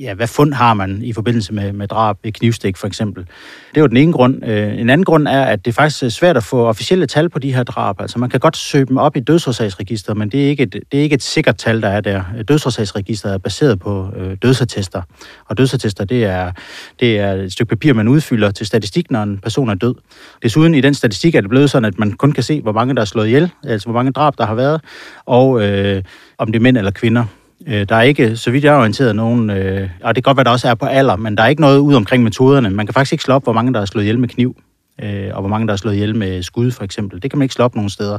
ja, 0.00 0.14
hvad 0.14 0.26
fund 0.26 0.52
har 0.52 0.74
man 0.74 1.02
i 1.02 1.12
forbindelse 1.12 1.54
med, 1.54 1.72
med 1.72 1.88
drab 1.88 2.16
ved 2.22 2.32
knivstik 2.32 2.76
for 2.76 2.86
eksempel. 2.86 3.22
Det 3.70 3.76
er 3.76 3.80
jo 3.80 3.86
den 3.86 3.96
ene 3.96 4.12
grund. 4.12 4.44
Øh, 4.44 4.78
en 4.80 4.90
anden 4.90 5.04
grund 5.04 5.28
er, 5.28 5.42
at 5.42 5.64
det 5.64 5.74
faktisk 5.74 6.02
er 6.02 6.08
svært 6.08 6.36
at 6.36 6.42
få 6.42 6.66
officielle 6.66 7.06
tal 7.06 7.28
på 7.28 7.38
de 7.38 7.54
her 7.54 7.62
drab. 7.62 8.00
Altså 8.00 8.18
man 8.18 8.30
kan 8.30 8.40
godt 8.40 8.56
søge 8.56 8.86
dem 8.86 8.96
op 8.96 9.16
i 9.16 9.20
dødsårsagsregisteret, 9.20 10.16
men 10.16 10.28
det 10.28 10.44
er, 10.44 10.48
ikke 10.48 10.62
et, 10.62 10.72
det 10.92 10.98
er 10.98 11.02
ikke 11.02 11.14
et 11.14 11.22
sikkert 11.22 11.56
tal, 11.56 11.82
der 11.82 11.88
er 11.88 12.00
der. 12.00 12.22
Dødsårsagsregisteret 12.48 13.34
er 13.34 13.38
baseret 13.38 13.78
på 13.78 14.08
øh, 14.16 14.36
dødsattester, 14.42 15.02
og 15.48 15.58
dødsattester 15.58 16.04
det 16.04 16.15
er, 16.24 16.52
det 17.00 17.18
er 17.18 17.32
et 17.32 17.52
stykke 17.52 17.68
papir, 17.70 17.92
man 17.92 18.08
udfylder 18.08 18.50
til 18.50 18.66
statistik, 18.66 19.10
når 19.10 19.22
en 19.22 19.38
person 19.38 19.68
er 19.68 19.74
død. 19.74 19.94
Desuden 20.42 20.74
i 20.74 20.80
den 20.80 20.94
statistik 20.94 21.34
er 21.34 21.40
det 21.40 21.50
blevet 21.50 21.70
sådan, 21.70 21.84
at 21.84 21.98
man 21.98 22.12
kun 22.12 22.32
kan 22.32 22.42
se, 22.42 22.62
hvor 22.62 22.72
mange 22.72 22.94
der 22.94 23.00
er 23.00 23.04
slået 23.04 23.26
ihjel, 23.26 23.50
altså 23.64 23.86
hvor 23.86 23.94
mange 23.94 24.12
drab 24.12 24.38
der 24.38 24.46
har 24.46 24.54
været, 24.54 24.80
og 25.26 25.62
øh, 25.62 26.02
om 26.38 26.46
det 26.46 26.56
er 26.56 26.62
mænd 26.62 26.78
eller 26.78 26.90
kvinder. 26.90 27.24
Øh, 27.66 27.86
der 27.88 27.96
er 27.96 28.02
ikke, 28.02 28.36
så 28.36 28.50
vidt 28.50 28.64
jeg 28.64 28.74
er 28.74 28.78
orienteret, 28.78 29.16
nogen, 29.16 29.50
øh, 29.50 29.88
og 30.02 30.14
det 30.14 30.24
kan 30.24 30.28
godt 30.30 30.36
være, 30.36 30.44
der 30.44 30.50
også 30.50 30.68
er 30.68 30.74
på 30.74 30.86
alder, 30.86 31.16
men 31.16 31.36
der 31.36 31.42
er 31.42 31.48
ikke 31.48 31.62
noget 31.62 31.78
ud 31.78 31.94
omkring 31.94 32.22
metoderne. 32.22 32.70
Man 32.70 32.86
kan 32.86 32.94
faktisk 32.94 33.12
ikke 33.12 33.24
slå 33.24 33.34
op, 33.34 33.44
hvor 33.44 33.52
mange 33.52 33.74
der 33.74 33.80
er 33.80 33.84
slået 33.84 34.04
ihjel 34.04 34.18
med 34.18 34.28
kniv. 34.28 34.56
øh, 35.02 35.30
og 35.32 35.40
hvor 35.40 35.48
mange 35.48 35.66
der 35.66 35.72
er 35.72 35.76
slået 35.76 35.94
ihjel 35.94 36.16
med 36.16 36.42
skud 36.42 36.70
for 36.70 36.84
eksempel. 36.84 37.22
Det 37.22 37.30
kan 37.30 37.38
man 37.38 37.44
ikke 37.44 37.54
slå 37.54 37.64
op 37.64 37.74
nogen 37.74 37.90
steder. 37.90 38.18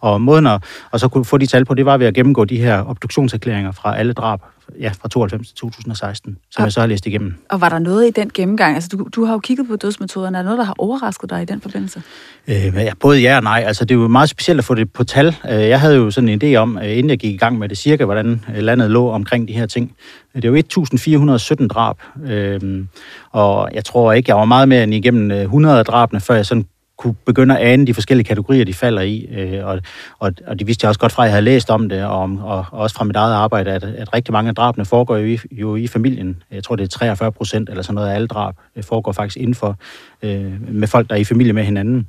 Og 0.00 0.20
måden 0.20 0.46
at 0.46 0.64
og 0.90 1.00
så 1.00 1.08
kunne 1.08 1.24
få 1.24 1.38
de 1.38 1.46
tal 1.46 1.64
på, 1.64 1.74
det 1.74 1.86
var 1.86 1.96
ved 1.96 2.06
at 2.06 2.14
gennemgå 2.14 2.44
de 2.44 2.56
her 2.56 2.90
obduktionserklæringer 2.90 3.72
fra 3.72 3.98
alle 3.98 4.12
drab 4.12 4.40
ja, 4.80 4.92
fra 5.00 5.08
92 5.08 5.48
til 5.48 5.56
2016, 5.56 6.38
som 6.50 6.62
og, 6.62 6.64
jeg 6.64 6.72
så 6.72 6.80
har 6.80 6.86
læst 6.86 7.06
igennem. 7.06 7.34
Og 7.50 7.60
var 7.60 7.68
der 7.68 7.78
noget 7.78 8.06
i 8.06 8.10
den 8.10 8.30
gennemgang? 8.34 8.74
Altså, 8.74 8.88
du, 8.92 9.08
du 9.16 9.24
har 9.24 9.32
jo 9.32 9.38
kigget 9.38 9.68
på 9.68 9.76
dødsmetoderne. 9.76 10.38
Er 10.38 10.42
der 10.42 10.44
noget, 10.44 10.58
der 10.58 10.64
har 10.64 10.74
overrasket 10.78 11.30
dig 11.30 11.42
i 11.42 11.44
den 11.44 11.60
forbindelse? 11.60 12.02
Øh, 12.48 12.74
ja, 12.74 12.92
både 13.00 13.20
ja 13.20 13.36
og 13.36 13.42
nej. 13.42 13.64
Altså, 13.66 13.84
det 13.84 13.94
er 13.94 13.98
jo 13.98 14.08
meget 14.08 14.28
specielt 14.28 14.58
at 14.58 14.64
få 14.64 14.74
det 14.74 14.92
på 14.92 15.04
tal. 15.04 15.36
Øh, 15.50 15.68
jeg 15.68 15.80
havde 15.80 15.96
jo 15.96 16.10
sådan 16.10 16.28
en 16.28 16.42
idé 16.42 16.56
om, 16.56 16.78
øh, 16.78 16.90
inden 16.90 17.10
jeg 17.10 17.18
gik 17.18 17.34
i 17.34 17.36
gang 17.36 17.58
med 17.58 17.68
det, 17.68 17.78
cirka 17.78 18.04
hvordan 18.04 18.44
øh, 18.56 18.62
landet 18.62 18.90
lå 18.90 19.10
omkring 19.10 19.48
de 19.48 19.52
her 19.52 19.66
ting. 19.66 19.96
Det 20.34 20.44
er 20.44 20.48
jo 20.48 20.54
1417 20.54 21.68
drab, 21.68 21.96
øh, 22.26 22.84
og 23.30 23.68
jeg 23.74 23.84
tror 23.84 24.12
ikke, 24.12 24.30
jeg 24.30 24.36
var 24.36 24.44
meget 24.44 24.68
mere 24.68 24.82
end 24.82 24.94
igennem 24.94 25.30
100 25.30 25.78
af 25.78 25.84
drabene, 25.84 26.20
før 26.20 26.34
jeg 26.34 26.46
sådan 26.46 26.66
kunne 26.96 27.14
begynde 27.26 27.58
at 27.58 27.66
ane 27.66 27.86
de 27.86 27.94
forskellige 27.94 28.26
kategorier, 28.26 28.64
de 28.64 28.74
falder 28.74 29.02
i. 29.02 29.28
Øh, 29.30 29.66
og, 29.66 29.80
og, 30.18 30.32
og 30.46 30.58
det 30.58 30.66
vidste 30.66 30.84
jeg 30.84 30.88
også 30.88 31.00
godt 31.00 31.12
fra, 31.12 31.22
at 31.22 31.26
jeg 31.26 31.32
havde 31.32 31.44
læst 31.44 31.70
om 31.70 31.88
det, 31.88 32.04
og, 32.04 32.22
og, 32.22 32.66
og 32.70 32.80
også 32.80 32.96
fra 32.96 33.04
mit 33.04 33.16
eget 33.16 33.34
arbejde, 33.34 33.70
at, 33.70 33.84
at 33.84 34.14
rigtig 34.14 34.32
mange 34.32 34.48
af 34.48 34.54
drabene 34.54 34.84
foregår 34.84 35.16
jo 35.16 35.26
i, 35.26 35.38
jo 35.52 35.76
i 35.76 35.86
familien. 35.86 36.42
Jeg 36.50 36.64
tror, 36.64 36.76
det 36.76 36.84
er 36.84 36.88
43 36.88 37.32
procent 37.32 37.68
eller 37.68 37.82
sådan 37.82 37.94
noget 37.94 38.08
af 38.08 38.14
alle 38.14 38.26
drab 38.26 38.54
øh, 38.76 38.84
foregår 38.84 39.12
faktisk 39.12 39.36
indenfor 39.36 39.76
øh, 40.22 40.74
med 40.74 40.88
folk, 40.88 41.08
der 41.08 41.14
er 41.14 41.20
i 41.20 41.24
familie 41.24 41.52
med 41.52 41.64
hinanden. 41.64 42.08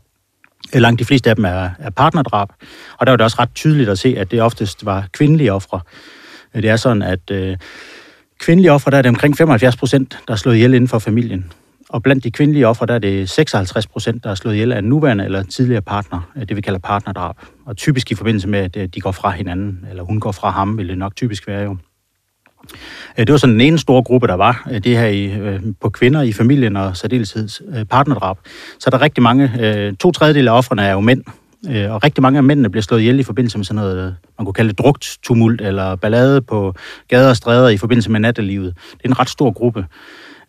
Øh, 0.75 0.81
langt 0.81 0.99
de 0.99 1.05
fleste 1.05 1.29
af 1.29 1.35
dem 1.35 1.45
er, 1.45 1.69
er 1.79 1.89
partnerdrab, 1.89 2.49
og 2.97 3.05
der 3.05 3.11
var 3.11 3.17
det 3.17 3.23
også 3.23 3.37
ret 3.39 3.55
tydeligt 3.55 3.89
at 3.89 3.99
se, 3.99 4.15
at 4.17 4.31
det 4.31 4.41
oftest 4.41 4.85
var 4.85 5.07
kvindelige 5.11 5.53
ofre. 5.53 5.79
Øh, 6.55 6.61
det 6.61 6.69
er 6.69 6.75
sådan, 6.75 7.01
at 7.01 7.31
øh, 7.31 7.57
kvindelige 8.39 8.71
ofre, 8.71 8.91
der 8.91 8.97
er 8.97 9.01
det 9.01 9.09
omkring 9.09 9.37
75 9.37 9.75
procent, 9.77 10.19
der 10.27 10.33
er 10.33 10.37
slået 10.37 10.55
ihjel 10.55 10.73
inden 10.73 10.87
for 10.87 10.99
familien. 10.99 11.51
Og 11.89 12.03
blandt 12.03 12.23
de 12.23 12.31
kvindelige 12.31 12.67
ofre, 12.67 12.85
der 12.85 12.93
er 12.93 12.99
det 12.99 13.29
56 13.29 13.87
procent, 13.87 14.23
der 14.23 14.29
er 14.29 14.35
slået 14.35 14.53
ihjel 14.53 14.71
af 14.71 14.79
en 14.79 14.85
nuværende 14.85 15.25
eller 15.25 15.43
tidligere 15.43 15.81
partner, 15.81 16.31
øh, 16.37 16.49
det 16.49 16.55
vi 16.55 16.61
kalder 16.61 16.79
partnerdrab. 16.79 17.35
Og 17.65 17.77
typisk 17.77 18.11
i 18.11 18.15
forbindelse 18.15 18.47
med, 18.47 18.59
at 18.59 18.77
øh, 18.77 18.89
de 18.95 19.01
går 19.01 19.11
fra 19.11 19.31
hinanden, 19.31 19.85
eller 19.89 20.03
hun 20.03 20.19
går 20.19 20.31
fra 20.31 20.49
ham, 20.49 20.77
vil 20.77 20.89
det 20.89 20.97
nok 20.97 21.15
typisk 21.15 21.47
være 21.47 21.63
jo. 21.63 21.77
Øh, 23.17 23.27
det 23.27 23.31
var 23.31 23.37
sådan 23.37 23.53
den 23.53 23.61
ene 23.61 23.77
store 23.77 24.03
gruppe, 24.03 24.27
der 24.27 24.33
var, 24.33 24.67
det 24.83 24.97
her 24.97 25.07
i, 25.07 25.31
på 25.81 25.89
kvinder 25.89 26.21
i 26.21 26.33
familien 26.33 26.75
og 26.75 26.97
særdeleshed 26.97 27.85
partnerdrab. 27.85 28.37
Så 28.79 28.89
der 28.89 28.97
er 28.97 29.01
rigtig 29.01 29.23
mange, 29.23 29.95
to 29.99 30.11
tredjedel 30.11 30.47
af 30.47 30.57
offrene 30.57 30.81
er 30.81 30.91
jo 30.91 30.99
mænd, 30.99 31.23
og 31.65 32.03
rigtig 32.03 32.21
mange 32.21 32.37
af 32.37 32.43
mændene 32.43 32.69
bliver 32.69 32.81
slået 32.81 32.99
ihjel 32.99 33.19
i 33.19 33.23
forbindelse 33.23 33.57
med 33.57 33.65
sådan 33.65 33.75
noget, 33.75 34.15
man 34.39 34.45
kunne 34.45 34.53
kalde 34.53 34.69
det 34.69 34.79
drugt 34.79 35.17
tumult 35.23 35.61
eller 35.61 35.95
ballade 35.95 36.41
på 36.41 36.75
gader 37.07 37.29
og 37.29 37.37
stræder 37.37 37.69
i 37.69 37.77
forbindelse 37.77 38.11
med 38.11 38.19
nattelivet. 38.19 38.73
Det 38.91 39.03
er 39.03 39.09
en 39.09 39.19
ret 39.19 39.29
stor 39.29 39.51
gruppe. 39.51 39.85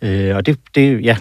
Øh, 0.02 0.36
Og 0.36 0.46
det, 0.46 0.58
det 0.74 1.04
ja, 1.04 1.16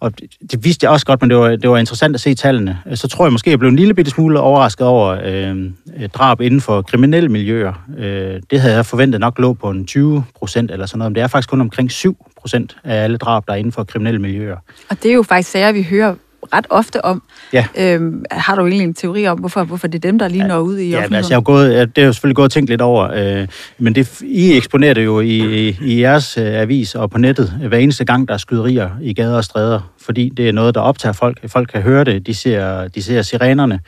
og 0.00 0.20
det, 0.20 0.30
det 0.50 0.64
vidste 0.64 0.84
jeg 0.84 0.90
også 0.90 1.06
godt, 1.06 1.20
men 1.20 1.30
det 1.30 1.38
var, 1.38 1.48
det 1.48 1.70
var 1.70 1.78
interessant 1.78 2.14
at 2.14 2.20
se 2.20 2.34
tallene. 2.34 2.78
Øh, 2.86 2.96
så 2.96 3.08
tror 3.08 3.24
jeg 3.24 3.32
måske, 3.32 3.50
jeg 3.50 3.58
blev 3.58 3.68
en 3.68 3.76
lille 3.76 3.94
bitte 3.94 4.10
smule 4.10 4.40
overrasket 4.40 4.86
over 4.86 5.18
øh, 5.24 5.70
drab 6.14 6.40
inden 6.40 6.60
for 6.60 6.82
kriminelle 6.82 7.28
miljøer. 7.28 7.84
Øh, 7.98 8.40
det 8.50 8.60
havde 8.60 8.74
jeg 8.74 8.86
forventet 8.86 9.20
nok 9.20 9.38
lå 9.38 9.52
på 9.52 9.70
en 9.70 9.86
20 9.86 10.24
procent 10.38 10.70
eller 10.70 10.86
sådan 10.86 10.98
noget, 10.98 11.10
men 11.10 11.14
det 11.14 11.22
er 11.22 11.26
faktisk 11.26 11.48
kun 11.48 11.60
omkring 11.60 11.90
7 11.90 12.26
procent 12.40 12.76
af 12.84 13.04
alle 13.04 13.16
drab, 13.16 13.42
der 13.46 13.52
er 13.52 13.56
inden 13.56 13.72
for 13.72 13.84
kriminelle 13.84 14.20
miljøer. 14.20 14.56
Og 14.90 15.02
det 15.02 15.10
er 15.10 15.14
jo 15.14 15.22
faktisk 15.22 15.50
sager, 15.50 15.72
vi 15.72 15.82
hører 15.82 16.14
ret 16.54 16.66
ofte 16.70 17.04
om. 17.04 17.22
Ja. 17.52 17.66
Øhm, 17.78 18.24
har 18.30 18.56
du 18.56 18.66
egentlig 18.66 18.84
en 18.84 18.94
teori 18.94 19.26
om, 19.26 19.38
hvorfor, 19.38 19.64
hvorfor 19.64 19.86
det 19.86 20.04
er 20.04 20.10
dem, 20.10 20.18
der 20.18 20.28
lige 20.28 20.48
når 20.48 20.58
ud 20.58 20.78
i 20.78 20.90
ja, 20.90 20.96
offentligheden? 20.96 21.14
Altså, 21.14 21.32
jeg 21.32 21.36
har 21.36 21.42
gået, 21.42 21.70
det 21.70 22.02
har 22.02 22.06
jeg 22.06 22.14
selvfølgelig 22.14 22.36
gået 22.36 22.44
og 22.44 22.50
tænkt 22.50 22.70
lidt 22.70 22.80
over, 22.80 23.10
øh, 23.40 23.48
men 23.78 23.94
det, 23.94 24.22
I 24.22 24.56
eksponerer 24.56 24.94
det 24.94 25.04
jo 25.04 25.20
i, 25.20 25.68
i, 25.68 25.78
i 25.82 26.00
jeres 26.00 26.38
øh, 26.38 26.60
avis 26.60 26.94
og 26.94 27.10
på 27.10 27.18
nettet 27.18 27.50
hver 27.68 27.78
eneste 27.78 28.04
gang, 28.04 28.28
der 28.28 28.34
er 28.34 28.38
skyderier 28.38 28.90
i 29.02 29.14
gader 29.14 29.36
og 29.36 29.44
stræder, 29.44 29.92
fordi 30.00 30.28
det 30.36 30.48
er 30.48 30.52
noget, 30.52 30.74
der 30.74 30.80
optager 30.80 31.12
folk. 31.12 31.50
Folk 31.50 31.68
kan 31.68 31.82
høre 31.82 32.04
det, 32.04 32.26
de 32.26 32.34
ser, 32.34 32.88
de 32.88 33.02
ser 33.02 33.22
sirenerne. 33.22 33.80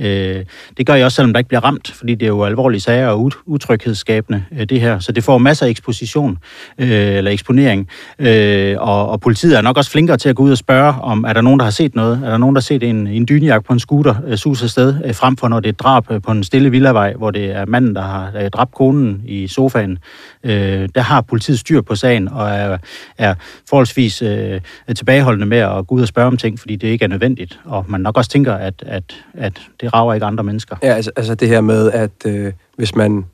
Øh, 0.00 0.44
det 0.76 0.86
gør 0.86 0.94
jeg 0.94 1.04
også, 1.04 1.16
selvom 1.16 1.32
der 1.32 1.38
ikke 1.38 1.48
bliver 1.48 1.64
ramt, 1.64 1.90
fordi 1.90 2.14
det 2.14 2.22
er 2.22 2.28
jo 2.28 2.44
alvorlige 2.44 2.80
sager 2.80 3.08
og 3.08 3.32
utryghedsskabende, 3.46 4.44
øh, 4.58 4.64
det 4.64 4.80
her. 4.80 4.98
Så 4.98 5.12
det 5.12 5.24
får 5.24 5.38
masser 5.38 5.66
af 5.66 5.70
eksposition 5.70 6.38
øh, 6.78 6.88
eller 6.90 7.30
eksponering. 7.30 7.88
Øh, 8.18 8.76
og, 8.78 9.08
og 9.08 9.20
politiet 9.20 9.58
er 9.58 9.62
nok 9.62 9.76
også 9.76 9.90
flinkere 9.90 10.16
til 10.16 10.28
at 10.28 10.36
gå 10.36 10.42
ud 10.42 10.50
og 10.50 10.58
spørge, 10.58 10.94
om 11.02 11.24
er 11.28 11.32
der 11.32 11.40
nogen, 11.40 11.60
der 11.60 11.64
har 11.64 11.70
set 11.70 11.94
noget? 11.94 12.20
Er 12.24 12.30
der 12.30 12.38
nogen, 12.38 12.54
der 12.54 12.60
har 12.60 12.64
set 12.64 12.82
en, 12.82 13.06
en 13.06 13.26
dynjagt 13.28 13.66
på 13.66 13.72
en 13.72 13.80
scooter 13.80 14.14
øh, 14.26 14.36
sus 14.36 14.62
afsted, 14.62 14.94
øh, 15.04 15.14
frem 15.14 15.36
for 15.36 15.48
når 15.48 15.60
det 15.60 15.68
er 15.68 15.72
drab 15.72 16.10
øh, 16.10 16.22
på 16.22 16.30
en 16.30 16.44
stille 16.44 16.70
villavej, 16.70 17.14
hvor 17.14 17.30
det 17.30 17.50
er 17.50 17.66
manden, 17.66 17.94
der 17.94 18.02
har 18.02 18.32
øh, 18.42 18.50
dræbt 18.50 18.74
konen 18.74 19.22
i 19.26 19.48
sofaen. 19.48 19.98
Øh, 20.44 20.88
der 20.94 21.00
har 21.00 21.20
politiet 21.20 21.58
styr 21.58 21.80
på 21.80 21.94
sagen 21.94 22.28
og 22.28 22.48
er, 22.48 22.78
er 23.18 23.34
forholdsvis 23.68 24.22
øh, 24.22 24.60
tilbageholdende 24.96 25.46
med 25.46 25.58
at 25.58 25.86
gå 25.86 25.94
ud 25.94 26.02
og 26.02 26.08
spørge 26.08 26.26
om 26.26 26.36
ting, 26.36 26.60
fordi 26.60 26.76
det 26.76 26.88
ikke 26.88 27.04
er 27.04 27.08
nødvendigt. 27.08 27.60
Og 27.64 27.84
man 27.88 28.00
nok 28.00 28.16
også 28.16 28.30
tænker, 28.30 28.54
at, 28.54 28.74
at, 28.86 29.24
at 29.34 29.60
det 29.80 29.94
rager 29.94 30.14
ikke 30.14 30.26
andre 30.26 30.44
mennesker. 30.44 30.76
Ja, 30.82 30.94
altså, 30.94 31.10
altså 31.16 31.34
det 31.34 31.48
her 31.48 31.60
med, 31.60 31.90
at 31.90 32.10
øh, 32.26 32.52
hvis 32.76 32.94
man 32.94 33.24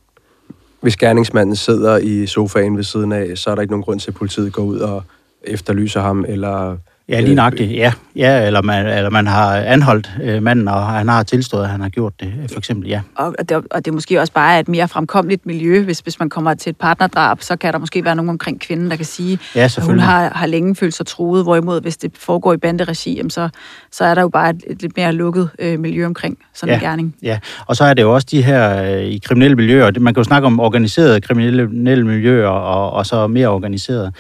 hvis 0.81 0.97
gerningsmanden 0.97 1.57
sidder 1.57 1.99
i 1.99 2.27
sofaen 2.27 2.77
ved 2.77 2.85
siden 2.85 3.13
af, 3.13 3.39
så 3.39 3.51
er 3.51 3.55
der 3.55 3.63
ikke 3.63 3.73
nogen 3.73 3.83
grund 3.83 4.01
til, 4.01 4.11
at 4.11 4.15
politiet 4.15 4.53
går 4.53 4.63
ud 4.63 4.79
og 4.79 5.03
efterlyser 5.45 6.01
ham, 6.01 6.25
eller 6.29 6.77
Ja, 7.09 7.21
lige 7.21 7.35
nøjagtigt, 7.35 7.73
ja. 7.73 7.93
ja 8.17 8.47
eller, 8.47 8.63
man, 8.63 8.87
eller 8.87 9.11
man 9.11 9.27
har 9.27 9.57
anholdt 9.57 10.11
øh, 10.23 10.43
manden, 10.43 10.69
og 10.69 10.87
han 10.87 11.09
har 11.09 11.23
tilstået, 11.23 11.63
at 11.63 11.69
han 11.69 11.81
har 11.81 11.89
gjort 11.89 12.13
det, 12.21 12.33
for 12.53 12.59
eksempel, 12.59 12.89
ja. 12.89 13.01
Og 13.15 13.35
det, 13.39 13.53
og 13.53 13.85
det 13.85 13.89
er 13.89 13.93
måske 13.93 14.21
også 14.21 14.33
bare 14.33 14.61
et 14.61 14.69
mere 14.69 14.89
fremkommeligt 14.89 15.47
miljø, 15.47 15.83
hvis, 15.85 15.99
hvis 15.99 16.19
man 16.19 16.29
kommer 16.29 16.55
til 16.55 16.71
et 16.71 16.77
partnerdrab, 16.77 17.43
så 17.43 17.57
kan 17.57 17.73
der 17.73 17.79
måske 17.79 18.05
være 18.05 18.17
nogen 18.17 18.29
omkring 18.29 18.61
kvinden, 18.61 18.91
der 18.91 18.97
kan 18.97 19.05
sige, 19.05 19.39
ja, 19.55 19.65
at 19.65 19.79
hun 19.83 19.99
har, 19.99 20.33
har 20.35 20.47
længe 20.47 20.75
følt 20.75 20.95
sig 20.95 21.07
truet, 21.07 21.45
hvorimod 21.45 21.81
hvis 21.81 21.97
det 21.97 22.13
foregår 22.19 22.53
i 22.53 22.57
banderegi, 22.57 23.23
så, 23.29 23.49
så 23.93 24.05
er 24.05 24.15
der 24.15 24.23
jo 24.23 24.29
bare 24.29 24.51
et, 24.51 24.63
et 24.67 24.83
lidt 24.83 24.97
mere 24.97 25.13
lukket 25.13 25.51
øh, 25.59 25.81
miljø 25.81 26.07
omkring 26.07 26.39
sådan 26.55 26.73
ja, 26.73 26.79
en 26.79 26.81
gerning. 26.85 27.15
Ja, 27.23 27.39
og 27.67 27.77
så 27.77 27.85
er 27.85 27.95
det 27.95 28.03
jo 28.03 28.15
også 28.15 28.27
de 28.31 28.43
her 28.43 28.83
øh, 28.83 29.03
i 29.03 29.19
kriminelle 29.19 29.57
miljøer, 29.57 29.91
man 30.01 30.15
kan 30.15 30.21
jo 30.21 30.25
snakke 30.25 30.47
om 30.47 30.61
organiserede 30.61 31.21
kriminelle 31.21 32.07
miljøer, 32.07 32.49
og, 32.49 32.91
og 32.91 33.07
så 33.07 33.27
mere 33.27 33.49
organiserede. 33.49 34.13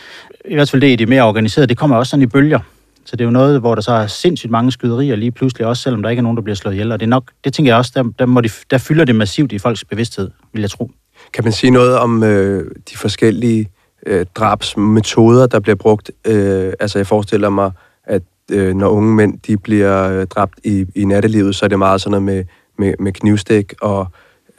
I 0.44 0.54
hvert 0.54 0.70
fald 0.70 0.82
det 0.82 0.88
i 0.88 0.96
de 0.96 1.06
mere 1.06 1.22
organiserede, 1.22 1.66
det 1.66 1.78
kommer 1.78 1.96
også 1.96 2.10
sådan 2.10 2.22
i 2.22 2.26
bølger. 2.26 2.58
Så 3.06 3.16
det 3.16 3.20
er 3.20 3.24
jo 3.24 3.30
noget, 3.30 3.60
hvor 3.60 3.74
der 3.74 3.82
så 3.82 3.92
er 3.92 4.06
sindssygt 4.06 4.50
mange 4.50 4.72
skyderier 4.72 5.16
lige 5.16 5.30
pludselig, 5.30 5.66
også 5.66 5.82
selvom 5.82 6.02
der 6.02 6.10
ikke 6.10 6.20
er 6.20 6.22
nogen, 6.22 6.36
der 6.36 6.42
bliver 6.42 6.56
slået 6.56 6.74
ihjel. 6.74 6.92
Og 6.92 7.00
det, 7.00 7.06
er 7.06 7.10
nok, 7.10 7.30
det 7.44 7.54
tænker 7.54 7.72
jeg 7.72 7.78
også, 7.78 7.92
der, 7.94 8.04
der, 8.18 8.26
må 8.26 8.40
de, 8.40 8.50
der 8.70 8.78
fylder 8.78 9.04
det 9.04 9.14
massivt 9.14 9.52
i 9.52 9.58
folks 9.58 9.84
bevidsthed, 9.84 10.30
vil 10.52 10.60
jeg 10.60 10.70
tro. 10.70 10.90
Kan 11.32 11.44
man 11.44 11.52
sige 11.52 11.70
noget 11.70 11.98
om 11.98 12.22
øh, 12.22 12.70
de 12.90 12.96
forskellige 12.96 13.70
øh, 14.06 14.26
drabsmetoder, 14.34 15.46
der 15.46 15.60
bliver 15.60 15.76
brugt? 15.76 16.10
Øh, 16.26 16.72
altså 16.80 16.98
jeg 16.98 17.06
forestiller 17.06 17.48
mig, 17.48 17.70
at 18.04 18.22
øh, 18.52 18.74
når 18.74 18.88
unge 18.88 19.14
mænd 19.14 19.38
de 19.46 19.56
bliver 19.56 20.10
øh, 20.10 20.26
dræbt 20.26 20.58
i, 20.64 20.86
i 20.94 21.04
nattelivet, 21.04 21.56
så 21.56 21.64
er 21.64 21.68
det 21.68 21.78
meget 21.78 22.00
sådan 22.00 22.10
noget 22.10 22.22
med, 22.22 22.44
med, 22.78 22.94
med 22.98 23.12
knivstik 23.12 23.74
og 23.82 24.06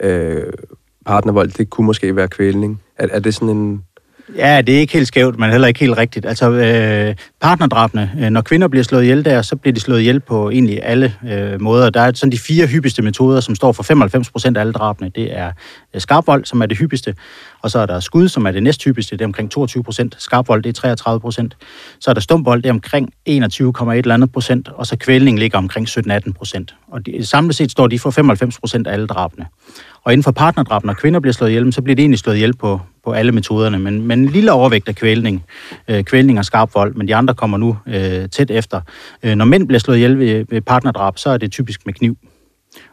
øh, 0.00 0.52
partnervold. 1.06 1.50
Det 1.50 1.70
kunne 1.70 1.86
måske 1.86 2.16
være 2.16 2.28
kvælning. 2.28 2.82
Er, 2.96 3.06
er 3.10 3.20
det 3.20 3.34
sådan 3.34 3.56
en 3.56 3.84
Ja, 4.36 4.60
det 4.60 4.76
er 4.76 4.80
ikke 4.80 4.92
helt 4.92 5.08
skævt, 5.08 5.38
men 5.38 5.50
heller 5.50 5.68
ikke 5.68 5.80
helt 5.80 5.96
rigtigt. 5.96 6.26
Altså, 6.26 6.50
øh, 6.50 7.14
partnerdrabene, 7.40 8.12
øh, 8.20 8.30
når 8.30 8.40
kvinder 8.40 8.68
bliver 8.68 8.84
slået 8.84 9.02
ihjel 9.02 9.24
der, 9.24 9.42
så 9.42 9.56
bliver 9.56 9.74
de 9.74 9.80
slået 9.80 10.00
ihjel 10.00 10.20
på 10.20 10.50
egentlig 10.50 10.80
alle 10.82 11.14
øh, 11.28 11.60
måder. 11.60 11.90
Der 11.90 12.00
er 12.00 12.12
sådan 12.14 12.32
de 12.32 12.38
fire 12.38 12.66
hyppigste 12.66 13.02
metoder, 13.02 13.40
som 13.40 13.54
står 13.54 13.72
for 13.72 13.82
95 13.82 14.30
procent 14.30 14.56
af 14.56 14.60
alle 14.60 14.72
drabene. 14.72 15.10
Det 15.14 15.38
er 15.38 15.52
øh, 15.94 16.00
skarpvold, 16.00 16.44
som 16.44 16.60
er 16.60 16.66
det 16.66 16.78
hyppigste, 16.78 17.14
og 17.62 17.70
så 17.70 17.78
er 17.78 17.86
der 17.86 18.00
skud, 18.00 18.28
som 18.28 18.46
er 18.46 18.50
det 18.50 18.62
næsthyppigste, 18.62 19.16
det 19.16 19.20
er 19.20 19.26
omkring 19.26 19.50
22 19.50 19.84
procent. 19.84 20.16
Skarpvold, 20.18 20.62
det 20.62 20.68
er 20.68 20.72
33 20.72 21.20
procent. 21.20 21.56
Så 22.00 22.10
er 22.10 22.14
der 22.14 22.20
stumvold, 22.20 22.62
det 22.62 22.68
er 22.68 22.72
omkring 22.72 23.12
21,1 23.28 24.26
procent, 24.26 24.68
og 24.68 24.86
så 24.86 24.96
kvælning 24.96 25.38
ligger 25.38 25.58
omkring 25.58 25.88
17-18 25.88 26.32
procent. 26.32 26.74
Og 26.88 27.06
de, 27.06 27.26
samlet 27.26 27.54
set 27.54 27.70
står 27.70 27.86
de 27.86 27.98
for 27.98 28.10
95 28.10 28.60
procent 28.60 28.86
af 28.86 28.92
alle 28.92 29.06
drabene. 29.06 29.46
Og 30.04 30.12
inden 30.12 30.22
for 30.22 30.30
partnerdrab, 30.30 30.84
når 30.84 30.92
kvinder 30.92 31.20
bliver 31.20 31.32
slået 31.32 31.50
ihjel, 31.50 31.72
så 31.72 31.82
bliver 31.82 31.94
det 31.94 32.02
egentlig 32.02 32.18
slået 32.18 32.36
ihjel 32.36 32.56
på, 32.56 32.80
på 33.04 33.12
alle 33.12 33.32
metoderne. 33.32 33.78
Men, 33.78 34.06
men 34.06 34.18
en 34.18 34.26
lille 34.26 34.52
overvægt 34.52 34.88
af 34.88 34.94
kvælning, 34.94 35.44
øh, 35.88 36.04
kvælning 36.04 36.38
og 36.38 36.44
skarp 36.44 36.74
vold, 36.74 36.94
men 36.94 37.08
de 37.08 37.14
andre 37.14 37.34
kommer 37.34 37.58
nu 37.58 37.78
øh, 37.86 38.28
tæt 38.28 38.50
efter. 38.50 38.80
Øh, 39.22 39.34
når 39.34 39.44
mænd 39.44 39.66
bliver 39.66 39.80
slået 39.80 39.96
ihjel 39.96 40.18
ved, 40.18 40.44
ved 40.48 40.60
partnerdrab, 40.60 41.18
så 41.18 41.30
er 41.30 41.36
det 41.36 41.52
typisk 41.52 41.86
med 41.86 41.94
kniv. 41.94 42.16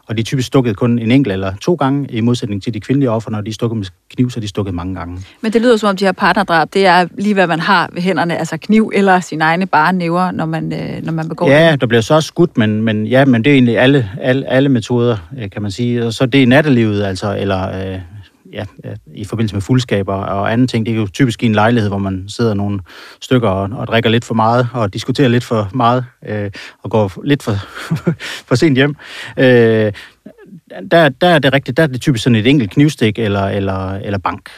Og 0.08 0.16
de 0.16 0.20
er 0.20 0.24
typisk 0.24 0.46
stukket 0.46 0.76
kun 0.76 0.98
en 0.98 1.10
enkelt 1.10 1.32
eller 1.32 1.52
to 1.60 1.74
gange, 1.74 2.06
i 2.10 2.20
modsætning 2.20 2.62
til 2.62 2.74
de 2.74 2.80
kvindelige 2.80 3.10
offer, 3.10 3.30
når 3.30 3.40
de 3.40 3.48
er 3.50 3.54
stukket 3.54 3.76
med 3.78 3.86
kniv, 4.10 4.30
så 4.30 4.38
er 4.38 4.40
de 4.40 4.48
stukket 4.48 4.74
mange 4.74 4.94
gange. 4.94 5.18
Men 5.40 5.52
det 5.52 5.62
lyder 5.62 5.76
som 5.76 5.88
om, 5.88 5.96
de 5.96 6.04
her 6.04 6.12
partnerdrab, 6.12 6.68
det 6.72 6.86
er 6.86 7.06
lige 7.18 7.34
hvad 7.34 7.46
man 7.46 7.60
har 7.60 7.90
ved 7.92 8.02
hænderne, 8.02 8.36
altså 8.38 8.56
kniv 8.56 8.90
eller 8.94 9.20
sin 9.20 9.40
egne 9.40 9.66
bare 9.66 9.92
næver, 9.92 10.30
når 10.30 10.46
man, 10.46 10.72
øh, 10.72 11.04
når 11.04 11.12
man 11.12 11.28
begår 11.28 11.48
Ja, 11.50 11.72
det. 11.72 11.80
der 11.80 11.86
bliver 11.86 12.00
så 12.00 12.14
også 12.14 12.26
skudt, 12.26 12.58
men, 12.58 12.82
men, 12.82 13.06
ja, 13.06 13.24
men 13.24 13.44
det 13.44 13.50
er 13.50 13.54
egentlig 13.54 13.78
alle, 13.78 14.10
alle, 14.20 14.50
alle 14.50 14.68
metoder, 14.68 15.16
øh, 15.38 15.50
kan 15.50 15.62
man 15.62 15.70
sige. 15.70 16.06
Og 16.06 16.12
så 16.12 16.26
det 16.26 16.42
er 16.42 16.46
nattelivet, 16.46 17.02
altså, 17.04 17.36
eller 17.38 17.92
øh, 17.92 17.98
ja, 18.56 18.64
i 19.14 19.24
forbindelse 19.24 19.54
med 19.54 19.62
fuldskaber 19.62 20.14
og 20.14 20.52
anden 20.52 20.68
ting. 20.68 20.86
Det 20.86 20.92
er 20.92 20.96
jo 20.96 21.06
typisk 21.06 21.42
i 21.42 21.46
en 21.46 21.54
lejlighed, 21.54 21.90
hvor 21.90 21.98
man 21.98 22.24
sidder 22.28 22.54
nogle 22.54 22.80
stykker 23.20 23.48
og, 23.48 23.78
og 23.78 23.86
drikker 23.86 24.10
lidt 24.10 24.24
for 24.24 24.34
meget 24.34 24.68
og 24.72 24.94
diskuterer 24.94 25.28
lidt 25.28 25.44
for 25.44 25.70
meget 25.74 26.04
øh, 26.28 26.50
og 26.82 26.90
går 26.90 27.12
lidt 27.24 27.42
for, 27.42 27.52
for 28.48 28.54
sent 28.54 28.76
hjem. 28.76 28.96
Øh, 29.38 29.92
der, 30.90 31.08
der 31.08 31.26
er 31.26 31.38
det 31.38 31.52
rigtigt, 31.52 31.76
der 31.76 31.82
er 31.82 31.86
det 31.86 32.00
typisk 32.00 32.24
sådan 32.24 32.36
et 32.36 32.46
enkelt 32.46 32.70
knivstik 32.70 33.18
eller, 33.18 33.44
eller, 33.48 33.92
eller 33.94 34.18
bank. 34.18 34.50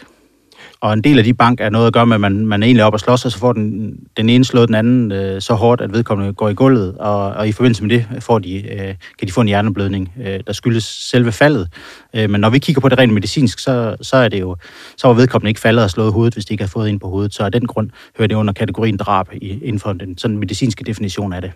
Og 0.81 0.93
en 0.93 1.05
del 1.05 1.19
af 1.19 1.25
de 1.25 1.35
bank 1.35 1.61
er 1.61 1.71
noget 1.71 1.87
at 1.87 1.93
gøre 1.93 2.07
med, 2.07 2.15
at 2.15 2.21
man, 2.21 2.47
man 2.47 2.63
er 2.63 2.67
egentlig 2.67 2.85
op 2.85 2.93
og 2.93 3.01
slås, 3.01 3.25
og 3.25 3.33
så 3.33 3.39
får 3.39 3.53
den, 3.53 3.97
den 4.17 4.29
ene 4.29 4.45
slået 4.45 4.69
den 4.69 4.75
anden 4.75 5.13
øh, 5.13 5.43
så 5.43 5.55
hårdt, 5.55 5.81
at 5.81 5.93
vedkommende 5.93 6.33
går 6.33 6.49
i 6.49 6.55
gulvet. 6.55 6.95
Og, 6.99 7.31
og 7.31 7.49
i 7.49 7.53
forbindelse 7.53 7.85
med 7.85 7.97
det 7.97 8.07
får 8.21 8.39
de, 8.39 8.73
øh, 8.73 8.95
kan 9.19 9.29
de 9.29 9.33
få 9.33 9.41
en 9.41 9.47
hjerneblødning, 9.47 10.13
øh, 10.27 10.41
der 10.47 10.53
skyldes 10.53 10.85
selve 10.85 11.33
faldet. 11.33 11.69
Øh, 12.15 12.31
men 12.31 12.41
når 12.41 12.51
vi 12.51 12.59
kigger 12.59 12.81
på 12.81 12.89
det 12.89 12.99
rent 12.99 13.13
medicinsk, 13.13 13.59
så, 13.59 13.97
så 14.03 14.17
er 14.17 14.29
det 14.29 14.41
jo, 14.41 14.57
så 14.97 15.07
var 15.07 15.15
vedkommende 15.15 15.51
ikke 15.51 15.61
faldet 15.61 15.85
og 15.85 15.91
slået 15.91 16.13
hovedet, 16.13 16.35
hvis 16.35 16.45
de 16.45 16.55
ikke 16.55 16.65
har 16.65 16.69
fået 16.69 16.91
en 16.91 16.99
på 16.99 17.09
hovedet. 17.09 17.35
Så 17.35 17.43
af 17.43 17.53
den 17.53 17.67
grund 17.67 17.91
hører 18.19 18.29
det 18.29 18.35
under 18.35 18.53
kategorien 18.53 18.97
drab 18.97 19.27
i, 19.33 19.59
inden 19.63 19.79
for 19.81 19.93
den 19.93 20.19
sådan 20.19 20.39
medicinske 20.39 20.85
definition 20.85 21.33
af 21.33 21.43
det. 21.43 21.53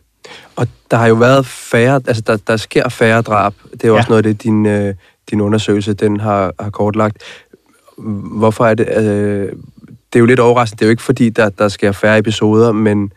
Og 0.56 0.68
der 0.90 0.96
har 0.96 1.06
jo 1.06 1.14
været 1.14 1.46
færre, 1.46 2.00
altså 2.06 2.22
der, 2.26 2.37
der 2.37 2.56
sker 2.56 2.88
færre 2.88 3.22
drab. 3.22 3.54
Det 3.72 3.85
er 3.85 3.88
jo 3.88 3.94
ja. 3.94 3.98
også 3.98 4.11
noget 4.11 4.26
af 4.26 4.35
det, 4.35 4.42
din, 4.42 4.66
øh, 4.66 4.94
din 5.30 5.40
undersøgelse 5.40 5.94
den 5.94 6.20
har, 6.20 6.52
har 6.61 6.70
kortlagt. 6.70 7.22
Hvorfor 7.98 8.66
er 8.66 8.74
det... 8.74 8.88
Øh, 8.96 9.52
det 10.12 10.18
er 10.18 10.20
jo 10.20 10.26
lidt 10.26 10.40
overraskende. 10.40 10.78
Det 10.78 10.85
er 10.85 10.88
jo 10.88 10.90
ikke 10.90 11.02
fordi, 11.02 11.28
der, 11.28 11.48
der 11.48 11.68
sker 11.68 11.92
færre 11.92 12.18
episoder, 12.18 12.72
men 12.72 13.12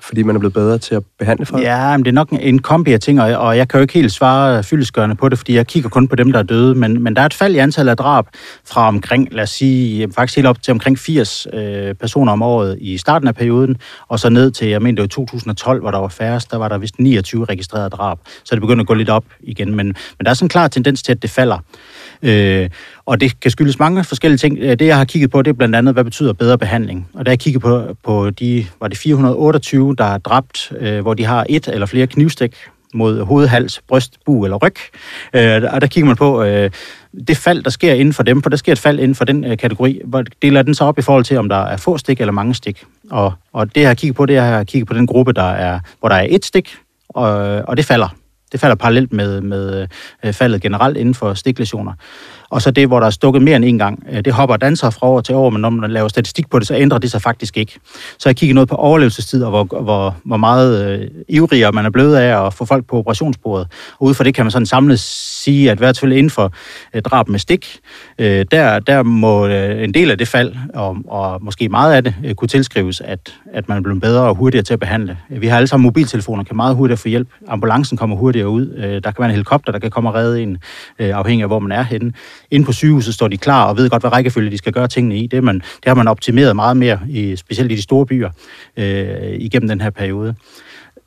fordi 0.00 0.22
man 0.22 0.36
er 0.36 0.38
blevet 0.38 0.54
bedre 0.54 0.78
til 0.78 0.94
at 0.94 1.02
behandle 1.18 1.46
folk? 1.46 1.62
Ja, 1.62 1.96
men 1.96 2.04
det 2.04 2.10
er 2.10 2.14
nok 2.14 2.28
en 2.32 2.58
kombi 2.58 2.92
af 2.92 3.00
ting, 3.00 3.20
og 3.20 3.56
jeg 3.56 3.68
kan 3.68 3.78
jo 3.78 3.82
ikke 3.82 3.94
helt 3.94 4.12
svare 4.12 4.62
fyldesgørende 4.62 5.16
på 5.16 5.28
det, 5.28 5.38
fordi 5.38 5.54
jeg 5.54 5.66
kigger 5.66 5.88
kun 5.88 6.08
på 6.08 6.16
dem, 6.16 6.32
der 6.32 6.38
er 6.38 6.42
døde, 6.42 6.74
men, 6.74 7.02
men 7.02 7.16
der 7.16 7.22
er 7.22 7.26
et 7.26 7.34
fald 7.34 7.54
i 7.54 7.58
antallet 7.58 7.90
af 7.90 7.96
drab 7.96 8.26
fra 8.64 8.88
omkring, 8.88 9.28
lad 9.32 9.42
os 9.42 9.50
sige, 9.50 10.12
faktisk 10.12 10.36
helt 10.36 10.48
op 10.48 10.62
til 10.62 10.72
omkring 10.72 10.98
80 10.98 11.46
øh, 11.52 11.94
personer 11.94 12.32
om 12.32 12.42
året 12.42 12.78
i 12.80 12.98
starten 12.98 13.28
af 13.28 13.34
perioden, 13.34 13.76
og 14.08 14.20
så 14.20 14.28
ned 14.28 14.50
til, 14.50 14.68
jeg 14.68 14.82
mener 14.82 14.94
det 14.94 15.02
var 15.02 15.24
2012, 15.24 15.80
hvor 15.80 15.90
der 15.90 15.98
var 15.98 16.08
færrest, 16.08 16.50
der 16.50 16.56
var 16.56 16.68
der 16.68 16.78
vist 16.78 16.98
29 16.98 17.44
registrerede 17.44 17.90
drab, 17.90 18.18
så 18.44 18.54
det 18.54 18.60
begynder 18.60 18.82
at 18.82 18.88
gå 18.88 18.94
lidt 18.94 19.10
op 19.10 19.24
igen, 19.40 19.74
men, 19.74 19.86
men 19.86 20.24
der 20.24 20.30
er 20.30 20.34
sådan 20.34 20.44
en 20.44 20.48
klar 20.48 20.68
tendens 20.68 21.02
til, 21.02 21.12
at 21.12 21.22
det 21.22 21.30
falder. 21.30 21.58
Øh, 22.22 22.70
og 23.06 23.20
det 23.20 23.40
kan 23.40 23.50
skyldes 23.50 23.78
mange 23.78 24.04
forskellige 24.04 24.38
ting. 24.38 24.58
Øh, 24.60 24.78
det, 24.78 24.86
jeg 24.86 24.96
har 24.96 25.04
kigget 25.04 25.30
på, 25.30 25.42
det 25.42 25.50
er 25.50 25.54
blandt 25.54 25.76
andet, 25.76 25.94
hvad 25.94 26.04
betyder 26.04 26.32
bedre 26.32 26.58
behandling. 26.58 27.08
Og 27.14 27.26
der 27.26 27.32
jeg 27.32 27.38
kiggede 27.38 27.60
på, 27.60 27.96
på 28.04 28.30
de, 28.30 28.66
var 28.80 28.88
det 28.88 28.98
428, 28.98 29.94
der 29.98 30.04
er 30.04 30.18
dræbt, 30.18 30.72
øh, 30.80 31.00
hvor 31.00 31.14
de 31.14 31.24
har 31.24 31.46
et 31.48 31.68
eller 31.68 31.86
flere 31.86 32.06
knivstik 32.06 32.56
mod 32.94 33.24
hoved, 33.24 33.46
hals, 33.46 33.80
bryst, 33.88 34.18
bu 34.24 34.44
eller 34.44 34.56
ryg. 34.56 34.76
Øh, 35.34 35.62
og 35.72 35.80
der 35.80 35.86
kigger 35.86 36.06
man 36.06 36.16
på 36.16 36.42
øh, 36.42 36.70
det 37.28 37.36
fald, 37.36 37.62
der 37.62 37.70
sker 37.70 37.94
inden 37.94 38.14
for 38.14 38.22
dem, 38.22 38.42
for 38.42 38.50
der 38.50 38.56
sker 38.56 38.72
et 38.72 38.78
fald 38.78 38.98
inden 38.98 39.14
for 39.14 39.24
den 39.24 39.44
øh, 39.44 39.58
kategori. 39.58 40.00
Hvor 40.04 40.24
deler 40.42 40.62
den 40.62 40.74
så 40.74 40.84
op 40.84 40.98
i 40.98 41.02
forhold 41.02 41.24
til, 41.24 41.38
om 41.38 41.48
der 41.48 41.56
er 41.56 41.76
få 41.76 41.98
stik 41.98 42.20
eller 42.20 42.32
mange 42.32 42.54
stik. 42.54 42.84
Og, 43.10 43.32
og 43.52 43.74
det, 43.74 43.80
jeg 43.80 43.88
har 43.88 43.94
kigget 43.94 44.16
på, 44.16 44.26
det 44.26 44.36
er, 44.36 44.42
at 44.42 44.48
jeg 44.48 44.56
har 44.56 44.64
kigget 44.64 44.88
på 44.88 44.94
den 44.94 45.06
gruppe, 45.06 45.32
der 45.32 45.50
er, 45.50 45.80
hvor 46.00 46.08
der 46.08 46.16
er 46.16 46.26
et 46.30 46.44
stik, 46.44 46.76
og, 47.08 47.28
og 47.68 47.76
det 47.76 47.84
falder. 47.84 48.08
Det 48.52 48.60
falder 48.60 48.76
parallelt 48.76 49.12
med, 49.12 49.40
med 49.40 49.86
øh, 50.24 50.32
faldet 50.32 50.62
generelt 50.62 50.96
inden 50.96 51.14
for 51.14 51.34
stiklesioner. 51.34 51.92
Og 52.50 52.62
så 52.62 52.70
det, 52.70 52.86
hvor 52.86 53.00
der 53.00 53.06
er 53.06 53.10
stukket 53.10 53.42
mere 53.42 53.56
end 53.56 53.64
en 53.64 53.78
gang, 53.78 54.02
øh, 54.12 54.24
det 54.24 54.32
hopper 54.32 54.56
danser 54.56 54.90
fra 54.90 55.06
år 55.06 55.20
til 55.20 55.34
år, 55.34 55.50
men 55.50 55.60
når 55.60 55.70
man 55.70 55.90
laver 55.90 56.08
statistik 56.08 56.50
på 56.50 56.58
det, 56.58 56.66
så 56.66 56.74
ændrer 56.74 56.98
det 56.98 57.10
sig 57.10 57.22
faktisk 57.22 57.56
ikke. 57.56 57.72
Så 58.18 58.28
jeg 58.28 58.36
kigger 58.36 58.54
noget 58.54 58.68
på 58.68 58.74
overlevelsestid, 58.74 59.42
og 59.42 59.50
hvor, 59.50 59.82
hvor, 59.82 60.16
hvor 60.24 60.36
meget 60.36 61.00
øh, 61.00 61.08
ivrigere 61.28 61.72
man 61.72 61.86
er 61.86 61.90
blevet 61.90 62.16
af 62.16 62.46
at 62.46 62.54
få 62.54 62.64
folk 62.64 62.86
på 62.86 62.98
operationsbordet. 62.98 63.68
Og 63.98 64.06
ud 64.06 64.14
fra 64.14 64.24
det 64.24 64.34
kan 64.34 64.44
man 64.44 64.50
sådan 64.50 64.66
samlet 64.66 65.00
sige, 65.00 65.70
at 65.70 65.78
hvert 65.78 65.98
fald 65.98 66.12
inden 66.12 66.30
for 66.30 66.52
øh, 66.94 67.02
drab 67.02 67.28
med 67.28 67.38
stik, 67.38 67.78
øh, 68.18 68.44
der, 68.50 68.78
der 68.78 69.02
må 69.02 69.46
øh, 69.46 69.84
en 69.84 69.94
del 69.94 70.10
af 70.10 70.18
det 70.18 70.28
fald, 70.28 70.54
og, 70.74 70.96
og 71.08 71.44
måske 71.44 71.68
meget 71.68 71.94
af 71.94 72.04
det, 72.04 72.14
øh, 72.24 72.34
kunne 72.34 72.48
tilskrives, 72.48 73.00
at, 73.00 73.34
at 73.52 73.68
man 73.68 73.78
er 73.78 73.82
blevet 73.82 74.00
bedre 74.00 74.22
og 74.22 74.34
hurtigere 74.34 74.64
til 74.64 74.72
at 74.72 74.80
behandle. 74.80 75.18
Vi 75.30 75.46
har 75.46 75.56
alle 75.56 75.66
sammen 75.66 75.82
mobiltelefoner, 75.82 76.44
kan 76.44 76.56
meget 76.56 76.76
hurtigere 76.76 76.98
få 76.98 77.08
hjælp. 77.08 77.28
Ambulancen 77.48 77.98
kommer 77.98 78.16
hurtigere 78.16 78.48
ud. 78.48 78.74
Øh, 78.76 78.84
der 78.84 79.00
kan 79.00 79.14
være 79.18 79.26
en 79.26 79.30
helikopter, 79.30 79.72
der 79.72 79.78
kan 79.78 79.90
komme 79.90 80.10
og 80.10 80.14
redde 80.14 80.42
en, 80.42 80.58
øh, 80.98 81.18
afhængig 81.18 81.42
af, 81.42 81.48
hvor 81.48 81.58
man 81.58 81.72
er 81.72 81.82
henne. 81.82 82.12
Inde 82.50 82.66
på 82.66 82.72
sygehuset 82.72 83.14
står 83.14 83.28
de 83.28 83.36
klar 83.36 83.64
og 83.64 83.76
ved 83.76 83.90
godt, 83.90 84.02
hvad 84.02 84.12
rækkefølge 84.12 84.50
de 84.50 84.58
skal 84.58 84.72
gøre 84.72 84.88
tingene 84.88 85.18
i. 85.18 85.26
Det, 85.26 85.44
man, 85.44 85.54
det 85.54 85.86
har 85.86 85.94
man 85.94 86.08
optimeret 86.08 86.56
meget 86.56 86.76
mere, 86.76 87.00
i, 87.08 87.36
specielt 87.36 87.72
i 87.72 87.74
de 87.74 87.82
store 87.82 88.06
byer, 88.06 88.30
øh, 88.76 89.32
igennem 89.38 89.68
den 89.68 89.80
her 89.80 89.90
periode. 89.90 90.34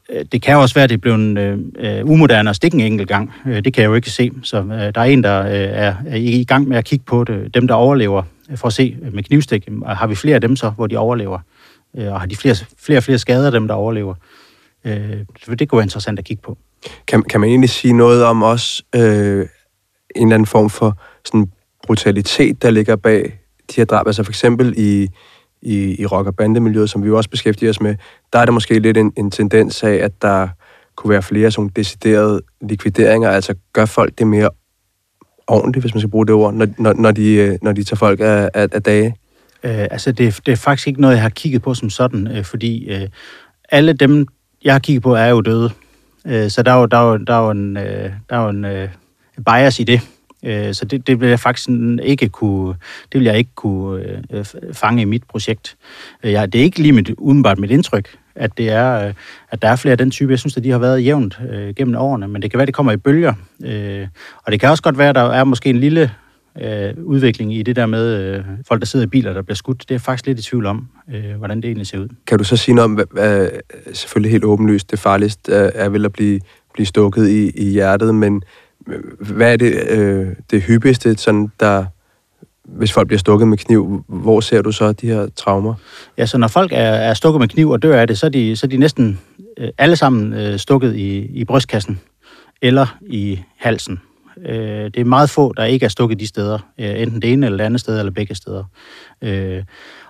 Øh, 0.09 0.25
det 0.31 0.41
kan 0.41 0.57
også 0.57 0.75
være, 0.75 0.83
at 0.83 0.89
det 0.89 0.95
er 0.95 0.99
blevet 0.99 1.37
øh, 1.37 1.57
øh 1.77 2.05
umoderne 2.05 2.49
at 2.49 2.55
stikke 2.55 2.77
en 2.77 2.91
enkelt 2.91 3.09
gang. 3.09 3.33
Øh, 3.47 3.63
det 3.63 3.73
kan 3.73 3.81
jeg 3.81 3.89
jo 3.89 3.95
ikke 3.95 4.09
se. 4.09 4.31
Så 4.43 4.57
øh, 4.57 4.69
der 4.69 5.01
er 5.01 5.03
en, 5.03 5.23
der 5.23 5.41
øh, 5.41 5.51
er, 5.51 5.95
er 6.07 6.15
i 6.15 6.43
gang 6.47 6.67
med 6.67 6.77
at 6.77 6.85
kigge 6.85 7.05
på 7.05 7.23
det. 7.23 7.53
Dem, 7.53 7.67
der 7.67 7.75
overlever, 7.75 8.23
for 8.55 8.67
at 8.67 8.73
se 8.73 8.97
med 9.11 9.23
knivstik, 9.23 9.67
har 9.85 10.07
vi 10.07 10.15
flere 10.15 10.35
af 10.35 10.41
dem 10.41 10.55
så, 10.55 10.69
hvor 10.69 10.87
de 10.87 10.97
overlever? 10.97 11.39
Øh, 11.97 12.13
og 12.13 12.19
har 12.19 12.27
de 12.27 12.35
flere, 12.35 12.55
flere 12.79 13.01
flere 13.01 13.17
skader 13.17 13.45
af 13.45 13.51
dem, 13.51 13.67
der 13.67 13.75
overlever? 13.75 14.13
Øh, 14.85 15.25
det 15.59 15.69
kunne 15.69 15.77
være 15.77 15.85
interessant 15.85 16.19
at 16.19 16.25
kigge 16.25 16.41
på. 16.41 16.57
Kan, 17.07 17.23
kan 17.23 17.39
man 17.39 17.49
egentlig 17.49 17.69
sige 17.69 17.93
noget 17.93 18.23
om 18.23 18.43
også 18.43 18.83
øh, 18.95 19.47
en 20.15 20.27
eller 20.27 20.35
anden 20.35 20.45
form 20.45 20.69
for 20.69 20.97
sådan 21.25 21.51
brutalitet, 21.87 22.61
der 22.61 22.69
ligger 22.69 22.95
bag 22.95 23.39
de 23.69 23.75
her 23.75 23.85
drab? 23.85 24.07
Altså 24.07 24.23
for 24.23 24.31
eksempel 24.31 24.73
i, 24.77 25.07
i, 25.61 26.01
i 26.01 26.05
rock- 26.05 26.27
og 26.27 26.35
bandemiljøet, 26.35 26.89
som 26.89 27.03
vi 27.03 27.07
jo 27.07 27.17
også 27.17 27.29
beskæftiger 27.29 27.69
os 27.69 27.81
med, 27.81 27.95
der 28.33 28.39
er 28.39 28.45
der 28.45 28.51
måske 28.51 28.79
lidt 28.79 28.97
en, 28.97 29.13
en 29.17 29.31
tendens 29.31 29.83
af, 29.83 29.93
at 29.93 30.21
der 30.21 30.47
kunne 30.95 31.11
være 31.11 31.21
flere 31.21 31.51
sådan 31.51 31.69
deciderede 31.75 32.41
likvideringer, 32.61 33.29
altså 33.29 33.55
gør 33.73 33.85
folk 33.85 34.17
det 34.17 34.27
mere 34.27 34.49
ordentligt, 35.47 35.83
hvis 35.83 35.93
man 35.93 36.01
skal 36.01 36.09
bruge 36.11 36.25
det 36.25 36.35
ord, 36.35 36.53
når, 36.53 36.67
når, 36.77 36.93
når, 36.93 37.11
de, 37.11 37.33
øh, 37.33 37.57
når 37.61 37.71
de 37.71 37.83
tager 37.83 37.97
folk 37.97 38.19
af, 38.19 38.49
af, 38.53 38.67
af 38.71 38.83
dage? 38.83 39.15
Øh, 39.63 39.87
altså, 39.91 40.11
det, 40.11 40.39
det 40.45 40.51
er 40.51 40.55
faktisk 40.55 40.87
ikke 40.87 41.01
noget, 41.01 41.13
jeg 41.15 41.21
har 41.21 41.29
kigget 41.29 41.61
på 41.61 41.73
som 41.73 41.89
sådan, 41.89 42.27
øh, 42.27 42.43
fordi 42.43 42.89
øh, 42.89 43.07
alle 43.69 43.93
dem, 43.93 44.27
jeg 44.63 44.73
har 44.73 44.79
kigget 44.79 45.03
på, 45.03 45.15
er 45.15 45.27
jo 45.27 45.41
døde. 45.41 45.71
Øh, 46.27 46.49
så 46.49 46.63
der 46.63 46.71
er 46.71 46.79
jo, 46.79 46.85
der 46.85 46.97
er 46.97 47.11
jo, 47.11 47.17
der 47.17 47.33
er 47.33 47.43
jo 47.43 47.49
en, 47.49 47.77
øh, 47.77 48.11
der 48.29 48.37
er 48.37 48.43
jo 48.43 48.49
en 48.49 48.65
øh, 48.65 48.89
bias 49.45 49.79
i 49.79 49.83
det. 49.83 50.01
Øh, 50.45 50.73
så 50.73 50.85
det, 50.85 51.07
det 51.07 51.21
vil 51.21 51.29
jeg 51.29 51.39
faktisk 51.39 51.69
ikke 52.03 52.29
kunne, 52.29 52.75
det 53.11 53.19
vil 53.19 53.23
jeg 53.23 53.37
ikke 53.37 53.51
kunne 53.55 54.03
øh, 54.31 54.45
fange 54.73 55.01
i 55.01 55.05
mit 55.05 55.23
projekt. 55.23 55.77
Øh, 56.23 56.31
jeg, 56.31 56.53
det 56.53 56.59
er 56.59 56.63
ikke 56.63 56.79
lige 56.79 56.91
mit, 56.91 57.09
udenbart 57.17 57.59
mit 57.59 57.71
indtryk, 57.71 58.17
at, 58.35 58.57
det 58.57 58.69
er, 58.69 59.07
øh, 59.07 59.13
at 59.51 59.61
der 59.61 59.67
er 59.67 59.75
flere 59.75 59.91
af 59.91 59.97
den 59.97 60.11
type. 60.11 60.31
Jeg 60.31 60.39
synes, 60.39 60.57
at 60.57 60.63
de 60.63 60.71
har 60.71 60.79
været 60.79 61.05
jævnt 61.05 61.39
øh, 61.51 61.75
gennem 61.75 61.95
årene, 61.95 62.27
men 62.27 62.41
det 62.41 62.51
kan 62.51 62.57
være, 62.57 62.63
at 62.63 62.67
det 62.67 62.75
kommer 62.75 62.91
i 62.91 62.97
bølger. 62.97 63.33
Øh, 63.65 64.07
og 64.43 64.51
det 64.51 64.59
kan 64.59 64.69
også 64.69 64.83
godt 64.83 64.97
være, 64.97 65.09
at 65.09 65.15
der 65.15 65.21
er 65.21 65.43
måske 65.43 65.69
en 65.69 65.79
lille 65.79 66.11
øh, 66.61 66.93
udvikling 67.03 67.55
i 67.55 67.63
det 67.63 67.75
der 67.75 67.85
med 67.85 68.35
øh, 68.35 68.43
folk, 68.67 68.81
der 68.81 68.85
sidder 68.85 69.05
i 69.05 69.09
biler, 69.09 69.33
der 69.33 69.41
bliver 69.41 69.55
skudt. 69.55 69.89
Det 69.89 69.95
er 69.95 69.99
faktisk 69.99 70.25
lidt 70.25 70.39
i 70.39 70.43
tvivl 70.43 70.65
om, 70.65 70.87
øh, 71.13 71.35
hvordan 71.37 71.57
det 71.57 71.65
egentlig 71.65 71.87
ser 71.87 71.99
ud. 71.99 72.07
Kan 72.27 72.37
du 72.37 72.43
så 72.43 72.57
sige 72.57 72.75
noget 72.75 72.85
om, 72.85 72.93
hvad, 72.93 73.05
hvad, 73.11 73.41
øh, 73.41 73.49
selvfølgelig 73.93 74.31
helt 74.31 74.43
åbenlyst, 74.43 74.91
det 74.91 74.99
farligste 74.99 75.53
er, 75.53 75.71
er 75.75 75.89
vel 75.89 76.05
at 76.05 76.13
blive, 76.13 76.39
blive 76.73 76.85
stukket 76.85 77.29
i, 77.29 77.51
i 77.55 77.71
hjertet, 77.71 78.15
men 78.15 78.43
hvad 79.19 79.53
er 79.53 79.57
det, 79.57 79.89
øh, 79.89 80.27
det 80.51 80.61
hyppigste, 80.61 81.17
sådan, 81.17 81.51
der, 81.59 81.85
hvis 82.63 82.93
folk 82.93 83.07
bliver 83.07 83.19
stukket 83.19 83.47
med 83.47 83.57
kniv, 83.57 84.03
hvor 84.07 84.39
ser 84.39 84.61
du 84.61 84.71
så 84.71 84.91
de 84.91 85.07
her 85.07 85.27
traumer? 85.35 85.73
Ja, 86.17 86.25
så 86.25 86.37
når 86.37 86.47
folk 86.47 86.71
er, 86.71 86.77
er 86.77 87.13
stukket 87.13 87.39
med 87.39 87.47
kniv 87.47 87.69
og 87.69 87.81
dør 87.81 88.01
af 88.01 88.07
det, 88.07 88.19
så 88.19 88.25
er 88.25 88.29
de, 88.29 88.55
så 88.55 88.65
er 88.65 88.69
de 88.69 88.77
næsten 88.77 89.19
øh, 89.57 89.69
alle 89.77 89.95
sammen 89.95 90.33
øh, 90.33 90.59
stukket 90.59 90.95
i, 90.95 91.17
i 91.17 91.45
brystkassen 91.45 91.99
eller 92.61 92.97
i 93.01 93.39
halsen. 93.57 93.99
Øh, 94.45 94.85
det 94.85 94.97
er 94.97 95.05
meget 95.05 95.29
få, 95.29 95.53
der 95.53 95.63
ikke 95.65 95.83
er 95.83 95.89
stukket 95.89 96.19
de 96.19 96.27
steder, 96.27 96.59
øh, 96.79 97.01
enten 97.01 97.21
det 97.21 97.33
ene 97.33 97.45
eller 97.45 97.57
det 97.57 97.65
andet 97.65 97.79
sted, 97.79 97.99
eller 97.99 98.11
begge 98.11 98.35
steder. 98.35 98.63
Øh, 99.21 99.63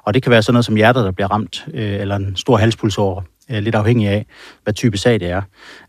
og 0.03 0.13
det 0.13 0.23
kan 0.23 0.31
være 0.31 0.43
sådan 0.43 0.53
noget 0.53 0.65
som 0.65 0.75
hjertet, 0.75 1.05
der 1.05 1.11
bliver 1.11 1.31
ramt, 1.31 1.65
øh, 1.73 1.93
eller 1.93 2.15
en 2.15 2.35
stor 2.35 2.57
halspulsåre. 2.57 3.23
Øh, 3.51 3.63
lidt 3.63 3.75
afhængig 3.75 4.07
af, 4.07 4.25
hvad 4.63 4.73
type 4.73 4.97
sag 4.97 5.19
det 5.19 5.29
er. 5.29 5.41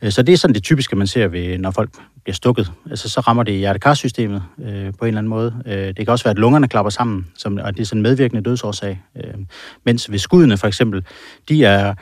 Øh, 0.03 0.11
så 0.13 0.23
det 0.23 0.33
er 0.33 0.37
sådan 0.37 0.55
det 0.55 0.63
typiske, 0.63 0.97
man 0.97 1.07
ser, 1.07 1.29
ved, 1.29 1.59
når 1.59 1.71
folk 1.71 1.91
bliver 2.25 2.35
stukket. 2.35 2.73
Altså, 2.91 3.09
så 3.09 3.21
rammer 3.21 3.43
det 3.43 3.55
hjertekarsystemet 3.55 4.43
øh, 4.63 4.93
på 4.99 5.05
en 5.05 5.09
eller 5.09 5.19
anden 5.19 5.29
måde. 5.29 5.63
Øh, 5.67 5.87
det 5.87 5.97
kan 5.97 6.09
også 6.09 6.25
være, 6.25 6.31
at 6.31 6.39
lungerne 6.39 6.69
klapper 6.69 6.91
sammen, 6.91 7.27
som, 7.37 7.59
og 7.63 7.75
det 7.75 7.81
er 7.81 7.87
sådan 7.87 7.99
en 7.99 8.03
medvirkende 8.03 8.43
dødsårsag. 8.43 9.01
Øh, 9.17 9.35
mens 9.85 10.11
ved 10.11 10.19
skuddene 10.19 10.57
for 10.57 10.67
eksempel, 10.67 11.05
de 11.49 11.65
er 11.65 11.95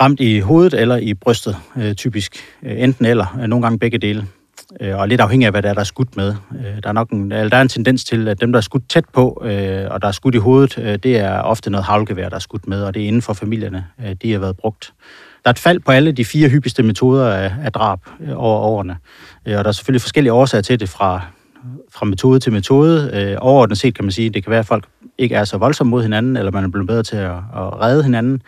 ramt 0.00 0.20
i 0.20 0.38
hovedet 0.38 0.74
eller 0.74 0.96
i 0.96 1.14
brystet, 1.14 1.56
øh, 1.76 1.94
typisk. 1.94 2.36
Enten 2.62 3.06
eller, 3.06 3.46
nogle 3.46 3.62
gange 3.62 3.78
begge 3.78 3.98
dele. 3.98 4.26
Øh, 4.80 4.98
og 4.98 5.08
lidt 5.08 5.20
afhængig 5.20 5.46
af, 5.46 5.52
hvad 5.52 5.62
der 5.62 5.68
er, 5.68 5.74
der 5.74 5.80
er 5.80 5.84
skudt 5.84 6.16
med. 6.16 6.34
Øh, 6.54 6.82
der, 6.82 6.88
er 6.88 6.92
nok 6.92 7.10
en, 7.10 7.32
eller 7.32 7.48
der 7.48 7.56
er 7.56 7.62
en 7.62 7.68
tendens 7.68 8.04
til, 8.04 8.28
at 8.28 8.40
dem, 8.40 8.52
der 8.52 8.56
er 8.56 8.62
skudt 8.62 8.88
tæt 8.88 9.04
på, 9.12 9.42
øh, 9.44 9.86
og 9.90 10.02
der 10.02 10.08
er 10.08 10.12
skudt 10.12 10.34
i 10.34 10.38
hovedet, 10.38 10.78
øh, 10.78 10.98
det 11.02 11.18
er 11.18 11.40
ofte 11.40 11.70
noget 11.70 11.84
havlgevær, 11.84 12.28
der 12.28 12.36
er 12.36 12.40
skudt 12.40 12.66
med, 12.66 12.82
og 12.82 12.94
det 12.94 13.02
er 13.02 13.06
inden 13.06 13.22
for 13.22 13.32
familierne, 13.32 13.86
øh, 14.04 14.16
de 14.22 14.32
har 14.32 14.38
været 14.38 14.56
brugt. 14.56 14.92
Der 15.44 15.48
er 15.48 15.52
et 15.52 15.58
fald 15.58 15.80
på 15.80 15.92
alle 15.92 16.12
de 16.12 16.24
fire 16.24 16.48
hyppigste 16.48 16.82
metoder 16.82 17.32
af, 17.32 17.52
af 17.64 17.72
drab 17.72 18.00
øh, 18.20 18.32
over 18.36 18.58
årene, 18.58 18.96
og 19.46 19.50
der 19.50 19.64
er 19.64 19.72
selvfølgelig 19.72 20.02
forskellige 20.02 20.32
årsager 20.32 20.62
til 20.62 20.80
det 20.80 20.88
fra, 20.88 21.20
fra 21.92 22.06
metode 22.06 22.40
til 22.40 22.52
metode. 22.52 23.38
overordnet 23.40 23.78
set 23.78 23.94
kan 23.94 24.04
man 24.04 24.12
sige, 24.12 24.28
at 24.28 24.34
det 24.34 24.44
kan 24.44 24.50
være, 24.50 24.60
at 24.60 24.66
folk 24.66 24.84
ikke 25.18 25.34
er 25.34 25.44
så 25.44 25.58
voldsomme 25.58 25.90
mod 25.90 26.02
hinanden, 26.02 26.36
eller 26.36 26.50
man 26.50 26.64
er 26.64 26.68
blevet 26.68 26.86
bedre 26.86 27.02
til 27.02 27.16
at, 27.16 27.30
at 27.30 27.80
redde 27.80 28.02
hinanden. 28.02 28.42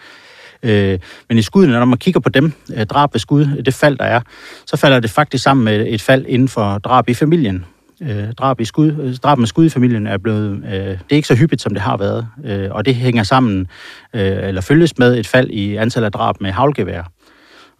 Øh, 0.64 0.98
men 1.28 1.38
i 1.38 1.42
skuddene, 1.42 1.72
når 1.72 1.84
man 1.84 1.98
kigger 1.98 2.20
på 2.20 2.28
dem, 2.28 2.52
øh, 2.76 2.86
drab 2.86 3.14
ved 3.14 3.20
skud, 3.20 3.62
det 3.64 3.74
fald, 3.74 3.98
der 3.98 4.04
er, 4.04 4.20
så 4.66 4.76
falder 4.76 5.00
det 5.00 5.10
faktisk 5.10 5.44
sammen 5.44 5.64
med 5.64 5.86
et 5.88 6.02
fald 6.02 6.24
inden 6.28 6.48
for 6.48 6.78
drab 6.78 7.08
i 7.08 7.14
familien. 7.14 7.64
Øh, 8.02 8.32
drab, 8.32 8.60
i 8.60 8.64
skud, 8.64 8.92
øh, 9.02 9.16
drab 9.16 9.38
med 9.38 9.46
skud 9.46 9.66
i 9.66 9.68
familien 9.68 10.06
er 10.06 10.18
blevet, 10.18 10.64
øh, 10.64 10.72
det 10.72 10.98
er 11.10 11.16
ikke 11.16 11.28
så 11.28 11.34
hyppigt, 11.34 11.62
som 11.62 11.74
det 11.74 11.82
har 11.82 11.96
været, 11.96 12.26
øh, 12.44 12.68
og 12.70 12.86
det 12.86 12.94
hænger 12.94 13.22
sammen, 13.22 13.66
øh, 14.14 14.48
eller 14.48 14.60
følges 14.60 14.98
med 14.98 15.18
et 15.18 15.26
fald 15.26 15.50
i 15.50 15.76
antallet 15.76 16.06
af 16.06 16.12
drab 16.12 16.40
med 16.40 16.50
havlgevær. 16.50 17.10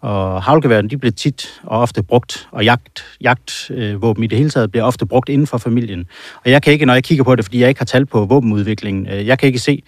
Og 0.04 0.42
havlgeværene, 0.42 0.88
de 0.88 0.98
bliver 0.98 1.12
tit 1.12 1.60
og 1.62 1.80
ofte 1.80 2.02
brugt, 2.02 2.48
og 2.52 2.64
jagt, 2.64 3.04
jagtvåben 3.20 4.22
øh, 4.22 4.24
i 4.24 4.26
det 4.26 4.38
hele 4.38 4.50
taget 4.50 4.70
bliver 4.70 4.84
ofte 4.84 5.06
brugt 5.06 5.28
inden 5.28 5.46
for 5.46 5.58
familien. 5.58 6.06
Og 6.44 6.50
jeg 6.50 6.62
kan 6.62 6.72
ikke, 6.72 6.86
når 6.86 6.94
jeg 6.94 7.04
kigger 7.04 7.24
på 7.24 7.36
det, 7.36 7.44
fordi 7.44 7.60
jeg 7.60 7.68
ikke 7.68 7.80
har 7.80 7.84
tal 7.84 8.06
på 8.06 8.24
våbenudviklingen, 8.24 9.06
øh, 9.06 9.26
jeg 9.26 9.38
kan 9.38 9.46
ikke 9.46 9.58
se, 9.58 9.82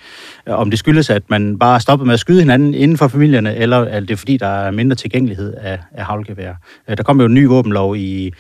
øh, 0.49 0.55
om 0.55 0.71
det 0.71 0.79
skyldes, 0.79 1.11
at 1.11 1.31
man 1.31 1.59
bare 1.59 1.81
stopper 1.81 2.07
med 2.07 2.15
at 2.15 2.21
skyde 2.21 2.41
hinanden 2.41 2.75
inden 2.75 2.99
for 2.99 3.09
familierne, 3.09 3.57
eller 3.57 3.77
er 3.77 4.01
det 4.01 4.19
fordi, 4.19 4.37
der 4.37 4.47
er 4.47 4.71
mindre 4.71 4.97
tilgængelighed 4.97 5.55
af, 5.55 5.79
af 5.93 6.05
havlgevær. 6.05 6.55
Øh, 6.89 6.97
der 6.97 7.03
kom 7.03 7.21
jo 7.21 7.27
en 7.27 7.35
ny 7.35 7.47
våbenlov 7.47 7.97
i, 7.97 8.25
jeg 8.25 8.33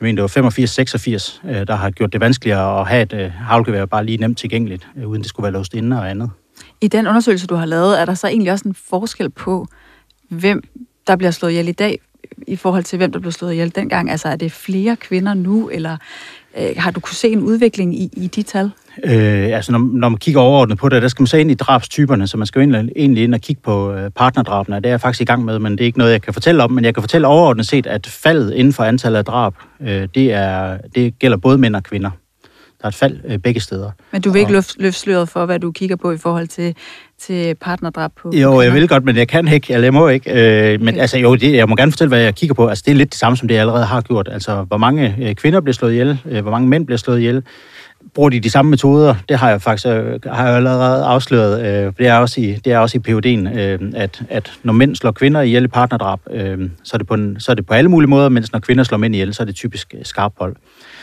mener, 0.00 0.26
det 0.26 0.44
var 0.44 0.50
85-86, 0.50 1.40
øh, 1.50 1.66
der 1.66 1.74
har 1.74 1.90
gjort 1.90 2.12
det 2.12 2.20
vanskeligere 2.20 2.80
at 2.80 2.88
have 2.88 3.02
et 3.02 3.12
øh, 3.12 3.30
havlgevær 3.32 3.86
bare 3.86 4.04
lige 4.04 4.18
nemt 4.18 4.38
tilgængeligt, 4.38 4.88
uden 5.06 5.22
det 5.22 5.28
skulle 5.28 5.44
være 5.44 5.52
låst 5.52 5.74
inde 5.74 5.98
og 5.98 6.10
andet. 6.10 6.30
I 6.80 6.88
den 6.88 7.06
undersøgelse, 7.06 7.46
du 7.46 7.54
har 7.54 7.66
lavet, 7.66 8.00
er 8.00 8.04
der 8.04 8.14
så 8.14 8.26
egentlig 8.26 8.52
også 8.52 8.68
en 8.68 8.74
forskel 8.74 9.30
på, 9.30 9.66
hvem 10.28 10.62
der 11.10 11.16
bliver 11.16 11.30
slået 11.30 11.50
ihjel 11.50 11.68
i 11.68 11.72
dag, 11.72 11.98
i 12.46 12.56
forhold 12.56 12.84
til 12.84 12.96
hvem 12.96 13.12
der 13.12 13.18
blev 13.18 13.32
slået 13.32 13.52
ihjel 13.52 13.74
dengang? 13.74 14.10
Altså 14.10 14.28
er 14.28 14.36
det 14.36 14.52
flere 14.52 14.96
kvinder 14.96 15.34
nu, 15.34 15.68
eller 15.68 15.96
øh, 16.58 16.68
har 16.76 16.90
du 16.90 17.00
kunne 17.00 17.14
se 17.14 17.28
en 17.28 17.42
udvikling 17.42 17.94
i, 17.94 18.10
i 18.12 18.26
de 18.26 18.42
tal? 18.42 18.70
Øh, 19.04 19.56
altså 19.56 19.72
når, 19.72 19.90
når 19.92 20.08
man 20.08 20.18
kigger 20.18 20.40
overordnet 20.40 20.78
på 20.78 20.88
det, 20.88 21.02
der 21.02 21.08
skal 21.08 21.22
man 21.22 21.26
så 21.26 21.36
ind 21.36 21.50
i 21.50 21.54
drabstyperne, 21.54 22.26
så 22.26 22.36
man 22.36 22.46
skal 22.46 22.62
jo 22.62 22.88
egentlig 22.96 23.24
ind 23.24 23.34
og 23.34 23.40
kigge 23.40 23.62
på 23.62 23.92
øh, 23.92 24.10
partnerdrabene. 24.10 24.76
Det 24.76 24.86
er 24.86 24.90
jeg 24.90 25.00
faktisk 25.00 25.20
i 25.20 25.24
gang 25.24 25.44
med, 25.44 25.58
men 25.58 25.72
det 25.72 25.80
er 25.80 25.86
ikke 25.86 25.98
noget, 25.98 26.12
jeg 26.12 26.22
kan 26.22 26.32
fortælle 26.32 26.62
om. 26.62 26.72
Men 26.72 26.84
jeg 26.84 26.94
kan 26.94 27.02
fortælle 27.02 27.26
overordnet 27.26 27.66
set, 27.66 27.86
at 27.86 28.06
faldet 28.06 28.54
inden 28.54 28.72
for 28.72 28.84
antallet 28.84 29.18
af 29.18 29.24
drab, 29.24 29.54
øh, 29.80 30.08
det, 30.14 30.32
er, 30.32 30.78
det 30.94 31.18
gælder 31.18 31.36
både 31.36 31.58
mænd 31.58 31.76
og 31.76 31.82
kvinder. 31.82 32.10
Der 32.80 32.86
er 32.86 32.88
et 32.88 32.94
fald 32.94 33.20
øh, 33.24 33.38
begge 33.38 33.60
steder. 33.60 33.90
Men 34.12 34.22
du 34.22 34.30
vil 34.30 34.40
ikke 34.40 34.52
løfte 34.52 34.82
løft 34.82 34.98
sløret 34.98 35.28
for, 35.28 35.46
hvad 35.46 35.58
du 35.58 35.72
kigger 35.72 35.96
på 35.96 36.12
i 36.12 36.18
forhold 36.18 36.48
til, 36.48 36.74
til 37.18 37.54
partnerdrab 37.54 38.10
på 38.22 38.32
Jo, 38.34 38.60
jeg 38.60 38.74
vil 38.74 38.88
godt, 38.88 39.04
men 39.04 39.16
jeg 39.16 39.28
kan 39.28 39.48
ikke, 39.48 39.72
eller 39.72 39.86
jeg 39.86 39.94
må 39.94 40.08
ikke. 40.08 40.30
Øh, 40.30 40.80
men 40.80 40.88
okay. 40.88 41.00
altså, 41.00 41.18
jo, 41.18 41.34
det, 41.34 41.52
jeg 41.52 41.68
må 41.68 41.76
gerne 41.76 41.92
fortælle, 41.92 42.08
hvad 42.08 42.20
jeg 42.20 42.34
kigger 42.34 42.54
på. 42.54 42.68
Altså, 42.68 42.82
det 42.86 42.92
er 42.92 42.96
lidt 42.96 43.10
det 43.10 43.18
samme, 43.18 43.36
som 43.36 43.48
det 43.48 43.54
jeg 43.54 43.60
allerede 43.60 43.84
har 43.84 44.00
gjort. 44.00 44.28
Altså, 44.32 44.62
hvor 44.62 44.76
mange 44.76 45.16
øh, 45.20 45.34
kvinder 45.34 45.60
bliver 45.60 45.74
slået 45.74 45.92
ihjel, 45.92 46.18
øh, 46.30 46.42
hvor 46.42 46.50
mange 46.50 46.68
mænd 46.68 46.86
bliver 46.86 46.98
slået 46.98 47.18
ihjel. 47.18 47.42
Bruger 48.14 48.30
de 48.30 48.40
de 48.40 48.50
samme 48.50 48.70
metoder? 48.70 49.14
Det 49.28 49.38
har 49.38 49.50
jeg 49.50 49.62
faktisk 49.62 49.86
øh, 49.86 50.20
har 50.26 50.46
jeg 50.46 50.56
allerede 50.56 51.04
afsløret. 51.04 51.86
Øh, 51.86 51.92
det, 51.98 52.06
er 52.06 52.14
også 52.14 52.40
i, 52.40 52.54
det 52.64 52.72
er 52.72 52.78
også 52.78 52.98
i 52.98 53.00
PUD'en, 53.08 53.58
øh, 53.58 53.78
at, 53.94 54.22
at 54.28 54.52
når 54.62 54.72
mænd 54.72 54.96
slår 54.96 55.10
kvinder 55.10 55.40
ihjel 55.40 55.64
i 55.64 55.68
partnerdrab, 55.68 56.20
øh, 56.30 56.70
så, 56.84 56.90
er 56.94 56.98
det 56.98 57.06
på 57.06 57.14
en, 57.14 57.40
så 57.40 57.52
er 57.52 57.54
det 57.54 57.66
på 57.66 57.74
alle 57.74 57.90
mulige 57.90 58.10
måder, 58.10 58.28
mens 58.28 58.52
når 58.52 58.58
kvinder 58.58 58.84
slår 58.84 58.98
mænd 58.98 59.14
ihjel, 59.14 59.34
så 59.34 59.42
er 59.42 59.44
det 59.44 59.54
typisk 59.54 59.94
skarphold. 60.02 60.56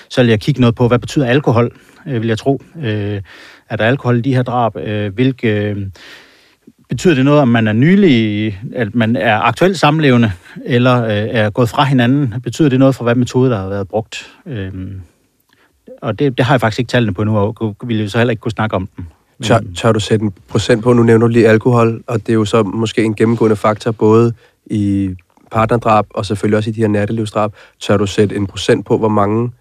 Så 0.10 0.22
vil 0.22 0.30
jeg 0.30 0.39
kigge 0.39 0.62
noget 0.62 0.76
på, 0.76 0.88
hvad 0.88 0.99
betyder 0.99 1.26
alkohol, 1.26 1.72
øh, 2.08 2.22
vil 2.22 2.28
jeg 2.28 2.38
tro. 2.38 2.62
Øh, 2.84 3.22
er 3.70 3.76
der 3.76 3.86
alkohol 3.86 4.18
i 4.18 4.22
de 4.22 4.36
her 4.36 4.43
drab? 4.43 4.76
Øh, 4.76 5.14
hvilke... 5.14 5.70
Øh, 5.70 5.78
betyder 6.89 7.16
det 7.16 7.26
noget, 7.26 7.41
om 7.41 7.47
man 7.47 7.68
er 7.68 7.74
nylig, 7.74 8.60
at 8.76 8.95
man 8.95 9.16
er 9.16 9.39
aktuelt 9.39 9.80
samlevende, 9.80 10.32
eller 10.66 11.03
øh, 11.03 11.12
er 11.12 11.49
gået 11.49 11.70
fra 11.70 11.84
hinanden? 11.84 12.34
Betyder 12.43 12.70
det 12.70 12.80
noget 12.80 12.95
for, 12.95 13.03
hvad 13.03 13.16
metode, 13.16 13.51
der 13.51 13.58
har 13.58 13.70
været 13.70 13.88
brugt? 13.88 14.36
Øh, 14.45 14.72
og 16.01 16.20
det, 16.20 16.38
det 16.38 16.45
har 16.45 16.53
jeg 16.53 16.62
faktisk 16.62 16.80
ikke 16.80 16.89
tallene 16.89 17.14
på 17.14 17.24
nu, 17.24 17.38
og 17.38 17.76
ville 17.84 18.03
jo 18.03 18.10
så 18.10 18.18
heller 18.18 18.32
ikke 18.32 18.41
kunne 18.41 18.51
snakke 18.51 18.76
om 18.76 18.89
dem. 18.97 19.05
Tør, 19.43 19.60
tør 19.76 19.91
du 19.91 19.99
sætte 19.99 20.26
en 20.26 20.34
procent 20.47 20.84
på? 20.84 20.93
Nu 20.93 21.03
nævner 21.03 21.28
du 21.28 21.32
lige 21.34 21.47
alkohol, 21.47 22.03
og 22.08 22.20
det 22.20 22.30
er 22.30 22.34
jo 22.34 22.45
så 22.45 22.64
måske 22.64 23.03
en 23.03 23.16
gennemgående 23.16 23.55
faktor, 23.55 23.91
både 23.91 24.34
i 24.66 25.10
partnerdrab 25.51 26.05
og 26.10 26.26
selvfølgelig 26.26 26.58
også 26.58 26.70
i 26.70 26.74
de 26.74 26.82
her 26.82 26.88
nattelivsdrab. 26.88 27.53
Tør 27.80 27.97
du 27.97 28.05
sætte 28.05 28.36
en 28.36 28.47
procent 28.47 28.86
på, 28.86 28.97
hvor 28.97 29.08
mange 29.08 29.51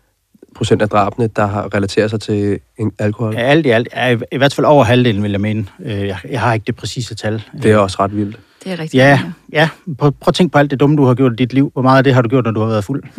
procent 0.57 0.83
af 0.83 0.89
drabene, 0.89 1.29
der 1.37 1.47
har 1.47 1.75
relateret 1.75 2.11
sig 2.11 2.21
til 2.21 2.59
en 2.79 2.93
alkohol? 2.99 3.35
Ja, 3.35 3.41
alt 3.41 3.67
i 3.67 3.71
alt 3.71 3.89
er 3.93 4.17
i 4.33 4.37
hvert 4.37 4.55
fald 4.55 4.65
over 4.65 4.85
halvdelen, 4.85 5.23
vil 5.23 5.31
jeg 5.31 5.41
mene. 5.41 5.67
Øh, 5.85 6.07
jeg 6.07 6.41
har 6.41 6.55
ikke 6.55 6.65
det 6.67 6.77
præcise 6.77 7.15
tal. 7.15 7.43
Det 7.63 7.71
er 7.71 7.77
også 7.77 7.97
ret 8.01 8.17
vildt. 8.17 8.39
Det 8.65 8.73
er 8.73 8.79
rigtigt. 8.79 8.95
Ja, 8.95 9.21
ja. 9.53 9.69
Prøv, 9.99 10.13
prøv 10.13 10.29
at 10.29 10.35
tænke 10.35 10.53
på 10.53 10.59
alt 10.59 10.71
det 10.71 10.81
dumme, 10.81 10.97
du 10.97 11.05
har 11.05 11.15
gjort 11.15 11.33
i 11.33 11.35
dit 11.35 11.53
liv. 11.53 11.71
Hvor 11.73 11.83
meget 11.83 11.99
af 11.99 12.05
det 12.05 12.15
har 12.15 12.23
du 12.23 12.29
gjort, 12.29 12.45
når 12.45 12.51
du 12.51 12.61
har 12.61 12.69
været 12.69 12.85
fuld? 12.85 13.03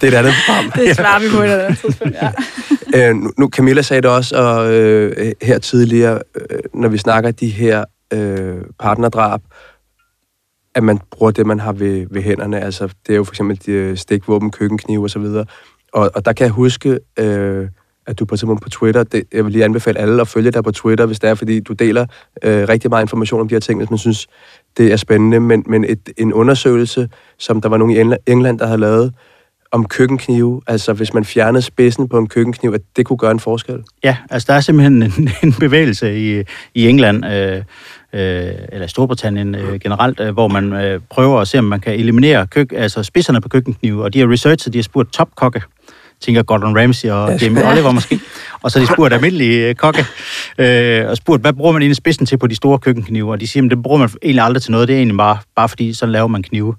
det 0.00 0.02
er 0.02 0.08
et 0.08 0.14
andet 0.14 0.32
program. 0.46 0.70
det 0.86 0.96
svarer 0.96 1.20
vi 1.20 1.26
på 1.36 1.42
et 1.42 1.48
andet 1.48 1.78
tidspunkt, 1.78 2.16
ja. 2.22 2.30
øh, 3.08 3.14
nu, 3.14 3.30
nu, 3.38 3.48
Camilla 3.48 3.82
sagde 3.82 4.02
det 4.02 4.10
også 4.10 4.36
og, 4.36 4.72
øh, 4.72 5.32
her 5.42 5.58
tidligere, 5.58 6.20
øh, 6.34 6.58
når 6.74 6.88
vi 6.88 6.98
snakker 6.98 7.30
de 7.30 7.48
her 7.48 7.84
øh, 8.12 8.56
partnerdrab, 8.80 9.40
at 10.74 10.82
man 10.82 11.00
bruger 11.10 11.32
det, 11.32 11.46
man 11.46 11.60
har 11.60 11.72
ved, 11.72 12.06
ved 12.10 12.22
hænderne. 12.22 12.60
Altså, 12.60 12.88
det 13.06 13.12
er 13.12 13.16
jo 13.16 13.24
for 13.24 13.32
eksempel 13.32 13.60
de 13.66 13.96
stikvåben, 13.96 14.50
køkkenkniv 14.50 15.02
og 15.02 15.10
så 15.10 15.18
videre. 15.18 15.44
Og, 15.94 16.10
og 16.14 16.24
der 16.24 16.32
kan 16.32 16.44
jeg 16.44 16.52
huske, 16.52 16.98
øh, 17.18 17.68
at 18.06 18.18
du 18.18 18.24
på 18.24 18.34
eksempel 18.34 18.58
på 18.62 18.68
Twitter, 18.68 19.02
det, 19.02 19.24
jeg 19.32 19.44
vil 19.44 19.52
lige 19.52 19.64
anbefale 19.64 19.98
alle 19.98 20.20
at 20.20 20.28
følge 20.28 20.50
dig 20.50 20.64
på 20.64 20.72
Twitter, 20.72 21.06
hvis 21.06 21.20
det 21.20 21.30
er, 21.30 21.34
fordi 21.34 21.60
du 21.60 21.72
deler 21.72 22.06
øh, 22.42 22.68
rigtig 22.68 22.90
meget 22.90 23.02
information 23.02 23.40
om 23.40 23.48
de 23.48 23.54
her 23.54 23.60
ting, 23.60 23.78
hvis 23.78 23.90
man 23.90 23.98
synes, 23.98 24.26
det 24.76 24.92
er 24.92 24.96
spændende. 24.96 25.40
Men, 25.40 25.64
men 25.66 25.84
et, 25.84 26.10
en 26.16 26.32
undersøgelse, 26.32 27.08
som 27.38 27.60
der 27.60 27.68
var 27.68 27.76
nogen 27.76 27.96
i 27.96 28.16
England, 28.26 28.58
der 28.58 28.66
havde 28.66 28.80
lavet, 28.80 29.12
om 29.74 29.84
køkkenknive, 29.88 30.62
altså 30.66 30.92
hvis 30.92 31.14
man 31.14 31.24
fjernede 31.24 31.62
spidsen 31.62 32.08
på 32.08 32.18
en 32.18 32.26
køkkenkniv, 32.26 32.72
at 32.74 32.80
det 32.96 33.06
kunne 33.06 33.16
gøre 33.16 33.30
en 33.30 33.40
forskel? 33.40 33.82
Ja, 34.04 34.16
altså 34.30 34.46
der 34.46 34.54
er 34.54 34.60
simpelthen 34.60 35.02
en, 35.02 35.30
en 35.42 35.52
bevægelse 35.52 36.18
i, 36.18 36.42
i 36.74 36.88
England, 36.88 37.26
øh, 37.26 37.56
øh, 38.12 38.54
eller 38.72 38.86
Storbritannien 38.86 39.54
øh, 39.54 39.80
generelt, 39.80 40.20
øh, 40.20 40.32
hvor 40.32 40.48
man 40.48 40.72
øh, 40.72 41.00
prøver 41.10 41.40
at 41.40 41.48
se, 41.48 41.58
om 41.58 41.64
man 41.64 41.80
kan 41.80 41.94
eliminere 41.94 42.46
køk, 42.46 42.72
altså 42.72 43.02
spidserne 43.02 43.40
på 43.40 43.48
køkkenknive, 43.48 44.04
og 44.04 44.14
de 44.14 44.20
har 44.20 44.32
researchet, 44.32 44.72
de 44.72 44.78
har 44.78 44.82
spurgt 44.82 45.12
topkokke, 45.12 45.62
tænker 46.24 46.42
Gordon 46.42 46.78
Ramsay 46.78 47.08
og 47.08 47.42
Jamie 47.42 47.66
Oliver 47.66 47.92
måske. 47.92 48.20
Og 48.62 48.70
så 48.70 48.80
de 48.80 48.86
spurgt 48.86 49.14
almindelige 49.14 49.68
øh, 49.68 49.74
kokke, 49.74 50.04
øh, 50.58 51.08
og 51.08 51.16
spurgt, 51.16 51.42
hvad 51.42 51.52
bruger 51.52 51.72
man 51.72 51.82
egentlig 51.82 51.96
spidsen 51.96 52.26
til 52.26 52.38
på 52.38 52.46
de 52.46 52.54
store 52.54 52.78
køkkenknive? 52.78 53.30
Og 53.30 53.40
de 53.40 53.46
siger, 53.46 53.64
at 53.64 53.70
det 53.70 53.82
bruger 53.82 53.98
man 53.98 54.10
egentlig 54.22 54.44
aldrig 54.44 54.62
til 54.62 54.72
noget, 54.72 54.88
det 54.88 54.94
er 54.94 54.98
egentlig 54.98 55.16
bare, 55.16 55.38
bare 55.56 55.68
fordi, 55.68 55.94
så 55.94 56.06
laver 56.06 56.28
man 56.28 56.42
knive. 56.42 56.74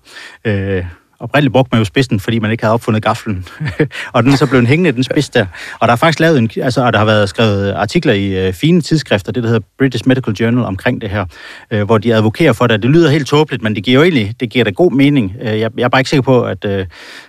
Øh, 0.45 0.85
oprindeligt 1.19 1.53
brugte 1.53 1.69
man 1.71 1.79
jo 1.79 1.85
spidsen, 1.85 2.19
fordi 2.19 2.39
man 2.39 2.51
ikke 2.51 2.63
havde 2.63 2.73
opfundet 2.73 3.03
gaflen. 3.03 3.45
og 4.13 4.23
den 4.23 4.31
er 4.31 4.35
så 4.35 4.47
blevet 4.47 4.67
hængende, 4.67 4.91
den 4.91 5.03
spids 5.03 5.29
der. 5.29 5.45
Og 5.79 5.87
der 5.87 5.91
er 5.91 5.97
faktisk 5.97 6.19
lavet 6.19 6.37
en, 6.37 6.49
altså, 6.61 6.85
og 6.85 6.93
der 6.93 6.99
har 6.99 7.05
været 7.05 7.29
skrevet 7.29 7.71
artikler 7.71 8.13
i 8.13 8.47
uh, 8.47 8.53
fine 8.53 8.81
tidsskrifter, 8.81 9.31
det 9.31 9.43
der 9.43 9.49
hedder 9.49 9.65
British 9.77 10.07
Medical 10.07 10.33
Journal, 10.33 10.65
omkring 10.65 11.01
det 11.01 11.09
her, 11.09 11.25
uh, 11.73 11.81
hvor 11.81 11.97
de 11.97 12.15
advokerer 12.15 12.53
for 12.53 12.67
det. 12.67 12.83
Det 12.83 12.89
lyder 12.89 13.09
helt 13.09 13.27
tåbeligt, 13.27 13.63
men 13.63 13.75
det 13.75 13.83
giver 13.83 13.95
jo 13.99 14.03
egentlig, 14.03 14.35
det 14.39 14.49
giver 14.49 14.65
da 14.65 14.71
god 14.71 14.91
mening. 14.91 15.35
Uh, 15.41 15.45
jeg, 15.45 15.71
jeg 15.77 15.83
er 15.83 15.89
bare 15.89 15.99
ikke 15.99 16.09
sikker 16.09 16.23
på, 16.23 16.43
at, 16.43 16.65
uh, 16.65 16.85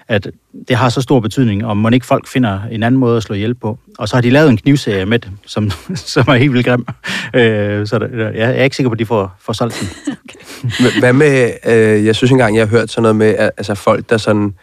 at 0.09 0.31
det 0.69 0.77
har 0.77 0.89
så 0.89 1.01
stor 1.01 1.21
betydning, 1.21 1.67
om 1.67 1.77
man 1.77 1.95
ikke 1.95 2.07
folk 2.07 2.29
finder 2.29 2.61
en 2.71 2.83
anden 2.83 2.99
måde 2.99 3.17
at 3.17 3.23
slå 3.23 3.35
hjælp 3.35 3.61
på. 3.61 3.79
Og 3.99 4.09
så 4.09 4.17
har 4.17 4.21
de 4.21 4.31
lavet 4.31 4.51
en 4.51 4.57
knivserie 4.57 5.07
med 5.07 5.19
det, 5.19 5.31
som, 5.47 5.71
som 6.15 6.25
er 6.29 6.35
helt 6.35 6.53
vildt 6.53 6.67
grim. 6.67 6.87
Øh, 7.35 7.87
så 7.87 7.99
der, 7.99 8.07
ja, 8.09 8.49
jeg 8.49 8.59
er 8.59 8.65
ikke 8.65 8.77
sikker 8.77 8.89
på, 8.89 8.93
at 8.93 8.99
de 8.99 9.07
får, 9.07 9.37
får 9.41 9.53
solgt 9.53 9.81
den. 9.81 9.89
okay. 10.25 10.99
Hvad 11.01 11.13
med, 11.13 11.53
øh, 11.67 12.05
jeg 12.07 12.17
synes 12.17 12.31
engang, 12.31 12.57
jeg 12.57 12.63
har 12.63 12.71
hørt 12.71 12.91
sådan 12.91 13.03
noget 13.03 13.17
med, 13.17 13.35
at, 13.35 13.51
altså 13.57 13.75
folk, 13.75 14.11
der 14.11 14.17
sådan, 14.17 14.55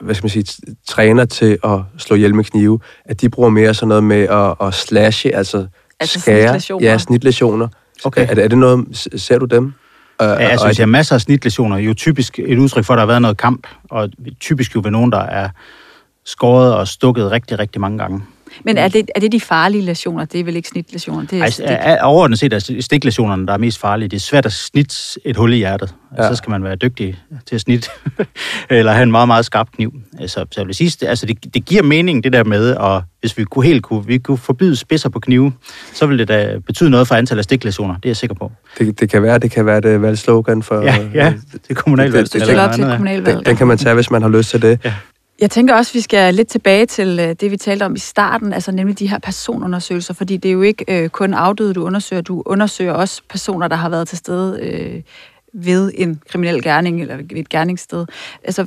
hvad 0.00 0.14
skal 0.14 0.24
man 0.24 0.30
sige, 0.30 0.62
træner 0.88 1.24
til 1.24 1.58
at 1.64 1.78
slå 1.98 2.16
ihjel 2.16 2.34
med 2.34 2.44
knive, 2.44 2.80
at 3.04 3.20
de 3.20 3.28
bruger 3.28 3.48
mere 3.48 3.74
sådan 3.74 3.88
noget 3.88 4.04
med 4.04 4.22
at, 4.28 4.66
at 4.66 4.74
slashe, 4.74 5.34
altså, 5.34 5.66
altså 6.00 6.20
skære. 6.20 6.60
Ja, 6.80 6.98
snitlesioner. 6.98 7.68
Okay. 8.04 8.26
Er, 8.28 8.42
er 8.42 8.48
det 8.48 8.58
noget, 8.58 9.08
ser 9.16 9.38
du 9.38 9.44
dem? 9.44 9.72
Ja, 10.20 10.48
jeg 10.48 10.60
synes, 10.60 10.78
jeg 10.78 10.84
har 10.84 10.90
masser 10.90 11.14
af 11.14 11.20
snitlesioner. 11.20 11.76
Jo 11.76 11.94
typisk 11.94 12.38
et 12.38 12.58
udtryk 12.58 12.84
for, 12.84 12.94
at 12.94 12.96
der 12.96 13.00
har 13.00 13.06
været 13.06 13.22
noget 13.22 13.36
kamp, 13.36 13.66
og 13.90 14.10
typisk 14.40 14.74
jo 14.74 14.80
ved 14.84 14.90
nogen, 14.90 15.12
der 15.12 15.20
er 15.20 15.48
skåret 16.24 16.74
og 16.74 16.88
stukket 16.88 17.30
rigtig, 17.30 17.58
rigtig 17.58 17.80
mange 17.80 17.98
gange. 17.98 18.22
Men 18.64 18.78
er 18.78 18.88
det, 18.88 19.10
er 19.14 19.20
det 19.20 19.32
de 19.32 19.40
farlige 19.40 19.82
lesioner? 19.82 20.24
Det 20.24 20.40
er 20.40 20.44
vel 20.44 20.56
ikke 20.56 20.68
snitlesioner? 20.68 21.26
Det 21.26 21.38
er 21.38 21.44
altså, 21.44 21.62
er, 21.66 22.02
overordnet 22.02 22.38
set 22.38 22.52
er 22.52 22.80
stiklesionerne, 22.80 23.46
der 23.46 23.52
er 23.52 23.58
mest 23.58 23.78
farlige. 23.78 24.08
Det 24.08 24.16
er 24.16 24.20
svært 24.20 24.46
at 24.46 24.52
snitte 24.52 24.96
et 25.24 25.36
hul 25.36 25.52
i 25.52 25.56
hjertet. 25.56 25.94
Altså, 26.10 26.24
ja. 26.24 26.28
Så 26.28 26.36
skal 26.36 26.50
man 26.50 26.64
være 26.64 26.76
dygtig 26.76 27.18
til 27.46 27.54
at 27.54 27.60
snitte, 27.60 27.88
eller 28.70 28.92
have 28.92 29.02
en 29.02 29.10
meget, 29.10 29.28
meget 29.28 29.44
skarp 29.44 29.68
kniv. 29.72 29.92
Altså, 30.20 30.46
så 30.50 30.60
jeg 30.60 30.66
vil 30.66 30.74
sige, 30.74 31.08
altså, 31.08 31.26
det, 31.26 31.54
det 31.54 31.64
giver 31.64 31.82
mening, 31.82 32.24
det 32.24 32.32
der 32.32 32.44
med, 32.44 32.76
at 32.76 33.02
hvis 33.20 33.38
vi 33.38 33.44
kunne 33.44 33.64
helt 33.64 33.82
kunne, 33.82 34.06
vi 34.06 34.18
kunne 34.18 34.38
forbyde 34.38 34.76
spidser 34.76 35.08
på 35.08 35.20
knive, 35.20 35.52
så 35.92 36.06
ville 36.06 36.18
det 36.18 36.28
da 36.28 36.58
betyde 36.66 36.90
noget 36.90 37.08
for 37.08 37.14
antallet 37.14 37.38
af 37.38 37.44
stiklesioner. 37.44 37.94
Det 37.94 38.04
er 38.04 38.08
jeg 38.08 38.16
sikker 38.16 38.34
på. 38.34 38.52
Det, 38.78 39.00
det 39.00 39.10
kan 39.10 39.22
være, 39.22 39.38
det 39.38 39.50
kan 39.50 39.66
være 39.66 39.94
et 39.94 40.02
valgslogan 40.02 40.62
for... 40.62 40.82
Ja, 40.82 40.96
ja 41.14 41.34
det 41.52 41.60
er 41.70 41.74
kommunalvalg. 41.74 42.32
Det, 42.32 42.32
det, 42.32 42.48
det, 42.48 42.56
det, 42.56 42.78
det, 42.78 42.96
kommunalvalg. 42.96 43.36
Den, 43.36 43.44
den 43.44 43.56
kan 43.56 43.66
man 43.66 43.78
tage, 43.78 43.94
hvis 43.94 44.10
man 44.10 44.22
har 44.22 44.28
lyst 44.28 44.50
til 44.50 44.62
det. 44.62 44.80
Ja. 44.84 44.92
Jeg 45.40 45.50
tænker 45.50 45.74
også, 45.74 45.90
at 45.90 45.94
vi 45.94 46.00
skal 46.00 46.34
lidt 46.34 46.48
tilbage 46.48 46.86
til 46.86 47.18
øh, 47.20 47.36
det, 47.40 47.50
vi 47.50 47.56
talte 47.56 47.84
om 47.84 47.94
i 47.94 47.98
starten, 47.98 48.52
altså 48.52 48.72
nemlig 48.72 48.98
de 48.98 49.08
her 49.08 49.18
personundersøgelser, 49.18 50.14
fordi 50.14 50.36
det 50.36 50.48
er 50.48 50.52
jo 50.52 50.62
ikke 50.62 50.84
øh, 50.88 51.08
kun 51.08 51.34
afdøde, 51.34 51.74
du 51.74 51.84
undersøger, 51.84 52.22
du 52.22 52.42
undersøger 52.46 52.92
også 52.92 53.22
personer, 53.28 53.68
der 53.68 53.76
har 53.76 53.88
været 53.88 54.08
til 54.08 54.18
stede 54.18 54.60
øh, 54.62 55.02
ved 55.52 55.92
en 55.94 56.20
kriminel 56.28 56.62
gerning 56.62 57.00
eller 57.00 57.16
ved 57.16 57.36
et 57.36 57.48
gerningssted. 57.48 58.06
Altså, 58.44 58.64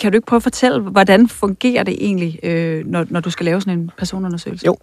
kan 0.00 0.12
du 0.12 0.16
ikke 0.16 0.26
prøve 0.26 0.38
at 0.38 0.42
fortælle, 0.42 0.80
hvordan 0.80 1.28
fungerer 1.28 1.82
det 1.82 1.96
egentlig, 2.00 2.38
øh, 2.42 2.86
når, 2.86 3.06
når 3.10 3.20
du 3.20 3.30
skal 3.30 3.44
lave 3.46 3.60
sådan 3.60 3.78
en 3.78 3.90
personundersøgelse? 3.98 4.66
Jo, 4.66 4.76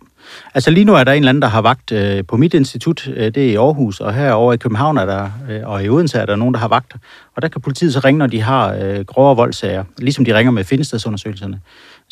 altså 0.54 0.72
lige 0.72 0.86
nu 0.86 0.94
er 0.94 1.04
der 1.04 1.12
en 1.12 1.18
eller 1.18 1.30
anden, 1.30 1.42
der 1.42 1.48
har 1.48 1.62
vagt 1.62 1.92
øh, 1.92 2.26
på 2.26 2.38
mit 2.38 2.54
institut, 2.54 3.08
øh, 3.08 3.26
det 3.26 3.38
er 3.38 3.52
i 3.52 3.56
Aarhus, 3.56 4.00
og 4.00 4.14
herovre 4.14 4.54
i 4.54 4.58
København 4.58 4.98
er 4.98 5.06
der, 5.06 5.30
øh, 5.50 5.62
og 5.64 5.84
i 5.84 5.90
Odense 5.90 6.18
er 6.18 6.26
der 6.26 6.36
nogen, 6.36 6.54
der 6.54 6.60
har 6.60 6.68
vagt. 6.68 6.94
Og 7.36 7.42
der 7.42 7.48
kan 7.48 7.62
politiet 7.62 7.94
så 7.94 8.00
ringe, 8.00 8.20
når 8.20 8.28
de 8.28 8.42
har 8.42 8.74
øh, 8.74 9.06
grove 9.06 9.36
voldsager, 9.36 9.84
ligesom 9.98 10.26
de 10.26 10.38
ringer 10.38 10.52
med 10.52 10.64
findestedsundersøgelserne 10.64 11.60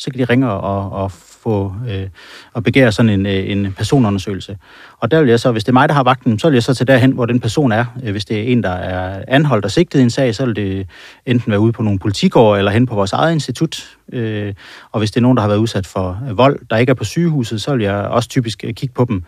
så 0.02 0.10
kan 0.10 0.18
de 0.18 0.24
ringe 0.24 0.50
og, 0.50 0.92
og 0.92 1.12
få 1.42 1.74
øh, 1.88 2.08
at 2.56 2.64
begære 2.64 2.92
sådan 2.92 3.10
en, 3.10 3.26
øh, 3.26 3.50
en 3.50 3.72
personundersøgelse. 3.72 4.56
Og 4.98 5.10
der 5.10 5.20
vil 5.20 5.28
jeg 5.28 5.40
så, 5.40 5.52
hvis 5.52 5.64
det 5.64 5.68
er 5.68 5.72
mig, 5.72 5.88
der 5.88 5.94
har 5.94 6.02
vagten, 6.02 6.38
så 6.38 6.48
vil 6.48 6.54
jeg 6.54 6.62
så 6.62 6.74
til 6.74 6.86
derhen, 6.86 7.10
hvor 7.12 7.26
den 7.26 7.40
person 7.40 7.72
er. 7.72 7.84
Øh, 8.04 8.10
hvis 8.10 8.24
det 8.24 8.38
er 8.38 8.42
en, 8.42 8.62
der 8.62 8.70
er 8.70 9.24
anholdt 9.28 9.64
og 9.64 9.70
sigtet 9.70 9.98
i 9.98 10.02
en 10.02 10.10
sag, 10.10 10.34
så 10.34 10.46
vil 10.46 10.56
det 10.56 10.86
enten 11.26 11.50
være 11.50 11.60
ude 11.60 11.72
på 11.72 11.82
nogle 11.82 11.98
politigård 11.98 12.58
eller 12.58 12.70
hen 12.70 12.86
på 12.86 12.94
vores 12.94 13.12
eget 13.12 13.32
institut. 13.32 13.96
Øh, 14.12 14.54
og 14.92 14.98
hvis 14.98 15.10
det 15.10 15.16
er 15.16 15.22
nogen, 15.22 15.36
der 15.36 15.40
har 15.40 15.48
været 15.48 15.58
udsat 15.58 15.86
for 15.86 16.22
øh, 16.30 16.38
vold, 16.38 16.60
der 16.70 16.76
ikke 16.76 16.90
er 16.90 16.94
på 16.94 17.04
sygehuset, 17.04 17.62
så 17.62 17.76
vil 17.76 17.82
jeg 17.82 17.94
også 17.94 18.28
typisk 18.28 18.64
øh, 18.64 18.74
kigge 18.74 18.94
på 18.94 19.04
dem 19.04 19.22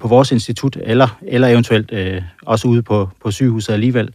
på 0.00 0.08
vores 0.08 0.32
institut, 0.32 0.76
eller, 0.82 1.18
eller 1.22 1.48
eventuelt 1.48 1.92
også 2.46 2.68
ude 2.68 2.82
på, 2.82 3.08
på 3.22 3.30
sygehuset 3.30 3.72
alligevel. 3.72 4.10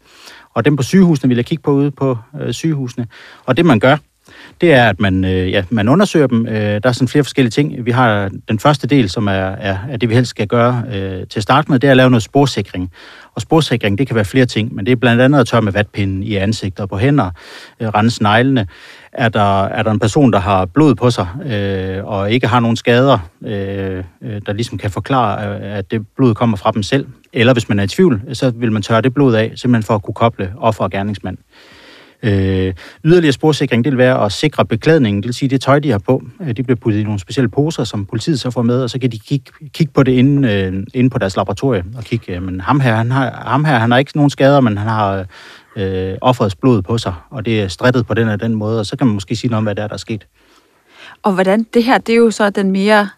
Og 0.54 0.66
dem 0.66 0.76
på 0.76 0.84
sygehusene 0.84 1.28
vil 1.28 1.36
jeg 1.36 1.46
kigge 1.46 1.62
på 1.62 1.72
ude 1.72 1.92
på 1.92 2.18
øh, 2.42 2.54
sygehusene. 2.54 3.08
Og 3.46 3.58
det 3.58 3.66
man 3.66 3.80
gør, 3.80 3.98
det 4.62 4.74
er, 4.74 4.90
at 4.90 5.00
man, 5.00 5.26
øh, 5.26 5.52
ja, 5.52 5.64
man 5.70 5.90
undersøger 5.90 6.28
dem. 6.28 6.48
Øh, 6.48 6.54
der 6.54 6.80
er 6.84 6.92
sådan 6.92 7.08
flere 7.08 7.24
forskellige 7.24 7.52
ting. 7.52 7.86
Vi 7.86 7.92
har 7.92 8.30
den 8.50 8.60
første 8.60 8.88
del, 8.88 9.10
som 9.10 9.28
er, 9.28 9.32
er, 9.32 9.78
er 9.90 9.98
det, 9.98 10.10
vi 10.10 10.16
helst 10.16 10.30
skal 10.30 10.48
gøre 10.48 10.84
øh, 10.94 11.28
til 11.28 11.40
at 11.40 11.44
starte 11.44 11.72
med, 11.72 11.80
det 11.80 11.88
er 11.88 11.92
at 11.92 11.98
lave 11.98 12.10
noget 12.10 12.24
sporsikring. 12.24 12.92
Og 13.36 13.42
sporsikring, 13.42 13.98
det 13.98 14.08
kan 14.08 14.16
være 14.16 14.26
flere 14.26 14.46
ting, 14.46 14.76
men 14.76 14.86
det 14.86 14.92
er 14.92 14.96
blandt 14.96 15.22
andet 15.22 15.40
at 15.40 15.48
tørre 15.48 15.62
med 15.62 15.72
vatpinden 15.72 16.24
i 16.24 16.36
ansigtet 16.36 16.80
og 16.80 16.90
på 16.90 16.98
hænder, 16.98 17.32
øh, 17.80 17.88
rense 17.88 18.24
neglene. 18.24 18.68
Er 19.14 19.30
der, 19.30 19.64
er 19.64 19.84
der 19.84 19.92
en 19.92 20.00
person, 20.00 20.34
der 20.34 20.40
har 20.40 20.66
blod 20.66 20.96
på 20.96 21.10
sig, 21.10 21.28
øh, 21.46 22.06
og 22.06 22.32
ikke 22.32 22.48
har 22.48 22.60
nogen 22.60 22.78
skader, 22.78 23.20
øh, 23.46 24.04
øh 24.22 24.42
der 24.46 24.54
ligesom 24.54 24.78
kan 24.78 24.92
forklare, 24.92 25.60
øh, 25.60 25.78
at 25.78 25.92
det 25.92 26.08
blod 26.16 26.34
kommer 26.34 26.58
fra 26.58 26.72
dem 26.72 26.84
selv, 26.84 27.06
eller 27.34 27.54
hvis 27.54 27.70
man 27.70 27.80
er 27.80 27.84
i 27.84 27.88
tvivl, 27.88 28.22
så 28.34 28.50
vil 28.50 28.72
man 28.72 28.82
tørre 28.82 29.02
det 29.02 29.14
blod 29.14 29.36
af, 29.36 29.52
simpelthen 29.56 29.84
for 29.84 29.96
at 29.96 30.04
kunne 30.04 30.14
koble 30.14 30.54
offer 30.58 30.84
og 30.84 30.92
gerningsmand. 30.92 31.38
Øh, 32.24 32.74
yderligere 33.04 33.32
sporsikring, 33.32 33.84
det 33.84 33.92
vil 33.92 33.98
være 33.98 34.26
at 34.26 34.32
sikre 34.32 34.66
beklædningen, 34.66 35.24
det 35.24 35.28
vil 35.28 35.34
sige, 35.34 35.50
det 35.50 35.62
tøj, 35.62 35.80
de 35.80 35.92
har 35.92 35.98
på, 35.98 36.24
øh, 36.42 36.58
de 36.58 36.64
bliver 36.64 36.76
puttet 36.76 37.00
i 37.00 37.04
nogle 37.04 37.20
specielle 37.20 37.50
poser, 37.50 37.84
som 37.84 38.06
politiet 38.06 38.40
så 38.40 38.52
får 38.52 38.62
med, 38.62 38.84
og 38.84 38.90
så 38.90 39.00
kan 39.00 39.12
de 39.12 39.20
kigge, 39.20 39.52
kigge 39.74 39.94
på 39.94 40.04
det 40.04 40.12
inde, 40.12 40.52
øh, 40.52 40.84
inde 40.94 41.10
på 41.10 41.18
deres 41.18 41.36
laboratorie, 41.36 41.84
og 41.98 42.04
kigge, 42.04 42.36
øh, 42.36 42.44
men 42.44 42.62
ham 42.62 42.80
her, 42.80 42.96
han 42.96 43.12
har, 43.12 43.44
ham 43.48 43.66
her, 43.66 43.80
han 43.80 43.92
har 43.92 43.98
ikke 43.98 44.12
nogen 44.16 44.30
skader, 44.30 44.60
men 44.60 44.78
han 44.78 44.88
har 44.88 45.26
øh, 45.76 46.18
offerets 46.22 46.56
blod 46.56 46.82
på 46.82 46.98
sig, 46.98 47.14
og 47.30 47.46
det 47.46 47.62
er 47.62 47.68
strittet 47.68 48.08
på 48.08 48.14
den 48.14 48.28
og 48.28 48.40
den 48.40 48.56
måde, 48.56 48.80
og 48.80 48.86
så 48.86 48.98
kan 48.98 49.08
man 49.08 49.14
måske 49.14 49.36
sige 49.36 49.50
noget 49.50 49.58
om, 49.58 49.64
hvad 49.64 49.76
der 49.76 49.84
er, 49.84 49.88
der 49.88 49.94
er 49.94 49.98
sket. 49.98 50.28
Og 51.24 51.34
hvordan, 51.34 51.66
det 51.74 51.84
her, 51.84 51.98
det 51.98 52.14
er 52.14 52.18
jo 52.18 52.32
så 52.32 52.50
den 52.50 52.72
mere 52.72 53.10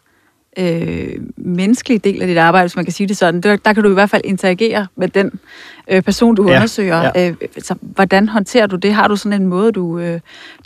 øh, 0.57 1.15
menneskelige 1.37 1.99
del 1.99 2.21
af 2.21 2.27
dit 2.27 2.37
arbejde, 2.37 2.63
hvis 2.63 2.75
man 2.75 2.85
kan 2.85 2.93
sige 2.93 3.07
det 3.07 3.17
sådan. 3.17 3.41
Der, 3.41 3.55
der 3.55 3.73
kan 3.73 3.83
du 3.83 3.89
i 3.89 3.93
hvert 3.93 4.09
fald 4.09 4.21
interagere 4.25 4.87
med 4.95 5.07
den 5.07 5.39
øh, 5.87 6.01
person, 6.01 6.35
du 6.35 6.47
ja, 6.47 6.55
undersøger. 6.55 7.11
Ja. 7.15 7.29
Øh, 7.29 7.35
så 7.59 7.75
hvordan 7.81 8.29
håndterer 8.29 8.67
du 8.67 8.75
det? 8.75 8.93
Har 8.93 9.07
du 9.07 9.15
sådan 9.15 9.41
en 9.41 9.47
måde, 9.47 9.71
du, 9.71 9.99
øh, 9.99 10.19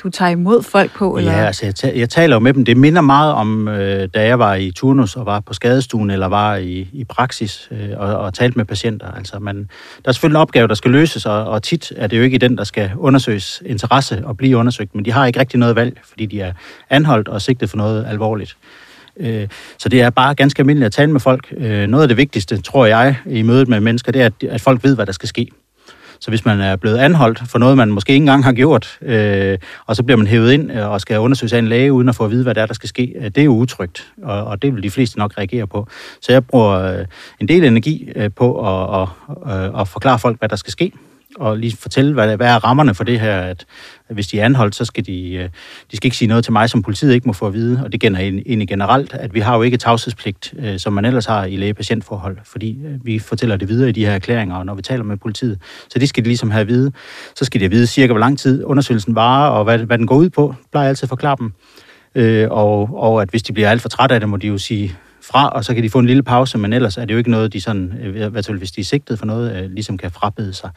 du 0.03 0.09
tager 0.09 0.31
imod 0.31 0.63
folk 0.63 0.91
på? 0.91 1.17
Eller? 1.17 1.31
Ja, 1.31 1.45
altså 1.45 1.65
jeg, 1.65 1.75
ta- 1.75 1.93
jeg 1.95 2.09
taler 2.09 2.35
jo 2.35 2.39
med 2.39 2.53
dem. 2.53 2.65
Det 2.65 2.77
minder 2.77 3.01
meget 3.01 3.33
om, 3.33 3.67
øh, 3.67 4.09
da 4.13 4.25
jeg 4.25 4.39
var 4.39 4.55
i 4.55 4.71
turnus 4.71 5.15
og 5.15 5.25
var 5.25 5.39
på 5.39 5.53
skadestuen, 5.53 6.09
eller 6.09 6.27
var 6.27 6.55
i, 6.55 6.89
i 6.93 7.03
praksis 7.03 7.69
øh, 7.71 7.89
og, 7.97 8.17
og 8.17 8.33
talte 8.33 8.57
med 8.57 8.65
patienter. 8.65 9.11
Altså 9.11 9.39
man, 9.39 9.57
der 9.57 10.09
er 10.09 10.11
selvfølgelig 10.11 10.37
en 10.37 10.41
opgave, 10.41 10.67
der 10.67 10.75
skal 10.75 10.91
løses, 10.91 11.25
og, 11.25 11.45
og 11.45 11.63
tit 11.63 11.93
er 11.95 12.07
det 12.07 12.17
jo 12.17 12.23
ikke 12.23 12.37
den, 12.37 12.57
der 12.57 12.63
skal 12.63 12.91
undersøges 12.97 13.63
interesse 13.65 14.21
og 14.25 14.37
blive 14.37 14.57
undersøgt, 14.57 14.95
men 14.95 15.05
de 15.05 15.11
har 15.11 15.25
ikke 15.25 15.39
rigtig 15.39 15.59
noget 15.59 15.75
valg, 15.75 15.99
fordi 16.03 16.25
de 16.25 16.41
er 16.41 16.53
anholdt 16.89 17.27
og 17.27 17.41
sigtet 17.41 17.69
for 17.69 17.77
noget 17.77 18.05
alvorligt. 18.09 18.57
Øh, 19.19 19.47
så 19.77 19.89
det 19.89 20.01
er 20.01 20.09
bare 20.09 20.35
ganske 20.35 20.59
almindeligt 20.59 20.85
at 20.85 20.91
tale 20.91 21.11
med 21.11 21.19
folk. 21.19 21.53
Øh, 21.57 21.87
noget 21.87 22.01
af 22.03 22.07
det 22.07 22.17
vigtigste, 22.17 22.61
tror 22.61 22.85
jeg, 22.85 23.15
i 23.25 23.41
mødet 23.41 23.67
med 23.67 23.79
mennesker, 23.79 24.11
det 24.11 24.21
er, 24.21 24.29
at 24.49 24.61
folk 24.61 24.83
ved, 24.83 24.95
hvad 24.95 25.05
der 25.05 25.11
skal 25.11 25.29
ske. 25.29 25.47
Så 26.19 26.31
hvis 26.31 26.45
man 26.45 26.61
er 26.61 26.75
blevet 26.75 26.97
anholdt 26.97 27.41
for 27.45 27.59
noget, 27.59 27.77
man 27.77 27.89
måske 27.89 28.13
ikke 28.13 28.23
engang 28.23 28.43
har 28.43 28.51
gjort, 28.51 28.97
øh, 29.01 29.57
og 29.85 29.95
så 29.95 30.03
bliver 30.03 30.17
man 30.17 30.27
hævet 30.27 30.51
ind 30.51 30.71
øh, 30.71 30.89
og 30.89 31.01
skal 31.01 31.19
undersøges 31.19 31.53
af 31.53 31.59
en 31.59 31.67
læge, 31.67 31.93
uden 31.93 32.09
at 32.09 32.15
få 32.15 32.25
at 32.25 32.31
vide, 32.31 32.43
hvad 32.43 32.55
der 32.55 32.61
er, 32.61 32.65
der 32.65 32.73
skal 32.73 32.89
ske, 32.89 33.13
øh, 33.15 33.23
det 33.23 33.37
er 33.37 33.43
jo 33.43 33.51
utrygt, 33.51 34.07
og, 34.23 34.43
og 34.43 34.61
det 34.61 34.75
vil 34.75 34.83
de 34.83 34.91
fleste 34.91 35.19
nok 35.19 35.33
reagere 35.37 35.67
på. 35.67 35.87
Så 36.21 36.31
jeg 36.31 36.45
bruger 36.45 36.99
øh, 36.99 37.05
en 37.39 37.47
del 37.47 37.63
energi 37.63 38.09
øh, 38.15 38.29
på 38.35 38.67
at, 38.67 39.01
at, 39.01 39.07
at, 39.53 39.81
at 39.81 39.87
forklare 39.87 40.19
folk, 40.19 40.39
hvad 40.39 40.49
der 40.49 40.55
skal 40.55 40.71
ske, 40.71 40.91
og 41.39 41.57
lige 41.57 41.77
fortælle, 41.77 42.13
hvad, 42.13 42.37
hvad 42.37 42.47
er 42.47 42.63
rammerne 42.63 42.95
for 42.95 43.03
det 43.03 43.19
her, 43.19 43.39
at 43.39 43.65
hvis 44.09 44.27
de 44.27 44.39
er 44.39 44.45
anholdt, 44.45 44.75
så 44.75 44.85
skal 44.85 45.05
de, 45.05 45.33
øh, 45.33 45.49
de 45.91 45.97
skal 45.97 46.07
ikke 46.07 46.17
sige 46.17 46.27
noget 46.27 46.43
til 46.43 46.53
mig, 46.53 46.69
som 46.69 46.81
politiet 46.81 47.13
ikke 47.13 47.27
må 47.27 47.33
få 47.33 47.47
at 47.47 47.53
vide, 47.53 47.81
og 47.83 47.91
det 47.91 47.99
gælder 47.99 48.19
egentlig 48.19 48.67
generelt, 48.67 49.13
at 49.13 49.33
vi 49.33 49.39
har 49.39 49.55
jo 49.55 49.61
ikke 49.61 49.77
tavshedspligt, 49.77 50.53
øh, 50.59 50.79
som 50.79 50.93
man 50.93 51.05
ellers 51.05 51.25
har 51.25 51.45
i 51.45 51.55
læge-patientforhold, 51.55 52.37
fordi 52.43 52.77
øh, 52.85 53.05
vi 53.05 53.19
fortæller 53.19 53.57
det 53.57 53.69
videre 53.69 53.89
i 53.89 53.91
de 53.91 54.05
her 54.05 54.11
erklæringer, 54.11 54.55
og 54.55 54.65
når 54.65 54.75
vi 54.75 54.81
taler 54.81 55.03
med 55.03 55.17
politiet, 55.17 55.59
så 55.89 55.99
det 55.99 56.09
skal 56.09 56.23
de 56.23 56.29
ligesom 56.29 56.51
have 56.51 56.61
at 56.61 56.67
vide. 56.67 56.91
Så 57.35 57.45
skal 57.45 57.61
de 57.61 57.65
have 57.65 57.71
vide 57.71 57.87
cirka, 57.87 58.13
hvor 58.13 58.19
lang 58.19 58.39
tid 58.39 58.63
undersøgelsen 58.63 59.15
varer, 59.15 59.49
og 59.49 59.63
hvad, 59.63 59.79
hvad 59.79 59.97
den 59.97 60.07
går 60.07 60.15
ud 60.15 60.29
på, 60.29 60.55
plejer 60.71 60.85
jeg 60.85 60.89
altid 60.89 61.03
at 61.03 61.09
forklare 61.09 61.35
dem. 61.39 61.51
og, 62.51 62.89
og 62.93 63.21
at 63.21 63.29
hvis 63.29 63.43
de 63.43 63.53
bliver 63.53 63.69
alt 63.69 63.81
for 63.81 63.89
trætte 63.89 64.15
af 64.15 64.21
det, 64.21 64.29
må 64.29 64.37
de 64.37 64.47
jo 64.47 64.57
sige, 64.57 64.95
fra, 65.27 65.49
og 65.49 65.65
så 65.65 65.73
kan 65.73 65.83
de 65.83 65.89
få 65.89 65.99
en 65.99 66.05
lille 66.05 66.23
pause, 66.23 66.57
men 66.57 66.73
ellers 66.73 66.97
er 66.97 67.05
det 67.05 67.13
jo 67.13 67.17
ikke 67.17 67.31
noget, 67.31 67.53
de 67.53 67.61
sådan, 67.61 67.93
i 68.03 68.07
hvert 68.09 68.45
fald 68.45 68.57
hvis 68.57 68.71
de 68.71 68.81
er 68.81 68.85
sigtet 68.85 69.19
for 69.19 69.25
noget, 69.25 69.71
ligesom 69.71 69.97
kan 69.97 70.11
frabede 70.11 70.53
sig. 70.53 70.69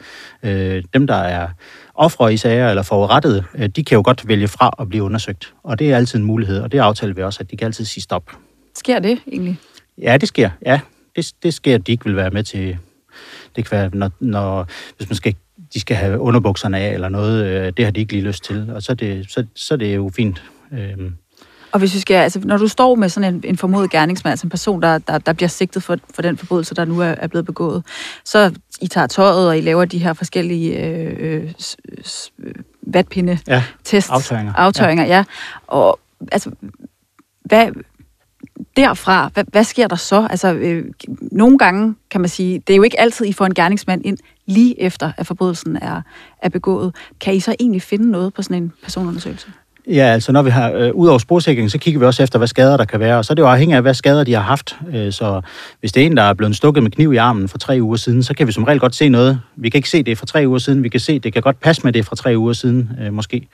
Øh, 0.43 0.83
dem, 0.93 1.07
der 1.07 1.15
er 1.15 1.47
ofre 1.95 2.33
i 2.33 2.37
sager 2.37 2.69
eller 2.69 2.83
forurettede, 2.83 3.43
de 3.75 3.83
kan 3.83 3.95
jo 3.95 4.01
godt 4.05 4.27
vælge 4.27 4.47
fra 4.47 4.73
at 4.79 4.89
blive 4.89 5.03
undersøgt, 5.03 5.53
og 5.63 5.79
det 5.79 5.91
er 5.91 5.97
altid 5.97 6.19
en 6.19 6.25
mulighed, 6.25 6.59
og 6.59 6.71
det 6.71 6.79
aftaler 6.79 7.13
vi 7.13 7.23
også, 7.23 7.39
at 7.43 7.51
de 7.51 7.57
kan 7.57 7.65
altid 7.65 7.85
sige 7.85 8.03
stop. 8.03 8.31
Sker 8.75 8.99
det 8.99 9.19
egentlig? 9.27 9.57
Ja, 9.97 10.17
det 10.17 10.27
sker, 10.27 10.49
ja. 10.65 10.79
Det, 11.15 11.33
det 11.43 11.53
sker, 11.53 11.75
at 11.75 11.87
de 11.87 11.91
ikke 11.91 12.05
vil 12.05 12.15
være 12.15 12.29
med 12.29 12.43
til... 12.43 12.77
Det 13.55 13.69
kan 13.69 13.77
være, 13.77 13.89
når, 13.93 14.11
når 14.19 14.67
hvis 14.97 15.09
man 15.09 15.15
skal 15.15 15.35
de 15.73 15.79
skal 15.79 15.97
have 15.97 16.19
underbukserne 16.19 16.79
af 16.79 16.93
eller 16.93 17.09
noget, 17.09 17.77
det 17.77 17.85
har 17.85 17.91
de 17.91 17.99
ikke 17.99 18.13
lige 18.13 18.23
lyst 18.23 18.43
til, 18.43 18.71
og 18.71 18.83
så 18.83 18.91
er 18.91 18.95
det, 18.95 19.31
så, 19.31 19.45
så 19.55 19.73
er 19.73 19.77
det 19.77 19.95
jo 19.95 20.11
fint. 20.15 20.43
Og 21.71 21.79
hvis 21.79 21.93
vi 21.93 21.99
skal, 21.99 22.15
altså, 22.15 22.39
når 22.43 22.57
du 22.57 22.67
står 22.67 22.95
med 22.95 23.09
sådan 23.09 23.33
en, 23.33 23.43
en 23.43 23.57
formodet 23.57 23.91
gerningsmand, 23.91 24.31
altså 24.31 24.47
en 24.47 24.49
person, 24.49 24.81
der, 24.81 24.97
der, 24.97 25.17
der 25.17 25.33
bliver 25.33 25.49
sigtet 25.49 25.83
for, 25.83 25.97
for 26.15 26.21
den 26.21 26.37
forbrydelse, 26.37 26.75
der 26.75 26.85
nu 26.85 26.99
er, 26.99 27.05
er 27.05 27.27
blevet 27.27 27.45
begået, 27.45 27.83
så 28.25 28.53
I 28.81 28.87
tager 28.87 29.07
tøjet, 29.07 29.47
og 29.47 29.57
I 29.57 29.61
laver 29.61 29.85
de 29.85 29.97
her 29.97 30.13
forskellige 30.13 30.85
øh, 30.85 31.43
øh, 31.43 32.53
vatpinde 32.81 33.39
ja, 33.47 33.63
test 33.83 34.09
aftøringer. 34.09 34.53
aftøringer 34.53 35.05
ja. 35.05 35.15
ja. 35.17 35.23
Og 35.67 35.99
altså, 36.31 36.51
hvad, 37.45 37.71
derfra, 38.77 39.29
hvad, 39.33 39.43
hvad 39.51 39.63
sker 39.63 39.87
der 39.87 39.95
så? 39.95 40.27
Altså, 40.29 40.53
øh, 40.53 40.85
nogle 41.31 41.57
gange 41.57 41.95
kan 42.11 42.21
man 42.21 42.29
sige, 42.29 42.59
det 42.67 42.73
er 42.73 42.77
jo 42.77 42.83
ikke 42.83 42.99
altid, 42.99 43.25
I 43.25 43.33
får 43.33 43.45
en 43.45 43.53
gerningsmand 43.53 44.05
ind 44.05 44.17
lige 44.45 44.81
efter, 44.81 45.11
at 45.17 45.27
forbrydelsen 45.27 45.75
er, 45.75 46.01
er 46.41 46.49
begået. 46.49 46.95
Kan 47.19 47.35
I 47.35 47.39
så 47.39 47.55
egentlig 47.59 47.81
finde 47.81 48.11
noget 48.11 48.33
på 48.33 48.41
sådan 48.41 48.63
en 48.63 48.73
personundersøgelse? 48.83 49.51
Ja, 49.87 50.03
altså 50.03 50.31
når 50.31 50.41
vi 50.41 50.49
har, 50.49 50.71
øh, 50.71 50.91
ud 50.93 51.07
over 51.07 51.17
sporsikring, 51.17 51.71
så 51.71 51.77
kigger 51.77 51.99
vi 51.99 52.05
også 52.05 52.23
efter, 52.23 52.37
hvad 52.37 52.47
skader 52.47 52.77
der 52.77 52.85
kan 52.85 52.99
være, 52.99 53.17
og 53.17 53.25
så 53.25 53.33
er 53.33 53.35
det 53.35 53.41
jo 53.41 53.47
afhængigt 53.47 53.75
af, 53.75 53.81
hvad 53.81 53.93
skader 53.93 54.23
de 54.23 54.33
har 54.33 54.41
haft. 54.41 54.75
Øh, 54.93 55.11
så 55.11 55.41
hvis 55.79 55.91
det 55.91 56.03
er 56.03 56.05
en, 56.05 56.17
der 56.17 56.23
er 56.23 56.33
blevet 56.33 56.55
stukket 56.55 56.83
med 56.83 56.91
kniv 56.91 57.13
i 57.13 57.17
armen 57.17 57.47
for 57.47 57.57
tre 57.57 57.77
uger 57.81 57.95
siden, 57.95 58.23
så 58.23 58.33
kan 58.33 58.47
vi 58.47 58.51
som 58.51 58.63
regel 58.63 58.79
godt 58.79 58.95
se 58.95 59.09
noget. 59.09 59.41
Vi 59.55 59.69
kan 59.69 59.77
ikke 59.77 59.89
se 59.89 60.03
det 60.03 60.17
fra 60.17 60.25
tre 60.25 60.43
uger 60.47 60.59
siden, 60.59 60.83
vi 60.83 60.89
kan 60.89 60.99
se, 60.99 61.19
det 61.19 61.33
kan 61.33 61.41
godt 61.41 61.59
passe 61.59 61.81
med 61.83 61.93
det 61.93 62.05
fra 62.05 62.15
tre 62.15 62.37
uger 62.37 62.53
siden, 62.53 62.89
øh, 63.01 63.13
måske. 63.13 63.47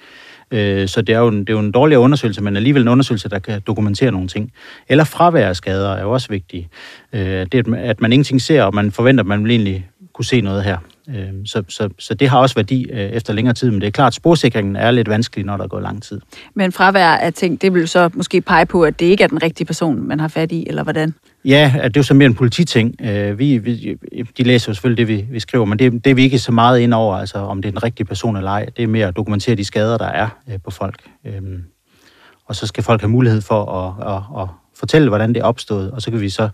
Øh, 0.52 0.88
så 0.88 1.02
det 1.02 1.16
er, 1.16 1.20
jo 1.20 1.28
en, 1.28 1.40
det 1.40 1.50
er 1.50 1.54
jo 1.54 1.60
en 1.60 1.72
dårligere 1.72 2.02
undersøgelse, 2.02 2.42
men 2.42 2.56
alligevel 2.56 2.82
en 2.82 2.88
undersøgelse, 2.88 3.30
der 3.30 3.40
kan 3.40 3.62
dokumentere 3.68 4.12
nogle 4.12 4.28
ting. 4.28 4.52
Eller 4.90 5.04
fravær 5.04 5.48
af 5.48 5.56
skader 5.56 5.94
er 5.94 6.02
jo 6.02 6.12
også 6.12 6.30
vigtigt. 6.30 6.68
Øh, 7.14 7.46
det, 7.52 7.76
at 7.76 8.02
man 8.02 8.14
ingenting 8.14 8.42
ser, 8.42 8.64
og 8.64 8.76
man 8.76 8.92
forventer, 8.92 9.24
at 9.24 9.28
man 9.28 9.44
vil 9.44 9.52
egentlig 9.52 9.90
kunne 10.14 10.26
se 10.26 10.42
noget 10.42 10.64
her. 10.64 10.78
Øhm, 11.16 11.46
så, 11.46 11.64
så, 11.70 11.90
så 12.00 12.14
det 12.14 12.30
har 12.30 12.40
også 12.40 12.56
værdi 12.56 12.84
øh, 12.84 13.00
efter 13.00 13.34
længere 13.34 13.54
tid, 13.54 13.72
men 13.72 13.82
det 13.82 13.88
er 13.88 13.92
klart, 13.92 14.08
at 14.08 14.14
sporsikringen 14.14 14.76
er 14.76 14.92
lidt 14.92 15.10
vanskelig, 15.10 15.46
når 15.46 15.58
der 15.58 15.68
går 15.68 15.80
lang 15.80 16.04
tid. 16.04 16.22
Men 16.54 16.72
fravær 16.72 17.10
af 17.10 17.34
ting, 17.34 17.62
det 17.62 17.74
vil 17.74 17.88
så 17.88 18.10
måske 18.14 18.42
pege 18.42 18.66
på, 18.66 18.84
at 18.84 19.00
det 19.00 19.06
ikke 19.06 19.24
er 19.24 19.28
den 19.28 19.44
rigtige 19.44 19.68
person, 19.68 20.08
man 20.08 20.20
har 20.20 20.28
fat 20.28 20.52
i, 20.52 20.68
eller 20.68 20.84
hvordan? 20.84 21.14
Ja, 21.46 21.72
det 21.76 21.84
er 21.84 21.92
jo 21.98 22.04
så 22.04 22.14
mere 22.14 22.26
en 22.26 22.34
polititing. 22.34 22.96
Øh, 23.02 23.40
vi, 23.40 23.58
vi, 23.58 23.98
de 24.38 24.44
læser 24.44 24.72
jo 24.72 24.74
selvfølgelig 24.74 25.08
det, 25.08 25.18
vi, 25.18 25.26
vi 25.32 25.40
skriver, 25.40 25.66
men 25.66 25.80
det, 25.80 25.92
det 26.06 26.12
er 26.12 26.16
vi 26.16 26.24
ikke 26.24 26.40
så 26.40 26.52
meget 26.52 26.80
ind 26.80 26.94
over, 26.94 27.16
altså 27.16 27.38
om 27.38 27.62
det 27.62 27.70
er 27.70 27.72
den 27.72 27.84
rigtige 27.84 28.08
person 28.08 28.38
eller 28.38 28.52
ej. 28.52 28.66
Det 28.78 28.84
er 28.84 28.88
mere 28.88 29.08
at 29.08 29.16
dokumentere 29.16 29.56
de 29.56 29.66
skader, 29.66 29.98
der 29.98 30.08
er 30.08 30.30
øh, 30.50 30.60
på 30.64 30.72
folk. 30.72 31.00
Øhm, 31.26 31.64
og 32.46 32.56
så 32.56 32.68
skal 32.68 32.84
folk 32.84 33.02
have 33.02 33.10
mulighed 33.10 33.42
for 33.42 33.66
at, 33.66 34.16
at, 34.16 34.42
at 34.42 34.48
fortælle, 34.76 35.08
hvordan 35.10 35.34
det 35.34 35.38
er 35.38 35.44
opstået, 35.44 35.92
og 35.92 36.02
så 36.02 36.12
kan 36.12 36.22
vi 36.22 36.30
så 36.30 36.50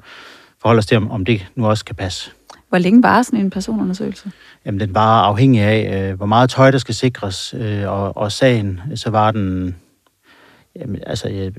forholde 0.61 0.79
os 0.79 0.85
til, 0.85 0.97
om 0.97 1.25
det 1.25 1.47
nu 1.55 1.67
også 1.67 1.85
kan 1.85 1.95
passe. 1.95 2.31
Hvor 2.73 2.79
længe 2.79 3.03
varer 3.03 3.21
sådan 3.21 3.39
en 3.39 3.49
personundersøgelse? 3.49 4.31
Jamen, 4.65 4.79
den 4.79 4.93
var 4.95 5.21
afhængig 5.21 5.61
af, 5.61 6.09
øh, 6.09 6.17
hvor 6.17 6.25
meget 6.25 6.49
tøj, 6.49 6.71
der 6.71 6.77
skal 6.77 6.95
sikres, 6.95 7.53
øh, 7.57 7.91
og, 7.91 8.17
og 8.17 8.31
sagen, 8.31 8.81
så 8.95 9.09
var 9.09 9.31
den 9.31 9.75
jamen, 10.79 11.01
altså, 11.05 11.29
øh, 11.29 11.51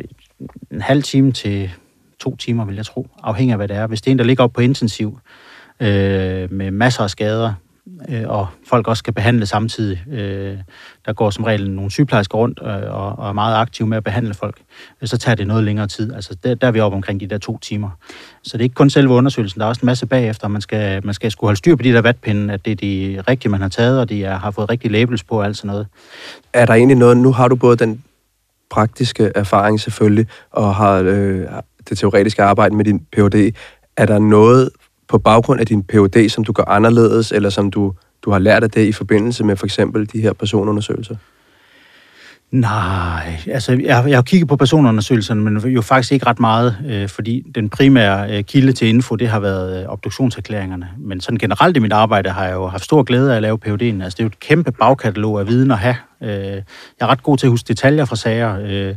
en 0.71 0.81
halv 0.81 1.03
time 1.03 1.33
til 1.33 1.71
to 2.21 2.37
timer, 2.37 2.65
vil 2.65 2.75
jeg 2.75 2.87
tro, 2.87 3.09
afhængig 3.23 3.53
af, 3.53 3.59
hvad 3.59 3.69
det 3.69 3.77
er. 3.77 3.87
Hvis 3.87 4.03
det 4.03 4.11
er 4.11 4.13
en, 4.13 4.19
der 4.19 4.25
ligger 4.25 4.45
op 4.45 4.53
på 4.53 4.61
intensiv, 4.61 5.19
øh, 5.81 6.53
med 6.53 6.71
masser 6.71 7.03
af 7.03 7.11
skader, 7.11 7.55
øh, 8.09 8.29
og 8.29 8.47
folk 8.69 8.89
også 8.89 8.99
skal 8.99 9.13
behandle 9.13 9.47
samtidig. 9.47 10.05
Øh, 10.13 10.59
der 11.07 11.13
går 11.13 11.31
som 11.31 11.45
regel 11.45 11.71
nogle 11.71 11.91
sygeplejersker 11.91 12.39
rundt 12.39 12.61
øh, 12.63 12.95
og, 12.95 13.19
og 13.19 13.29
er 13.29 13.33
meget 13.33 13.57
aktive 13.57 13.89
med 13.89 13.97
at 13.97 14.05
behandle 14.05 14.35
folk. 14.35 14.61
Øh, 15.03 15.09
så 15.09 15.19
tager 15.19 15.35
det 15.35 15.47
noget 15.47 15.65
længere 15.65 15.87
tid. 15.87 16.13
Altså, 16.13 16.37
der, 16.45 16.55
der 16.55 16.67
er 16.67 16.71
vi 16.71 16.81
oppe 16.81 16.97
omkring 16.97 17.21
de 17.21 17.27
der 17.27 17.39
to 17.39 17.59
timer. 17.59 17.91
Så 18.43 18.57
det 18.57 18.63
er 18.63 18.65
ikke 18.65 18.75
kun 18.75 18.91
selve 18.91 19.13
undersøgelsen, 19.13 19.59
der 19.59 19.65
er 19.65 19.69
også 19.69 19.81
en 19.83 19.87
masse 19.87 20.07
bagefter. 20.07 20.49
Man 20.49 20.61
skal, 20.61 21.07
man 21.07 21.15
skal 21.15 21.31
skulle 21.31 21.49
holde 21.49 21.59
styr 21.59 21.77
på 21.77 21.83
de 21.83 21.93
der 21.93 22.03
vatpinde, 22.03 22.55
at 22.55 22.65
det 22.65 22.71
er 22.71 22.77
de 22.77 23.23
rigtige, 23.29 23.51
man 23.51 23.61
har 23.61 23.69
taget, 23.69 24.01
og 24.01 24.09
de 24.09 24.25
er, 24.25 24.39
har 24.39 24.51
fået 24.51 24.71
rigtig 24.71 24.91
labels 24.91 25.25
på 25.25 25.39
og 25.39 25.45
alt 25.45 25.57
sådan 25.57 25.69
noget. 25.69 25.87
Er 26.53 26.67
der 26.67 26.75
egentlig 26.75 26.97
noget, 26.97 27.17
nu 27.17 27.33
har 27.33 27.49
du 27.49 27.57
både 27.57 27.77
den 27.77 28.05
praktiske 28.71 29.33
erfaring 29.35 29.81
selvfølgelig, 29.81 30.27
og 30.51 30.75
har 30.75 31.03
øh, 31.07 31.47
det 31.89 31.99
teoretiske 31.99 32.43
arbejde 32.43 32.77
med 32.77 32.85
din 32.85 33.07
PhD, 33.13 33.55
er 33.97 34.07
der 34.07 34.19
noget 34.19 34.71
på 35.09 35.19
baggrund 35.19 35.61
af 35.61 35.67
din 35.67 35.83
PhD, 35.83 36.29
som 36.29 36.45
du 36.45 36.53
gør 36.53 36.65
anderledes, 36.69 37.33
eller 37.33 37.51
som 37.51 37.71
du, 37.71 37.93
du 38.23 38.31
har 38.31 38.39
lært 38.39 38.65
af 38.65 38.71
det 38.71 38.87
i 38.87 38.93
forbindelse 38.93 39.45
med 39.45 39.57
for 39.57 39.67
eksempel 39.67 40.13
de 40.13 40.21
her 40.21 40.33
personundersøgelser? 40.33 41.17
Nej, 42.51 43.41
altså 43.47 43.73
jeg, 43.73 44.05
jeg 44.09 44.17
har 44.17 44.23
kigget 44.23 44.49
på 44.49 44.57
personundersøgelserne, 44.57 45.43
men 45.43 45.59
jo 45.59 45.83
faktisk 45.83 46.13
ikke 46.13 46.27
ret 46.27 46.41
meget, 46.41 46.77
øh, 46.87 47.09
fordi 47.09 47.43
den 47.55 47.71
primære 47.71 48.37
øh, 48.37 48.45
kilde 48.45 48.73
til 48.73 48.89
info, 48.89 49.15
det 49.15 49.29
har 49.29 49.41
været 49.41 49.83
øh, 49.83 49.89
obduktionserklæringerne. 49.89 50.89
Men 50.99 51.21
sådan 51.21 51.39
generelt 51.39 51.77
i 51.77 51.81
mit 51.81 51.93
arbejde 51.93 52.31
har 52.31 52.45
jeg 52.45 52.55
jo 52.55 52.67
haft 52.67 52.85
stor 52.85 53.03
glæde 53.03 53.33
af 53.33 53.37
at 53.37 53.43
lave 53.43 53.59
PhD'en. 53.67 54.03
Altså 54.03 54.17
det 54.17 54.21
er 54.21 54.25
jo 54.25 54.27
et 54.27 54.41
kæmpe 54.41 54.73
bagkatalog 54.73 55.41
af 55.41 55.47
viden 55.47 55.71
at 55.71 55.79
have. 55.79 55.97
Øh, 56.23 56.31
jeg 56.31 56.63
er 57.01 57.07
ret 57.07 57.23
god 57.23 57.39
til 57.39 57.47
at 57.47 57.51
huske 57.51 57.69
detaljer 57.69 58.05
fra 58.05 58.17
sager, 58.17 58.59
øh, 58.63 58.95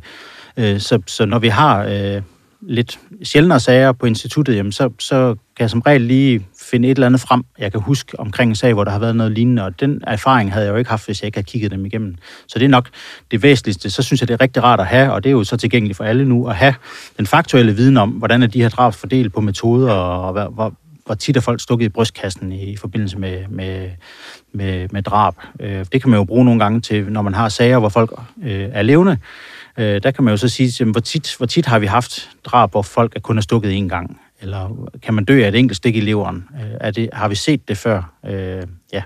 øh, 0.57 0.79
så, 0.79 1.01
så 1.07 1.25
når 1.25 1.39
vi 1.39 1.47
har... 1.47 1.83
Øh, 1.83 2.21
lidt 2.61 2.99
sjældnere 3.23 3.59
sager 3.59 3.91
på 3.91 4.05
instituttet, 4.05 4.55
jamen 4.55 4.71
så, 4.71 4.89
så 4.99 5.27
kan 5.27 5.63
jeg 5.63 5.69
som 5.69 5.79
regel 5.79 6.01
lige 6.01 6.45
finde 6.61 6.87
et 6.87 6.95
eller 6.95 7.05
andet 7.05 7.21
frem, 7.21 7.43
jeg 7.59 7.71
kan 7.71 7.81
huske 7.81 8.19
omkring 8.19 8.49
en 8.51 8.55
sag, 8.55 8.73
hvor 8.73 8.83
der 8.83 8.91
har 8.91 8.99
været 8.99 9.15
noget 9.15 9.31
lignende, 9.31 9.63
og 9.63 9.79
den 9.79 10.01
erfaring 10.07 10.53
havde 10.53 10.65
jeg 10.65 10.71
jo 10.71 10.77
ikke 10.77 10.89
haft, 10.89 11.05
hvis 11.05 11.21
jeg 11.21 11.25
ikke 11.25 11.37
havde 11.37 11.45
kigget 11.45 11.71
dem 11.71 11.85
igennem. 11.85 12.15
Så 12.47 12.59
det 12.59 12.65
er 12.65 12.69
nok 12.69 12.89
det 13.31 13.43
væsentligste. 13.43 13.89
Så 13.89 14.03
synes 14.03 14.21
jeg, 14.21 14.27
det 14.27 14.33
er 14.33 14.41
rigtig 14.41 14.63
rart 14.63 14.79
at 14.79 14.85
have, 14.85 15.11
og 15.11 15.23
det 15.23 15.29
er 15.29 15.33
jo 15.33 15.43
så 15.43 15.57
tilgængeligt 15.57 15.97
for 15.97 16.03
alle 16.03 16.25
nu, 16.25 16.47
at 16.47 16.55
have 16.55 16.73
den 17.17 17.25
faktuelle 17.25 17.75
viden 17.75 17.97
om, 17.97 18.09
hvordan 18.09 18.43
er 18.43 18.47
de 18.47 18.61
her 18.61 18.69
drab 18.69 18.93
fordelt 18.93 19.33
på 19.33 19.41
metoder, 19.41 19.91
og 19.91 20.31
hvor, 20.31 20.49
hvor, 20.49 20.73
hvor 21.05 21.15
tit 21.15 21.37
er 21.37 21.41
folk 21.41 21.61
stukket 21.61 21.85
i 21.85 21.89
brystkassen 21.89 22.51
i 22.51 22.75
forbindelse 22.75 23.17
med, 23.17 23.47
med, 23.49 23.89
med, 24.57 24.87
med 24.91 25.03
drab. 25.03 25.35
Øh, 25.59 25.85
det 25.91 26.01
kan 26.01 26.09
man 26.09 26.19
jo 26.19 26.23
bruge 26.23 26.45
nogle 26.45 26.59
gange 26.59 26.81
til, 26.81 27.05
når 27.11 27.21
man 27.21 27.33
har 27.33 27.49
sager, 27.49 27.79
hvor 27.79 27.89
folk 27.89 28.13
øh, 28.43 28.69
er 28.71 28.81
levende, 28.81 29.17
øh, 29.77 30.03
der 30.03 30.11
kan 30.11 30.23
man 30.23 30.31
jo 30.31 30.37
så 30.37 30.49
sige, 30.49 30.73
jamen, 30.79 30.91
hvor, 30.91 31.01
tit, 31.01 31.35
hvor 31.37 31.45
tit 31.45 31.65
har 31.65 31.79
vi 31.79 31.85
haft 31.85 32.29
drab, 32.43 32.71
hvor 32.71 32.81
folk 32.81 33.15
er 33.15 33.19
kun 33.19 33.37
er 33.37 33.41
stukket 33.41 33.83
én 33.83 33.87
gang? 33.87 34.21
Eller 34.41 34.89
kan 35.03 35.13
man 35.13 35.25
dø 35.25 35.43
af 35.43 35.47
et 35.47 35.55
enkelt 35.55 35.77
stik 35.77 35.95
i 35.95 35.99
leveren? 35.99 36.45
Øh, 36.55 36.71
er 36.81 36.91
det, 36.91 37.09
har 37.13 37.27
vi 37.27 37.35
set 37.35 37.67
det 37.67 37.77
før? 37.77 38.11
Øh, 38.25 38.63
ja. 38.93 39.01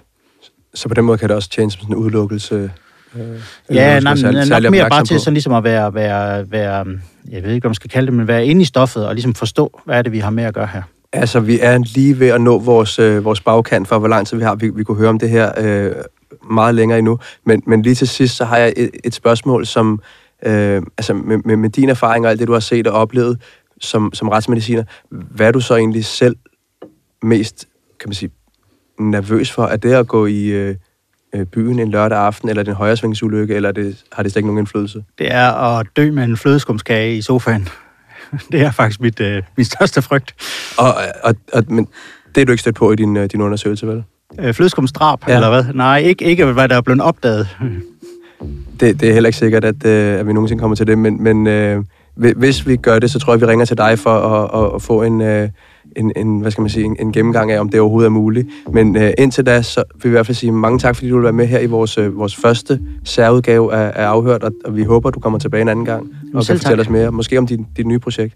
Så 0.73 0.87
på 0.87 0.93
den 0.93 1.05
måde 1.05 1.17
kan 1.17 1.29
det 1.29 1.35
også 1.35 1.49
tjene 1.49 1.71
som 1.71 1.81
sådan 1.81 1.95
en 1.95 1.99
udelukkelse? 1.99 2.71
Øh, 3.15 3.41
ja, 3.71 3.99
nej, 3.99 4.15
særlig, 4.15 4.49
nok 4.49 4.71
mere 4.71 4.89
bare 4.89 5.05
til 5.05 5.19
sådan 5.19 5.33
ligesom 5.33 5.53
at 5.53 5.63
være, 5.63 5.93
være, 5.93 6.51
være, 6.51 6.85
jeg 7.29 7.43
ved 7.43 7.51
ikke, 7.51 7.63
hvad 7.63 7.69
man 7.69 7.75
skal 7.75 7.89
kalde 7.89 8.05
det, 8.05 8.13
men 8.13 8.27
være 8.27 8.45
inde 8.45 8.61
i 8.61 8.65
stoffet 8.65 9.07
og 9.07 9.15
ligesom 9.15 9.33
forstå, 9.33 9.81
hvad 9.85 9.97
er 9.97 10.01
det, 10.01 10.11
vi 10.11 10.19
har 10.19 10.29
med 10.29 10.43
at 10.43 10.53
gøre 10.53 10.67
her. 10.67 10.81
Altså, 11.13 11.39
vi 11.39 11.59
er 11.59 11.77
lige 11.77 12.19
ved 12.19 12.27
at 12.27 12.41
nå 12.41 12.59
vores, 12.59 12.99
øh, 12.99 13.25
vores 13.25 13.41
bagkant 13.41 13.87
for, 13.87 13.99
hvor 13.99 14.07
lang 14.07 14.27
tid 14.27 14.37
vi 14.37 14.43
har. 14.43 14.55
Vi, 14.55 14.69
vi 14.69 14.83
kunne 14.83 14.97
høre 14.97 15.09
om 15.09 15.19
det 15.19 15.29
her 15.29 15.51
øh, 15.57 15.95
meget 16.51 16.75
længere 16.75 16.99
endnu. 16.99 17.19
Men, 17.45 17.63
men 17.67 17.81
lige 17.81 17.95
til 17.95 18.07
sidst, 18.07 18.35
så 18.35 18.45
har 18.45 18.57
jeg 18.57 18.73
et, 18.77 18.89
et 19.03 19.13
spørgsmål, 19.13 19.65
som 19.65 20.01
øh, 20.45 20.81
altså 20.97 21.13
med, 21.13 21.37
med, 21.37 21.55
med 21.55 21.69
din 21.69 21.89
erfaring 21.89 22.25
og 22.25 22.31
alt 22.31 22.39
det, 22.39 22.47
du 22.47 22.53
har 22.53 22.59
set 22.59 22.87
og 22.87 22.93
oplevet 22.93 23.41
som, 23.81 24.13
som 24.13 24.29
retsmediciner, 24.29 24.83
hvad 25.09 25.47
er 25.47 25.51
du 25.51 25.59
så 25.59 25.75
egentlig 25.75 26.05
selv 26.05 26.35
mest, 27.21 27.67
kan 27.99 28.09
man 28.09 28.13
sige, 28.13 28.31
nervøs 28.99 29.51
for? 29.51 29.63
Er 29.63 29.77
det 29.77 29.93
at 29.93 30.07
gå 30.07 30.25
i 30.25 30.45
øh, 30.45 30.75
øh 31.33 31.45
byen 31.45 31.79
en 31.79 31.89
lørdag 31.89 32.17
aften, 32.17 32.49
eller 32.49 32.63
den 32.63 32.73
højresvingsulykke, 32.73 33.55
eller 33.55 33.71
det, 33.71 34.03
har 34.11 34.23
det 34.23 34.31
slet 34.31 34.39
ikke 34.39 34.47
nogen 34.47 34.59
indflydelse? 34.59 35.03
Det 35.17 35.31
er 35.31 35.51
at 35.51 35.87
dø 35.95 36.11
med 36.11 36.23
en 36.23 36.37
flødeskumskage 36.37 37.17
i 37.17 37.21
sofaen. 37.21 37.67
det 38.51 38.61
er 38.61 38.71
faktisk 38.71 39.01
mit, 39.01 39.19
øh, 39.19 39.43
min 39.57 39.65
største 39.65 40.01
frygt. 40.01 40.35
Og, 40.77 40.93
og, 41.23 41.35
og, 41.53 41.63
men 41.67 41.87
det 42.35 42.41
er 42.41 42.45
du 42.45 42.51
ikke 42.51 42.61
stødt 42.61 42.75
på 42.75 42.91
i 42.91 42.95
din, 42.95 43.17
øh, 43.17 43.29
din 43.31 43.41
undersøgelse, 43.41 43.87
vel? 43.87 44.03
Øh, 44.39 44.53
flødeskumsdrab, 44.53 45.19
ja. 45.27 45.35
eller 45.35 45.49
hvad? 45.49 45.73
Nej, 45.73 45.97
ikke, 45.97 46.25
ikke 46.25 46.45
hvad 46.45 46.69
der 46.69 46.77
er 46.77 46.81
blevet 46.81 47.01
opdaget 47.01 47.47
det, 48.81 49.01
det 49.01 49.09
er 49.09 49.13
heller 49.13 49.27
ikke 49.27 49.39
sikkert, 49.39 49.65
at, 49.65 49.85
øh, 49.85 50.19
at 50.19 50.27
vi 50.27 50.33
nogensinde 50.33 50.59
kommer 50.59 50.75
til 50.75 50.87
det, 50.87 50.97
men, 50.97 51.23
men 51.23 51.47
øh, 51.47 51.83
hvis 52.15 52.67
vi 52.67 52.75
gør 52.75 52.99
det, 52.99 53.11
så 53.11 53.19
tror 53.19 53.33
jeg, 53.33 53.41
vi 53.41 53.45
ringer 53.45 53.65
til 53.65 53.77
dig 53.77 53.99
for 53.99 54.19
at, 54.19 54.63
at, 54.63 54.75
at 54.75 54.81
få 54.81 55.03
en, 55.03 55.21
øh, 55.21 55.49
en, 55.95 56.11
en, 56.15 56.39
hvad 56.39 56.51
skal 56.51 56.61
man 56.61 56.69
sige, 56.69 56.85
en, 56.85 56.95
en 56.99 57.11
gennemgang 57.11 57.51
af, 57.51 57.59
om 57.59 57.69
det 57.69 57.79
overhovedet 57.79 58.05
er 58.05 58.11
muligt. 58.11 58.47
Men 58.73 58.97
øh, 58.97 59.11
indtil 59.17 59.45
da, 59.45 59.61
så 59.61 59.83
vil 59.95 60.03
vi 60.03 60.09
i 60.09 60.11
hvert 60.11 60.25
fald 60.25 60.35
sige 60.35 60.51
mange 60.51 60.79
tak, 60.79 60.95
fordi 60.95 61.09
du 61.09 61.15
vil 61.15 61.23
være 61.23 61.33
med 61.33 61.47
her 61.47 61.59
i 61.59 61.65
vores, 61.65 61.97
øh, 61.97 62.17
vores 62.17 62.35
første 62.35 62.79
særudgave 63.03 63.73
af, 63.73 63.91
af 63.95 64.05
Afhørt, 64.05 64.43
og, 64.43 64.51
og 64.65 64.75
vi 64.75 64.83
håber, 64.83 65.09
du 65.09 65.19
kommer 65.19 65.39
tilbage 65.39 65.61
en 65.61 65.69
anden 65.69 65.85
gang 65.85 66.09
og 66.33 66.43
Selv 66.43 66.57
kan 66.57 66.63
fortælle 66.63 66.83
tak. 66.83 66.89
os 66.89 66.97
mere, 66.97 67.11
måske 67.11 67.37
om 67.37 67.47
dit, 67.47 67.59
dit 67.77 67.87
nye 67.87 67.99
projekt. 67.99 68.35